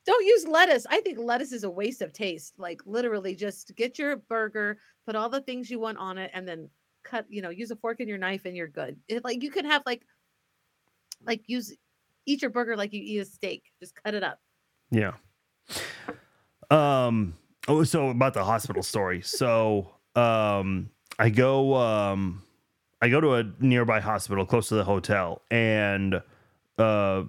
Don't 0.05 0.26
use 0.26 0.47
lettuce. 0.47 0.86
I 0.89 1.01
think 1.01 1.18
lettuce 1.18 1.51
is 1.51 1.64
a 1.64 1.70
waste 1.70 2.01
of 2.01 2.14
taste. 2.14 2.53
Like 2.57 2.82
literally 2.86 3.36
just 3.36 3.74
get 3.76 3.97
your 3.97 4.18
burger, 4.18 4.78
put 5.05 5.16
all 5.16 5.30
the 5.30 5.41
things 5.41 5.70
you 5.70 5.80
want 5.80 5.97
on 5.97 6.18
it, 6.18 6.32
and 6.34 6.47
then 6.47 6.70
cut, 7.03 7.26
you 7.30 7.41
know, 7.41 7.49
use 7.49 7.72
a 7.72 7.76
fork 7.76 7.99
and 7.99 8.09
your 8.09 8.18
knife 8.18 8.45
and 8.45 8.55
you're 8.55 8.68
good. 8.68 8.97
It, 9.07 9.24
like 9.24 9.43
you 9.43 9.51
can 9.51 9.66
have 9.66 9.84
like 9.86 10.05
like 11.26 11.43
use 11.47 11.74
eat 12.26 12.41
your 12.41 12.51
burger 12.51 12.76
like 12.76 12.93
you 12.93 13.01
eat 13.01 13.19
a 13.19 13.26
steak. 13.26 13.63
Just 13.80 13.95
cut 14.03 14.13
it 14.13 14.24
up. 14.24 14.39
Yeah. 14.91 15.13
Um. 16.69 17.36
Oh, 17.67 17.84
so 17.84 18.09
about 18.09 18.34
the 18.34 18.43
hospital 18.43 18.84
story. 18.84 19.21
So, 19.21 19.95
um, 20.15 20.89
I 21.17 21.30
go, 21.30 21.76
um, 21.76 22.43
I 23.01 23.07
go 23.07 23.21
to 23.21 23.36
a 23.36 23.43
nearby 23.59 24.01
hospital 24.01 24.45
close 24.45 24.67
to 24.69 24.76
the 24.76 24.84
hotel, 24.84 25.41
and 25.49 26.21
uh, 26.78 27.24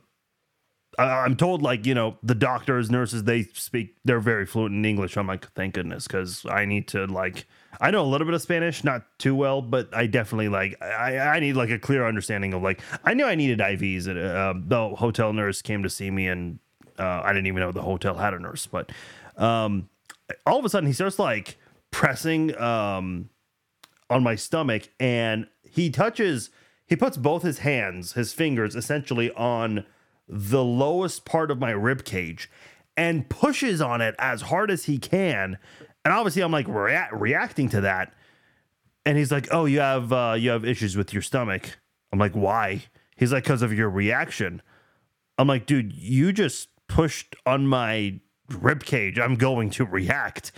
I, 0.99 1.25
I'm 1.25 1.37
told 1.37 1.63
like 1.63 1.87
you 1.87 1.95
know 1.95 2.17
the 2.23 2.35
doctors, 2.35 2.91
nurses, 2.91 3.25
they 3.25 3.45
speak, 3.55 3.97
they're 4.05 4.21
very 4.21 4.47
fluent 4.47 4.75
in 4.75 4.85
English. 4.85 5.17
I'm 5.17 5.27
like, 5.27 5.51
thank 5.53 5.75
goodness, 5.75 6.07
because 6.07 6.45
I 6.47 6.65
need 6.65 6.89
to 6.89 7.07
like, 7.07 7.47
I 7.81 7.91
know 7.91 8.03
a 8.03 8.07
little 8.07 8.27
bit 8.27 8.35
of 8.35 8.43
Spanish, 8.43 8.85
not 8.85 9.03
too 9.19 9.35
well, 9.35 9.63
but 9.63 9.95
I 9.95 10.07
definitely 10.07 10.49
like, 10.49 10.81
I, 10.83 11.19
I 11.19 11.41
need 11.41 11.55
like 11.55 11.71
a 11.71 11.79
clear 11.79 12.07
understanding 12.07 12.55
of 12.55 12.63
like, 12.63 12.81
I 13.05 13.15
knew 13.15 13.25
I 13.25 13.35
needed 13.35 13.59
IVs. 13.59 14.07
And, 14.07 14.19
uh, 14.19 14.55
the 14.57 14.97
hotel 14.97 15.33
nurse 15.33 15.63
came 15.63 15.83
to 15.83 15.91
see 15.91 16.11
me, 16.11 16.29
and 16.29 16.59
uh, 16.99 17.23
I 17.25 17.33
didn't 17.33 17.47
even 17.47 17.61
know 17.61 17.73
the 17.73 17.83
hotel 17.83 18.17
had 18.17 18.35
a 18.35 18.39
nurse, 18.39 18.67
but 18.67 18.93
um, 19.37 19.89
all 20.47 20.59
of 20.59 20.65
a 20.65 20.69
sudden 20.69 20.87
he 20.87 20.93
starts 20.93 21.19
like 21.19 21.59
pressing 21.91 22.57
um 22.61 23.29
on 24.11 24.21
my 24.23 24.35
stomach 24.35 24.89
and 24.99 25.47
he 25.63 25.91
touches 25.91 26.51
he 26.87 26.97
puts 26.97 27.17
both 27.17 27.43
his 27.45 27.61
hands 27.61 28.15
his 28.15 28.33
fingers 28.33 28.75
essentially 28.75 29.31
on 29.33 29.85
the 30.29 30.65
lowest 30.65 31.25
part 31.25 31.51
of 31.51 31.59
my 31.59 31.71
rib 31.71 32.05
cage 32.05 32.51
and 32.97 33.29
pushes 33.29 33.81
on 33.81 34.01
it 34.01 34.15
as 34.19 34.43
hard 34.43 34.71
as 34.71 34.85
he 34.85 34.99
can. 34.99 35.59
And 36.05 36.15
obviously 36.15 36.43
i'm 36.43 36.53
like 36.53 36.69
rea- 36.69 37.09
reacting 37.13 37.69
to 37.71 37.81
that. 37.83 38.15
And 39.07 39.19
he's 39.19 39.33
like 39.33 39.49
oh 39.51 39.65
you 39.67 39.81
have 39.81 40.13
uh 40.13 40.37
you 40.39 40.51
have 40.51 40.65
issues 40.65 40.97
with 40.97 41.13
your 41.13 41.23
stomach. 41.23 41.79
I'm 42.13 42.19
like 42.19 42.33
why? 42.33 42.85
He's 43.17 43.33
like 43.33 43.45
because 43.45 43.63
of 43.63 43.73
your 43.73 43.91
reaction. 43.91 44.63
I'm 45.39 45.49
like 45.49 45.67
dude 45.67 45.93
you 45.93 46.33
just 46.33 46.69
pushed 46.89 47.35
on 47.45 47.67
my 47.67 48.21
rib 48.51 48.85
cage. 48.85 49.19
I'm 49.19 49.35
going 49.37 49.71
to 49.71 49.85
react 49.85 50.53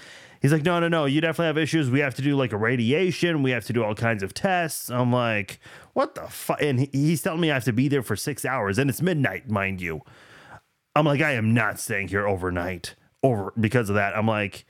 He's 0.47 0.53
like, 0.53 0.65
no, 0.65 0.79
no, 0.79 0.87
no. 0.87 1.07
You 1.07 1.21
definitely 1.21 1.47
have 1.47 1.59
issues. 1.59 1.91
We 1.91 1.99
have 1.99 2.15
to 2.15 2.23
do 2.23 2.37
like 2.37 2.53
a 2.53 2.57
radiation. 2.57 3.43
We 3.43 3.51
have 3.51 3.65
to 3.65 3.73
do 3.73 3.83
all 3.83 3.97
kinds 3.97 4.23
of 4.23 4.33
tests. 4.33 4.91
I'm 4.91 5.13
like, 5.13 5.59
what 5.93 6.15
the 6.15 6.23
fuck? 6.29 6.63
And 6.63 6.89
he's 6.93 7.21
telling 7.21 7.41
me 7.41 7.51
I 7.51 7.55
have 7.55 7.65
to 7.65 7.73
be 7.73 7.89
there 7.89 8.05
for 8.05 8.15
six 8.15 8.45
hours, 8.45 8.79
and 8.79 8.89
it's 8.89 9.03
midnight, 9.03 9.51
mind 9.51 9.81
you. 9.81 10.03
I'm 10.95 11.05
like, 11.05 11.21
I 11.21 11.33
am 11.33 11.53
not 11.53 11.81
staying 11.81 12.07
here 12.07 12.29
overnight 12.29 12.95
over 13.25 13.53
because 13.59 13.89
of 13.89 13.97
that. 13.97 14.17
I'm 14.17 14.29
like, 14.29 14.67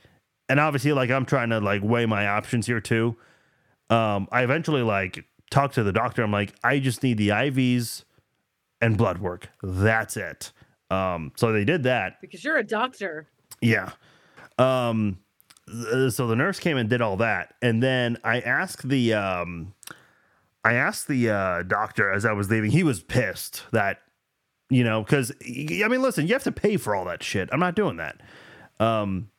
and 0.49 0.59
obviously, 0.59 0.93
like 0.93 1.11
I'm 1.11 1.25
trying 1.25 1.51
to 1.51 1.59
like 1.59 1.83
weigh 1.83 2.07
my 2.07 2.27
options 2.27 2.65
here 2.65 2.81
too. 2.81 3.15
Um, 3.91 4.27
I 4.31 4.41
eventually 4.41 4.81
like 4.81 5.25
talked 5.51 5.75
to 5.75 5.83
the 5.83 5.93
doctor. 5.93 6.23
I'm 6.23 6.31
like, 6.31 6.55
I 6.63 6.79
just 6.79 7.03
need 7.03 7.19
the 7.19 7.29
IVs 7.29 8.03
and 8.81 8.97
blood 8.97 9.19
work. 9.19 9.49
That's 9.61 10.17
it. 10.17 10.53
Um, 10.89 11.33
so 11.35 11.51
they 11.51 11.65
did 11.65 11.83
that. 11.83 12.19
Because 12.19 12.43
you're 12.43 12.57
a 12.57 12.65
doctor. 12.65 13.27
Yeah. 13.61 13.91
Um, 14.57 15.19
so 15.67 16.27
the 16.27 16.35
nurse 16.35 16.59
came 16.59 16.77
and 16.77 16.89
did 16.89 17.01
all 17.01 17.17
that, 17.17 17.55
and 17.61 17.81
then 17.83 18.17
I 18.23 18.39
asked 18.39 18.87
the 18.87 19.13
um, 19.13 19.73
I 20.63 20.73
asked 20.73 21.07
the 21.07 21.29
uh, 21.29 21.63
doctor 21.63 22.11
as 22.11 22.25
I 22.25 22.33
was 22.33 22.49
leaving. 22.49 22.71
He 22.71 22.83
was 22.83 23.01
pissed 23.01 23.63
that 23.71 23.99
you 24.69 24.83
know 24.83 25.03
because 25.03 25.31
I 25.41 25.87
mean, 25.87 26.01
listen, 26.01 26.27
you 26.27 26.33
have 26.33 26.43
to 26.43 26.51
pay 26.51 26.77
for 26.77 26.95
all 26.95 27.05
that 27.05 27.23
shit. 27.23 27.49
I'm 27.51 27.59
not 27.59 27.75
doing 27.75 27.97
that. 27.97 28.21
Um, 28.79 29.29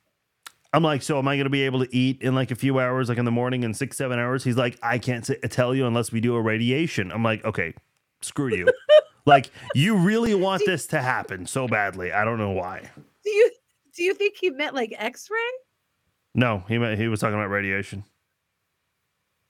I'm 0.72 0.83
like, 0.83 1.03
so 1.03 1.18
am 1.18 1.26
I 1.26 1.37
going 1.37 1.45
to 1.45 1.51
be 1.51 1.62
able 1.62 1.85
to 1.85 1.97
eat 1.97 2.20
in 2.20 2.35
like 2.35 2.51
a 2.51 2.55
few 2.55 2.79
hours, 2.79 3.09
like 3.09 3.18
in 3.18 3.24
the 3.24 3.31
morning, 3.31 3.62
in 3.62 3.72
six, 3.72 3.97
seven 3.97 4.18
hours? 4.18 4.45
He's 4.45 4.57
like, 4.57 4.79
I 4.83 4.99
can't 4.99 5.29
s- 5.29 5.37
tell 5.51 5.74
you 5.74 5.87
unless 5.87 6.12
we 6.12 6.20
do 6.20 6.35
a 6.35 6.43
radiation. 6.43 7.11
I'm 7.11 7.22
like, 7.22 7.43
okay, 7.45 7.72
screw 8.20 8.55
you. 8.55 8.68
like, 9.26 9.51
you 9.74 9.97
really 9.97 10.35
want 10.35 10.62
this 10.66 10.87
to 10.89 11.01
happen 11.01 11.47
so 11.47 11.66
badly. 11.66 12.12
I 12.12 12.24
don't 12.24 12.39
know 12.39 12.51
why. 12.51 12.91
Do 13.24 13.31
you 13.31 13.51
do 13.95 14.03
you 14.03 14.14
think 14.14 14.37
he 14.39 14.51
meant 14.51 14.74
like 14.74 14.95
X-ray? 14.97 15.39
No, 16.39 16.62
he 16.68 16.74
he 16.95 17.09
was 17.09 17.18
talking 17.18 17.34
about 17.34 17.51
radiation. 17.51 18.05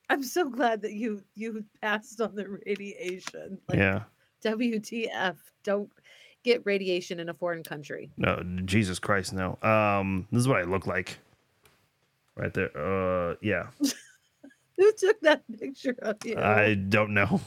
I'm 0.08 0.22
so 0.22 0.48
glad 0.48 0.80
that 0.82 0.94
you 0.94 1.22
you 1.34 1.62
passed 1.82 2.18
on 2.22 2.34
the 2.34 2.48
radiation. 2.66 3.58
Like 3.68 3.78
yeah. 3.78 4.02
WTF? 4.42 5.36
Don't 5.64 5.90
get 6.44 6.62
radiation 6.64 7.20
in 7.20 7.28
a 7.28 7.34
foreign 7.34 7.62
country. 7.62 8.10
No, 8.16 8.42
Jesus 8.64 8.98
Christ, 8.98 9.34
no. 9.34 9.58
Um, 9.60 10.26
this 10.32 10.40
is 10.40 10.48
what 10.48 10.60
I 10.60 10.62
look 10.62 10.86
like. 10.86 11.18
Right 12.36 12.54
there. 12.54 12.70
Uh, 12.74 13.34
yeah. 13.42 13.66
Who 14.78 14.92
took 14.92 15.20
that 15.20 15.42
picture 15.58 15.94
of 16.00 16.16
you? 16.24 16.38
I 16.38 16.72
don't 16.72 17.12
know. 17.12 17.38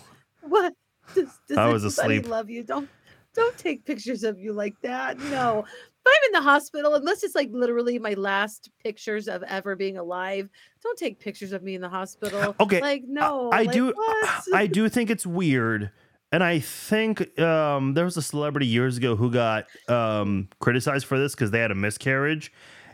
What? 0.41 0.75
Does, 1.15 1.39
does 1.47 1.57
I 1.57 1.67
was 1.67 1.83
asleep. 1.83 2.27
Love 2.27 2.51
you. 2.51 2.61
Don't 2.63 2.89
don't 3.33 3.57
take 3.57 3.85
pictures 3.85 4.23
of 4.23 4.37
you 4.37 4.53
like 4.53 4.79
that. 4.81 5.17
No. 5.17 5.65
If 6.03 6.11
I'm 6.11 6.27
in 6.29 6.31
the 6.43 6.49
hospital, 6.49 6.95
unless 6.95 7.23
it's 7.23 7.35
like 7.35 7.49
literally 7.51 7.99
my 7.99 8.13
last 8.13 8.69
pictures 8.83 9.27
of 9.27 9.43
ever 9.43 9.75
being 9.75 9.97
alive, 9.97 10.49
don't 10.81 10.97
take 10.97 11.19
pictures 11.19 11.51
of 11.51 11.61
me 11.61 11.75
in 11.75 11.81
the 11.81 11.89
hospital. 11.89 12.55
Okay, 12.59 12.81
Like 12.81 13.03
no. 13.07 13.49
I 13.51 13.63
like, 13.63 13.71
do. 13.71 13.93
what? 13.95 14.43
I 14.53 14.65
do 14.67 14.89
think 14.89 15.09
it's 15.11 15.27
weird, 15.27 15.91
and 16.31 16.43
I 16.43 16.59
think 16.59 17.37
um, 17.39 17.93
there 17.93 18.05
was 18.05 18.17
a 18.17 18.21
celebrity 18.21 18.65
years 18.65 18.97
ago 18.97 19.15
who 19.15 19.29
got 19.29 19.65
um, 19.87 20.47
criticized 20.59 21.05
for 21.05 21.19
this 21.19 21.35
because 21.35 21.51
they 21.51 21.59
had 21.59 21.69
a 21.71 21.75
miscarriage, 21.75 22.51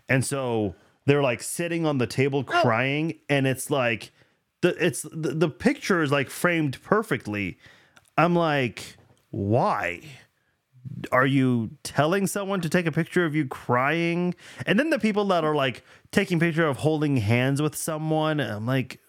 and 0.09 0.25
so 0.25 0.75
they're 1.05 1.23
like 1.23 1.41
sitting 1.41 1.85
on 1.85 1.99
the 1.99 2.07
table 2.07 2.39
Oh. 2.45 2.61
crying, 2.61 3.19
and 3.29 3.47
it's 3.47 3.71
like 3.71 4.11
the 4.61 4.75
it's 4.85 5.03
the, 5.03 5.33
the 5.33 5.49
picture 5.49 6.01
is 6.01 6.11
like 6.11 6.29
framed 6.29 6.81
perfectly. 6.83 7.57
I'm 8.17 8.35
like, 8.35 8.97
why? 9.29 10.01
Are 11.11 11.25
you 11.25 11.71
telling 11.83 12.27
someone 12.27 12.61
to 12.61 12.69
take 12.69 12.85
a 12.85 12.91
picture 12.91 13.25
of 13.25 13.35
you 13.35 13.45
crying? 13.45 14.35
And 14.65 14.79
then 14.79 14.89
the 14.89 14.99
people 14.99 15.25
that 15.25 15.43
are 15.43 15.55
like 15.55 15.83
taking 16.11 16.39
picture 16.39 16.67
of 16.67 16.77
holding 16.77 17.17
hands 17.17 17.61
with 17.61 17.75
someone, 17.75 18.39
I'm 18.39 18.65
like, 18.65 18.99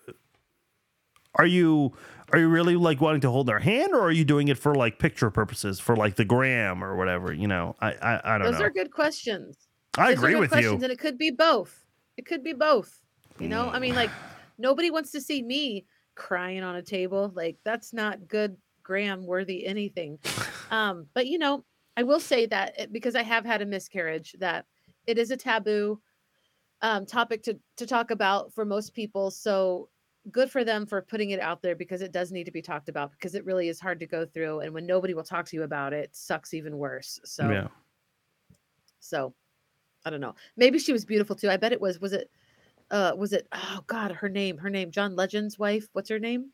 are 1.35 1.47
you 1.47 1.93
are 2.33 2.39
you 2.39 2.49
really 2.49 2.77
like 2.77 3.01
wanting 3.01 3.21
to 3.23 3.31
hold 3.31 3.47
their 3.47 3.59
hand 3.59 3.93
or 3.93 4.01
are 4.01 4.13
you 4.13 4.25
doing 4.25 4.49
it 4.49 4.59
for 4.59 4.75
like 4.75 4.99
picture 4.99 5.31
purposes 5.31 5.81
for 5.81 5.97
like 5.97 6.17
the 6.17 6.25
gram 6.25 6.85
or 6.85 6.95
whatever 6.97 7.33
you 7.33 7.47
know 7.47 7.75
i 7.81 7.93
i, 7.93 8.21
I 8.35 8.39
don't 8.39 8.47
know. 8.47 8.51
Those 8.51 8.61
know 8.61 8.67
are 8.67 8.71
good 8.71 8.93
questions. 8.93 9.57
i 9.97 10.11
agree. 10.11 10.15
Those 10.15 10.17
are 10.17 10.19
agree 10.19 10.33
good 10.33 10.41
with 10.41 10.51
questions, 10.51 10.81
you 10.81 10.85
And 10.85 10.93
it 10.93 10.99
could 10.99 11.17
be 11.19 11.31
both. 11.31 11.85
It 12.17 12.27
could 12.27 12.43
be 12.43 12.53
both. 12.53 13.01
You 13.39 13.49
know, 13.49 13.69
I 13.71 13.79
mean, 13.79 13.95
like 13.95 14.11
nobody 14.59 14.91
wants 14.91 15.13
to 15.13 15.21
see 15.21 15.43
me 15.43 15.87
crying 16.17 16.63
on 16.63 16.77
a 16.77 16.83
table. 16.83 17.33
Like 17.35 17.59
that's 17.65 17.93
not 17.93 18.27
good 18.29 18.57
gram 18.89 19.25
worthy 19.25 19.67
anything. 19.67 20.19
Um, 20.71 21.07
but 21.15 21.27
you 21.27 21.39
know, 21.39 21.65
I 21.97 22.03
will 22.03 22.21
say 22.21 22.45
that 22.45 22.93
because 22.93 23.15
I 23.15 23.23
have 23.23 23.47
had 23.47 23.63
a 23.63 23.65
miscarriage, 23.65 24.37
that 24.39 24.67
it 25.07 25.17
is 25.17 25.31
a 25.31 25.37
taboo 25.39 25.99
um, 26.83 27.07
topic 27.07 27.43
to 27.45 27.59
to 27.79 27.87
talk 27.87 28.11
about 28.11 28.53
for 28.53 28.67
most 28.67 28.93
people. 28.93 29.31
So 29.31 29.89
good 30.31 30.51
for 30.51 30.65
them 30.65 30.85
for 30.85 31.01
putting 31.01 31.31
it 31.31 31.41
out 31.41 31.63
there 31.63 31.75
because 31.75 32.03
it 32.03 32.13
does 32.13 32.31
need 32.33 32.45
to 32.45 32.51
be 32.51 32.61
talked 32.61 32.91
about 32.91 33.13
because 33.13 33.35
it 33.35 33.47
really 33.47 33.71
is 33.71 33.81
hard 33.81 33.99
to 34.01 34.07
go 34.07 34.27
through. 34.27 34.61
And 34.61 34.75
when 34.75 34.85
nobody 34.85 35.15
will 35.15 35.25
talk 35.25 35.47
to 35.47 35.57
you 35.57 35.63
about 35.63 35.95
it, 35.95 36.05
it 36.05 36.15
sucks 36.15 36.53
even 36.53 36.77
worse. 36.77 37.19
So 37.25 37.51
yeah 37.51 37.69
so 39.01 39.35
I 40.05 40.11
don't 40.11 40.21
know. 40.21 40.35
Maybe 40.57 40.79
she 40.79 40.93
was 40.93 41.05
beautiful 41.05 41.35
too. 41.37 41.51
I 41.51 41.57
bet 41.57 41.73
it 41.73 41.81
was. 41.81 42.01
Was 42.01 42.13
it? 42.13 42.31
Uh, 42.91 43.13
was 43.17 43.33
it? 43.33 43.47
Oh 43.53 43.81
God, 43.87 44.13
her 44.13 44.29
name. 44.29 44.59
Her 44.59 44.71
name. 44.71 44.91
John 44.91 45.17
Legend's 45.17 45.59
wife. 45.59 45.89
What's 45.93 46.09
her 46.09 46.19
name? 46.19 46.53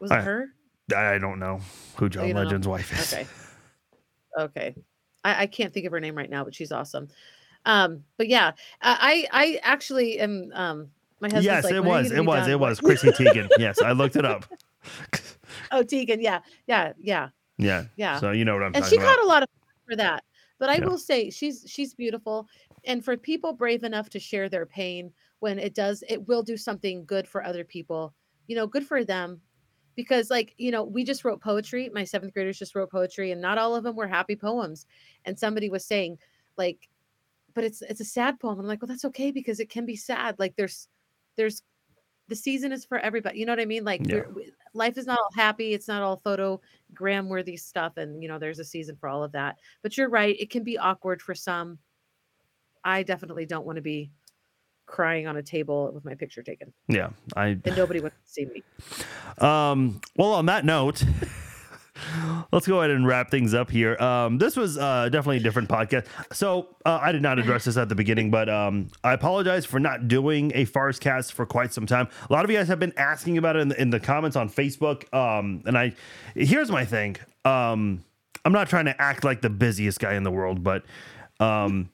Was 0.00 0.10
it 0.10 0.14
I- 0.14 0.22
her? 0.22 0.46
I 0.92 1.18
don't 1.18 1.38
know 1.38 1.60
who 1.96 2.08
john 2.08 2.24
Oh, 2.24 2.26
you 2.26 2.34
know? 2.34 2.42
legend's 2.42 2.66
wife 2.68 2.92
is 2.98 3.12
Okay. 3.12 3.26
Okay. 4.38 4.74
I, 5.24 5.42
I 5.42 5.46
can't 5.46 5.72
think 5.72 5.86
of 5.86 5.92
her 5.92 6.00
name 6.00 6.16
right 6.16 6.30
now, 6.30 6.44
but 6.44 6.54
she's 6.54 6.72
awesome. 6.72 7.08
Um, 7.66 8.04
but 8.16 8.28
yeah, 8.28 8.52
I 8.80 9.26
I 9.30 9.60
actually 9.62 10.18
am. 10.18 10.50
Um, 10.54 10.90
my 11.20 11.28
husband. 11.28 11.44
yes 11.44 11.64
like, 11.64 11.74
it 11.74 11.80
"When 11.80 11.90
are 11.90 11.98
you 11.98 12.02
was 12.04 12.12
it 12.12 12.24
was 12.24 12.40
done?" 12.44 12.50
it 12.50 12.60
was 12.60 12.80
chrissy 12.86 13.08
teigen 13.10 13.48
yes 13.58 13.82
i 13.82 13.92
looked 13.92 14.16
it 14.16 14.24
up 14.24 14.46
Oh, 15.72 15.82
Tegan. 15.82 16.20
Yeah, 16.22 16.40
yeah, 16.66 16.92
yeah. 16.98 17.28
yeah 17.58 17.84
Yeah. 17.96 18.18
so 18.18 18.30
you 18.30 18.44
know 18.46 18.54
what 18.54 18.62
i'm 18.62 18.74
and 18.74 18.84
she 18.86 18.96
caught 18.96 19.22
a 19.22 19.26
lot 19.26 19.42
of 19.42 19.48
for 19.86 19.96
that 19.96 20.24
but 20.58 20.70
i 20.70 20.76
Yeah. 20.76 20.86
will 20.86 20.96
say 20.96 21.28
she's 21.28 21.66
she's 21.68 21.92
beautiful 21.92 22.48
and 22.84 23.04
for 23.04 23.16
people 23.18 23.52
brave 23.52 23.84
enough 23.84 24.08
to 24.10 24.18
share 24.18 24.48
their 24.48 24.64
pain 24.64 25.12
when 25.40 25.58
it 25.58 25.74
does 25.74 26.02
it 26.08 26.26
will 26.26 26.42
do 26.42 26.56
something 26.56 27.04
good 27.04 27.28
for 27.28 27.44
other 27.44 27.64
people 27.64 28.14
you 28.46 28.56
know 28.56 28.66
good 28.66 28.86
for 28.86 29.04
them 29.04 29.42
because 29.96 30.30
like 30.30 30.54
you 30.56 30.70
know 30.70 30.84
we 30.84 31.04
just 31.04 31.24
wrote 31.24 31.40
poetry 31.40 31.90
my 31.92 32.04
seventh 32.04 32.32
graders 32.32 32.58
just 32.58 32.74
wrote 32.74 32.90
poetry 32.90 33.32
and 33.32 33.40
not 33.40 33.58
all 33.58 33.74
of 33.74 33.84
them 33.84 33.96
were 33.96 34.08
happy 34.08 34.36
poems 34.36 34.86
and 35.24 35.38
somebody 35.38 35.68
was 35.68 35.84
saying 35.84 36.18
like 36.56 36.88
but 37.54 37.64
it's 37.64 37.82
it's 37.82 38.00
a 38.00 38.04
sad 38.04 38.38
poem. 38.38 38.58
I'm 38.60 38.66
like 38.66 38.80
well 38.80 38.86
that's 38.88 39.04
okay 39.06 39.30
because 39.30 39.60
it 39.60 39.68
can 39.68 39.84
be 39.86 39.96
sad 39.96 40.38
like 40.38 40.54
there's 40.56 40.88
there's 41.36 41.62
the 42.28 42.36
season 42.36 42.70
is 42.70 42.84
for 42.84 42.98
everybody 42.98 43.40
you 43.40 43.46
know 43.46 43.52
what 43.52 43.60
i 43.60 43.64
mean? 43.64 43.84
Like 43.84 44.02
Yeah. 44.08 44.22
life 44.72 44.96
is 44.96 45.06
not 45.06 45.18
all 45.18 45.30
happy 45.34 45.74
it's 45.74 45.88
not 45.88 46.02
all 46.02 46.20
photo 46.22 46.60
gram 46.94 47.28
worthy 47.28 47.56
stuff 47.56 47.96
and 47.96 48.22
you 48.22 48.28
know 48.28 48.38
there's 48.38 48.60
a 48.60 48.64
season 48.64 48.96
for 48.96 49.08
all 49.08 49.24
of 49.24 49.32
that 49.32 49.58
but 49.82 49.96
you're 49.96 50.08
right 50.08 50.36
it 50.38 50.48
can 50.50 50.62
be 50.62 50.78
awkward 50.78 51.20
for 51.20 51.34
some. 51.34 51.78
I 52.84 53.02
definitely 53.02 53.46
don't 53.46 53.66
want 53.66 53.76
to 53.76 53.82
be 53.82 54.10
crying 54.90 55.26
on 55.26 55.36
a 55.36 55.42
table 55.42 55.90
with 55.94 56.04
my 56.04 56.14
picture 56.14 56.42
taken 56.42 56.72
yeah 56.88 57.10
i 57.36 57.46
and 57.64 57.76
nobody 57.76 58.00
wants 58.00 58.16
to 58.26 58.30
see 58.32 58.44
me 58.46 58.62
Um, 59.38 60.00
well, 60.16 60.32
on 60.34 60.46
that 60.46 60.64
note, 60.66 61.02
let's 62.52 62.66
go 62.66 62.78
ahead 62.80 62.90
and 62.90 63.06
wrap 63.06 63.30
things 63.30 63.54
up 63.54 63.70
here. 63.70 63.96
Um, 63.96 64.38
this 64.38 64.56
was 64.56 64.76
uh, 64.76 65.08
definitely 65.08 65.38
a 65.38 65.40
different 65.40 65.68
podcast. 65.68 66.06
So 66.32 66.76
uh, 66.84 66.98
I 67.00 67.12
did 67.12 67.22
not 67.22 67.38
address 67.38 67.64
this 67.64 67.76
at 67.76 67.88
the 67.88 67.94
beginning, 67.94 68.30
but 68.30 68.48
um, 68.48 68.88
I 69.04 69.12
apologize 69.12 69.64
for 69.64 69.78
not 69.80 70.08
doing 70.08 70.52
a 70.54 70.66
Farz 70.66 70.98
Cast 71.00 71.32
for 71.32 71.46
quite 71.46 71.72
some 71.72 71.86
time. 71.86 72.08
A 72.28 72.32
lot 72.32 72.44
of 72.44 72.50
you 72.50 72.56
guys 72.56 72.68
have 72.68 72.78
been 72.80 72.92
asking 72.98 73.38
about 73.38 73.56
it 73.56 73.60
in 73.60 73.68
the, 73.68 73.80
in 73.80 73.90
the 73.90 74.00
comments 74.00 74.36
on 74.36 74.48
Facebook. 74.50 75.12
Um, 75.14 75.62
and 75.66 75.78
I 75.78 75.94
here's 76.34 76.70
my 76.70 76.84
thing. 76.84 77.16
Um, 77.44 78.04
I'm 78.44 78.52
not 78.52 78.68
trying 78.68 78.86
to 78.86 79.00
act 79.00 79.24
like 79.24 79.40
the 79.42 79.50
busiest 79.50 80.00
guy 80.00 80.14
in 80.14 80.22
the 80.22 80.30
world, 80.30 80.62
but 80.62 80.82
um, 81.38 81.90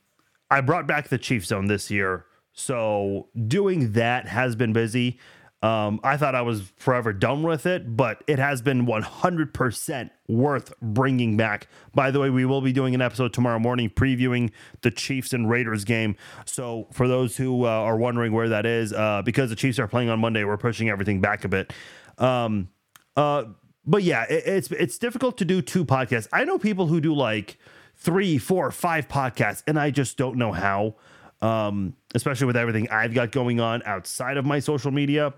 I 0.51 0.61
brought 0.63 0.87
back 0.87 1.09
the 1.09 1.19
Chief 1.19 1.45
Zone 1.45 1.67
this 1.67 1.91
year. 1.91 2.25
So 2.57 3.29
doing 3.47 3.93
that 3.93 4.27
has 4.27 4.57
been 4.57 4.73
busy. 4.73 5.21
Um, 5.63 6.01
I 6.03 6.17
thought 6.17 6.35
I 6.35 6.43
was 6.43 6.73
forever 6.77 7.13
done 7.13 7.43
with 7.43 7.67
it, 7.67 7.97
but 7.97 8.23
it 8.27 8.39
has 8.39 8.63
been 8.63 8.87
100% 8.87 10.11
worth 10.29 10.73
bringing 10.81 11.37
back. 11.37 11.69
By 11.95 12.11
the 12.11 12.21
way, 12.21 12.31
we 12.31 12.45
will 12.45 12.61
be 12.61 12.73
doing 12.73 12.95
an 12.95 13.03
episode 13.03 13.33
tomorrow 13.33 13.59
morning 13.59 13.91
previewing 13.91 14.53
the 14.83 14.91
Chiefs 14.91 15.33
and 15.33 15.51
Raiders 15.51 15.85
game. 15.85 16.17
So, 16.47 16.89
for 16.93 17.09
those 17.09 17.37
who 17.37 17.65
uh, 17.65 17.69
are 17.69 17.97
wondering 17.97 18.33
where 18.33 18.49
that 18.49 18.65
is, 18.65 18.93
uh, 18.93 19.23
because 19.25 19.51
the 19.51 19.57
Chiefs 19.57 19.79
are 19.79 19.89
playing 19.89 20.09
on 20.09 20.19
Monday, 20.19 20.45
we're 20.45 20.57
pushing 20.57 20.89
everything 20.89 21.21
back 21.21 21.45
a 21.45 21.49
bit. 21.49 21.73
Um, 22.19 22.69
uh, 23.17 23.45
but 23.85 24.03
yeah, 24.03 24.25
it, 24.25 24.45
it's 24.47 24.71
it's 24.73 24.99
difficult 24.99 25.37
to 25.39 25.45
do 25.45 25.63
two 25.63 25.85
podcasts. 25.85 26.29
I 26.33 26.45
know 26.45 26.59
people 26.59 26.87
who 26.87 27.01
do 27.01 27.15
like 27.15 27.59
three, 27.97 28.39
four, 28.39 28.71
five 28.71 29.09
podcasts, 29.09 29.63
and 29.67 29.79
I 29.79 29.91
just 29.91 30.17
don't 30.17 30.37
know 30.37 30.53
how. 30.53 30.97
Um, 31.43 31.95
especially 32.15 32.47
with 32.47 32.57
everything 32.57 32.89
I've 32.91 33.13
got 33.13 33.31
going 33.31 33.61
on 33.61 33.83
outside 33.85 34.37
of 34.37 34.47
my 34.47 34.59
social 34.59 34.91
media. 34.91 35.35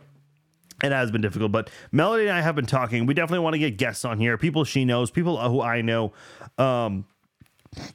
It 0.82 0.92
has 0.92 1.10
been 1.10 1.20
difficult, 1.20 1.50
but 1.50 1.70
Melody 1.90 2.28
and 2.28 2.32
I 2.32 2.40
have 2.40 2.54
been 2.54 2.66
talking. 2.66 3.06
We 3.06 3.14
definitely 3.14 3.42
want 3.42 3.54
to 3.54 3.58
get 3.58 3.78
guests 3.78 4.04
on 4.04 4.20
here, 4.20 4.38
people 4.38 4.62
she 4.62 4.84
knows, 4.84 5.10
people 5.10 5.36
who 5.48 5.60
I 5.60 5.80
know. 5.82 6.12
Um, 6.56 7.04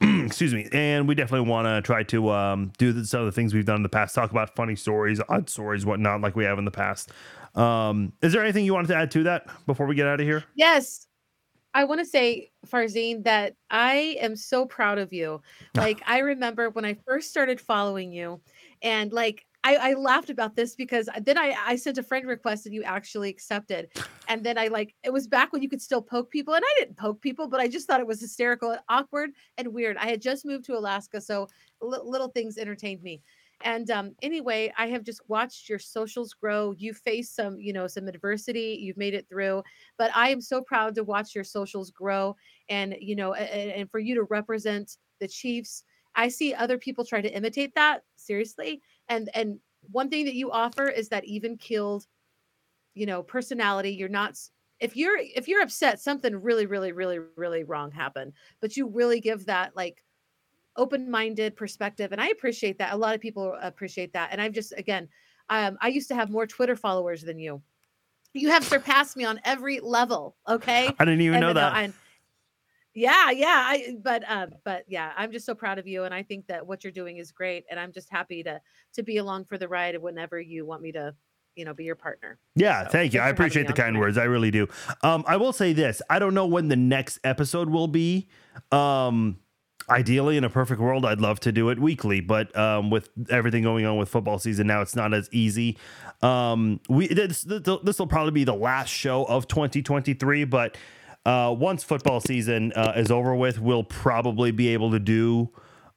excuse 0.00 0.52
me, 0.52 0.68
and 0.70 1.08
we 1.08 1.14
definitely 1.14 1.48
want 1.48 1.66
to 1.66 1.80
try 1.80 2.02
to 2.04 2.30
um, 2.30 2.72
do 2.76 3.02
some 3.04 3.20
of 3.20 3.26
the 3.26 3.32
things 3.32 3.54
we've 3.54 3.64
done 3.64 3.76
in 3.76 3.82
the 3.82 3.88
past. 3.88 4.14
Talk 4.14 4.30
about 4.30 4.54
funny 4.54 4.76
stories, 4.76 5.20
odd 5.30 5.48
stories, 5.48 5.86
whatnot, 5.86 6.20
like 6.20 6.36
we 6.36 6.44
have 6.44 6.58
in 6.58 6.66
the 6.66 6.70
past. 6.70 7.10
Um, 7.54 8.12
is 8.20 8.32
there 8.32 8.42
anything 8.42 8.64
you 8.64 8.74
wanted 8.74 8.88
to 8.88 8.96
add 8.96 9.10
to 9.12 9.22
that 9.24 9.46
before 9.66 9.86
we 9.86 9.94
get 9.94 10.06
out 10.06 10.20
of 10.20 10.26
here? 10.26 10.44
yes 10.54 11.06
I 11.74 11.84
want 11.84 12.00
to 12.00 12.06
say, 12.06 12.50
Farzin, 12.66 13.24
that 13.24 13.54
I 13.68 14.16
am 14.20 14.36
so 14.36 14.64
proud 14.64 14.98
of 14.98 15.12
you. 15.12 15.42
Like, 15.74 16.02
I 16.06 16.18
remember 16.18 16.70
when 16.70 16.84
I 16.84 16.96
first 17.06 17.28
started 17.28 17.60
following 17.60 18.12
you, 18.12 18.40
and 18.80 19.12
like, 19.12 19.44
I, 19.64 19.76
I 19.76 19.92
laughed 19.94 20.28
about 20.28 20.56
this 20.56 20.74
because 20.74 21.08
uh, 21.08 21.20
then 21.24 21.38
I, 21.38 21.56
I 21.66 21.76
sent 21.76 21.96
a 21.96 22.02
friend 22.02 22.26
request 22.26 22.66
and 22.66 22.74
you 22.74 22.82
actually 22.82 23.30
accepted. 23.30 23.88
And 24.28 24.44
then 24.44 24.58
I 24.58 24.68
like, 24.68 24.94
it 25.02 25.10
was 25.10 25.26
back 25.26 25.54
when 25.54 25.62
you 25.62 25.70
could 25.70 25.80
still 25.80 26.02
poke 26.02 26.30
people, 26.30 26.54
and 26.54 26.62
I 26.64 26.74
didn't 26.78 26.98
poke 26.98 27.20
people, 27.20 27.48
but 27.48 27.60
I 27.60 27.68
just 27.68 27.86
thought 27.86 28.00
it 28.00 28.06
was 28.06 28.20
hysterical 28.20 28.70
and 28.70 28.80
awkward 28.88 29.30
and 29.58 29.72
weird. 29.72 29.96
I 29.96 30.06
had 30.06 30.20
just 30.20 30.44
moved 30.44 30.66
to 30.66 30.76
Alaska, 30.78 31.20
so 31.20 31.48
little 31.80 32.28
things 32.28 32.56
entertained 32.56 33.02
me. 33.02 33.22
And 33.64 33.90
um, 33.90 34.14
anyway, 34.22 34.72
I 34.76 34.88
have 34.88 35.02
just 35.02 35.22
watched 35.28 35.70
your 35.70 35.78
socials 35.78 36.34
grow. 36.34 36.72
You 36.76 36.92
faced 36.92 37.34
some, 37.34 37.58
you 37.58 37.72
know, 37.72 37.86
some 37.86 38.06
adversity. 38.06 38.78
You've 38.80 38.98
made 38.98 39.14
it 39.14 39.26
through. 39.28 39.62
But 39.96 40.10
I 40.14 40.28
am 40.28 40.42
so 40.42 40.60
proud 40.60 40.94
to 40.96 41.04
watch 41.04 41.34
your 41.34 41.44
socials 41.44 41.90
grow, 41.90 42.36
and 42.68 42.94
you 43.00 43.16
know, 43.16 43.32
and, 43.32 43.70
and 43.72 43.90
for 43.90 43.98
you 43.98 44.14
to 44.14 44.24
represent 44.24 44.98
the 45.18 45.28
Chiefs. 45.28 45.82
I 46.14 46.28
see 46.28 46.54
other 46.54 46.78
people 46.78 47.04
try 47.04 47.20
to 47.22 47.34
imitate 47.34 47.74
that 47.74 48.02
seriously, 48.16 48.82
and 49.08 49.30
and 49.34 49.58
one 49.90 50.10
thing 50.10 50.26
that 50.26 50.34
you 50.34 50.50
offer 50.50 50.86
is 50.88 51.08
that 51.08 51.24
even 51.24 51.56
killed, 51.56 52.06
you 52.94 53.06
know, 53.06 53.22
personality. 53.22 53.90
You're 53.90 54.08
not 54.08 54.38
if 54.80 54.96
you're 54.96 55.18
if 55.18 55.48
you're 55.48 55.62
upset, 55.62 56.00
something 56.00 56.36
really, 56.36 56.66
really, 56.66 56.92
really, 56.92 57.18
really 57.36 57.64
wrong 57.64 57.90
happened. 57.90 58.34
But 58.60 58.76
you 58.76 58.88
really 58.88 59.20
give 59.20 59.46
that 59.46 59.74
like 59.74 60.04
open-minded 60.76 61.56
perspective 61.56 62.12
and 62.12 62.20
i 62.20 62.28
appreciate 62.28 62.78
that 62.78 62.92
a 62.92 62.96
lot 62.96 63.14
of 63.14 63.20
people 63.20 63.56
appreciate 63.62 64.12
that 64.12 64.30
and 64.32 64.40
i've 64.40 64.52
just 64.52 64.72
again 64.76 65.08
um, 65.50 65.76
i 65.80 65.88
used 65.88 66.08
to 66.08 66.14
have 66.14 66.30
more 66.30 66.46
twitter 66.46 66.76
followers 66.76 67.22
than 67.22 67.38
you. 67.38 67.60
You 68.36 68.50
have 68.50 68.64
surpassed 68.64 69.16
me 69.16 69.24
on 69.24 69.40
every 69.44 69.78
level 69.78 70.36
okay? 70.48 70.88
I 70.98 71.04
didn't 71.04 71.20
even 71.20 71.36
and, 71.36 71.42
know 71.42 71.52
that. 71.52 71.72
I, 71.72 71.92
yeah 72.94 73.30
yeah 73.30 73.64
i 73.66 73.96
but 74.02 74.22
uh 74.28 74.46
but 74.64 74.84
yeah 74.86 75.12
i'm 75.16 75.32
just 75.32 75.44
so 75.44 75.54
proud 75.54 75.78
of 75.78 75.86
you 75.86 76.04
and 76.04 76.14
i 76.14 76.22
think 76.22 76.46
that 76.46 76.64
what 76.64 76.84
you're 76.84 76.92
doing 76.92 77.16
is 77.18 77.32
great 77.32 77.64
and 77.68 77.78
i'm 77.78 77.92
just 77.92 78.08
happy 78.10 78.42
to 78.42 78.60
to 78.92 79.02
be 79.02 79.16
along 79.16 79.44
for 79.44 79.58
the 79.58 79.66
ride 79.66 80.00
whenever 80.00 80.40
you 80.40 80.64
want 80.64 80.80
me 80.80 80.92
to 80.92 81.12
you 81.56 81.64
know 81.64 81.72
be 81.72 81.84
your 81.84 81.94
partner. 81.94 82.38
Yeah 82.56 82.84
so, 82.84 82.90
thank 82.90 83.14
you 83.14 83.20
i 83.20 83.28
appreciate 83.28 83.66
the 83.66 83.72
kind 83.72 83.98
words 83.98 84.18
i 84.18 84.24
really 84.24 84.50
do. 84.50 84.68
Um 85.02 85.24
i 85.26 85.36
will 85.36 85.52
say 85.52 85.72
this 85.72 86.02
i 86.08 86.18
don't 86.18 86.34
know 86.34 86.46
when 86.46 86.68
the 86.68 86.76
next 86.76 87.18
episode 87.24 87.68
will 87.68 87.88
be 87.88 88.28
um 88.72 89.38
ideally 89.90 90.36
in 90.36 90.44
a 90.44 90.50
perfect 90.50 90.80
world 90.80 91.04
i'd 91.04 91.20
love 91.20 91.38
to 91.38 91.52
do 91.52 91.68
it 91.68 91.78
weekly 91.78 92.20
but 92.20 92.56
um, 92.56 92.90
with 92.90 93.08
everything 93.28 93.62
going 93.62 93.84
on 93.84 93.96
with 93.96 94.08
football 94.08 94.38
season 94.38 94.66
now 94.66 94.80
it's 94.80 94.96
not 94.96 95.12
as 95.12 95.28
easy. 95.32 95.76
Um, 96.22 96.80
we 96.88 97.08
this 97.08 97.44
will 97.44 98.06
probably 98.06 98.32
be 98.32 98.44
the 98.44 98.54
last 98.54 98.88
show 98.88 99.24
of 99.24 99.48
2023 99.48 100.44
but 100.44 100.76
uh, 101.26 101.54
once 101.56 101.82
football 101.82 102.20
season 102.20 102.72
uh, 102.74 102.92
is 102.96 103.10
over 103.10 103.34
with 103.34 103.60
we'll 103.60 103.84
probably 103.84 104.50
be 104.50 104.68
able 104.68 104.90
to 104.90 104.98
do 104.98 105.50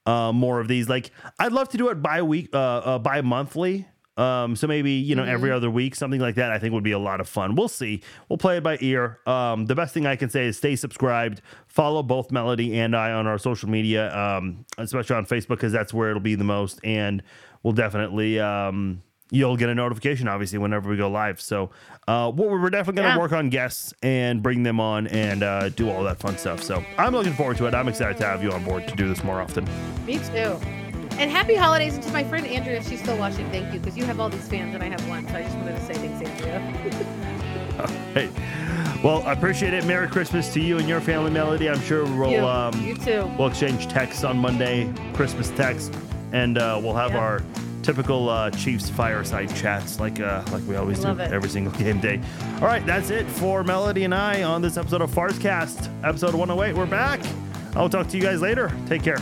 uh, 0.05 0.31
more 0.31 0.59
of 0.59 0.67
these. 0.67 0.89
Like 0.89 1.11
i'd 1.39 1.51
love 1.53 1.69
to 1.69 1.77
do 1.77 1.89
it 1.89 2.01
by 2.01 2.21
week 2.21 2.49
uh, 2.53 2.57
uh, 2.57 2.99
bi 2.99 3.21
monthly 3.21 3.87
um, 4.17 4.55
so 4.55 4.67
maybe 4.67 4.91
you 4.91 5.15
know 5.15 5.21
mm-hmm. 5.21 5.31
every 5.31 5.51
other 5.51 5.69
week, 5.69 5.95
something 5.95 6.19
like 6.19 6.35
that. 6.35 6.51
I 6.51 6.59
think 6.59 6.73
would 6.73 6.83
be 6.83 6.91
a 6.91 6.99
lot 6.99 7.19
of 7.19 7.29
fun. 7.29 7.55
We'll 7.55 7.67
see. 7.67 8.01
We'll 8.29 8.37
play 8.37 8.57
it 8.57 8.63
by 8.63 8.77
ear. 8.81 9.19
Um, 9.25 9.65
the 9.65 9.75
best 9.75 9.93
thing 9.93 10.05
I 10.05 10.15
can 10.15 10.29
say 10.29 10.47
is 10.47 10.57
stay 10.57 10.75
subscribed. 10.75 11.41
Follow 11.67 12.03
both 12.03 12.31
Melody 12.31 12.79
and 12.79 12.95
I 12.95 13.11
on 13.11 13.27
our 13.27 13.37
social 13.37 13.69
media, 13.69 14.15
um, 14.17 14.65
especially 14.77 15.15
on 15.15 15.25
Facebook 15.25 15.49
because 15.49 15.71
that's 15.71 15.93
where 15.93 16.09
it'll 16.09 16.19
be 16.21 16.35
the 16.35 16.43
most. 16.43 16.79
And 16.83 17.21
we'll 17.63 17.73
definitely 17.73 18.39
um, 18.39 19.03
you'll 19.31 19.57
get 19.57 19.69
a 19.69 19.75
notification 19.75 20.27
obviously 20.27 20.57
whenever 20.57 20.89
we 20.89 20.97
go 20.97 21.09
live. 21.09 21.39
So 21.41 21.69
uh, 22.07 22.31
we're 22.33 22.69
definitely 22.69 23.01
going 23.01 23.11
to 23.11 23.15
yeah. 23.15 23.19
work 23.19 23.33
on 23.33 23.49
guests 23.49 23.93
and 24.01 24.41
bring 24.41 24.63
them 24.63 24.79
on 24.79 25.07
and 25.07 25.43
uh, 25.43 25.69
do 25.69 25.89
all 25.89 26.03
that 26.03 26.19
fun 26.19 26.37
stuff. 26.37 26.63
So 26.63 26.83
I'm 26.97 27.13
looking 27.13 27.33
forward 27.33 27.57
to 27.57 27.67
it. 27.67 27.73
I'm 27.73 27.87
excited 27.87 28.17
to 28.17 28.25
have 28.25 28.43
you 28.43 28.51
on 28.51 28.63
board 28.63 28.87
to 28.87 28.95
do 28.95 29.07
this 29.07 29.23
more 29.23 29.41
often. 29.41 29.67
Me 30.05 30.19
too. 30.19 30.57
And 31.17 31.31
happy 31.31 31.55
holidays 31.55 31.95
and 31.95 32.03
to 32.03 32.11
my 32.11 32.23
friend 32.23 32.45
Andrea, 32.45 32.77
if 32.77 32.87
she's 32.87 33.01
still 33.01 33.17
watching. 33.17 33.49
Thank 33.49 33.73
you, 33.73 33.79
because 33.79 33.97
you 33.97 34.05
have 34.05 34.19
all 34.19 34.29
these 34.29 34.47
fans 34.47 34.75
and 34.75 34.83
I 34.83 34.87
have 34.87 35.07
one. 35.09 35.27
So 35.27 35.35
I 35.35 35.43
just 35.43 35.55
wanted 35.57 35.75
to 35.75 35.81
say 35.85 35.93
thanks, 35.95 36.29
Andrea. 36.29 36.59
hey. 38.13 38.29
Well, 39.03 39.23
I 39.23 39.33
appreciate 39.33 39.73
it. 39.73 39.85
Merry 39.85 40.07
Christmas 40.07 40.51
to 40.53 40.59
you 40.59 40.77
and 40.77 40.87
your 40.87 41.01
family, 41.01 41.31
Melody. 41.31 41.69
I'm 41.69 41.79
sure 41.81 42.03
we'll 42.03 42.31
you, 42.31 42.45
um, 42.45 42.79
you 42.83 42.95
too. 42.95 43.31
We'll 43.37 43.47
exchange 43.47 43.87
texts 43.87 44.23
on 44.23 44.37
Monday, 44.37 44.91
Christmas 45.13 45.49
texts, 45.51 45.95
and 46.33 46.57
uh, 46.57 46.79
we'll 46.83 46.95
have 46.95 47.11
yeah. 47.11 47.19
our 47.19 47.43
typical 47.83 48.27
uh, 48.27 48.49
Chiefs 48.51 48.89
fireside 48.89 49.55
chats 49.55 49.99
like 49.99 50.19
uh, 50.19 50.43
like 50.51 50.61
we 50.67 50.75
always 50.75 50.99
do 50.99 51.11
it. 51.11 51.31
every 51.31 51.49
single 51.49 51.73
game 51.79 51.99
day. 51.99 52.19
All 52.55 52.67
right, 52.67 52.85
that's 52.85 53.11
it 53.11 53.25
for 53.27 53.63
Melody 53.63 54.03
and 54.03 54.13
I 54.13 54.43
on 54.43 54.61
this 54.61 54.77
episode 54.77 55.01
of 55.01 55.11
Farzcast, 55.11 55.89
episode 56.03 56.33
108. 56.33 56.75
We're 56.75 56.85
back. 56.85 57.21
I'll 57.75 57.89
talk 57.89 58.07
to 58.09 58.17
you 58.17 58.23
guys 58.23 58.41
later. 58.41 58.71
Take 58.87 59.03
care. 59.03 59.19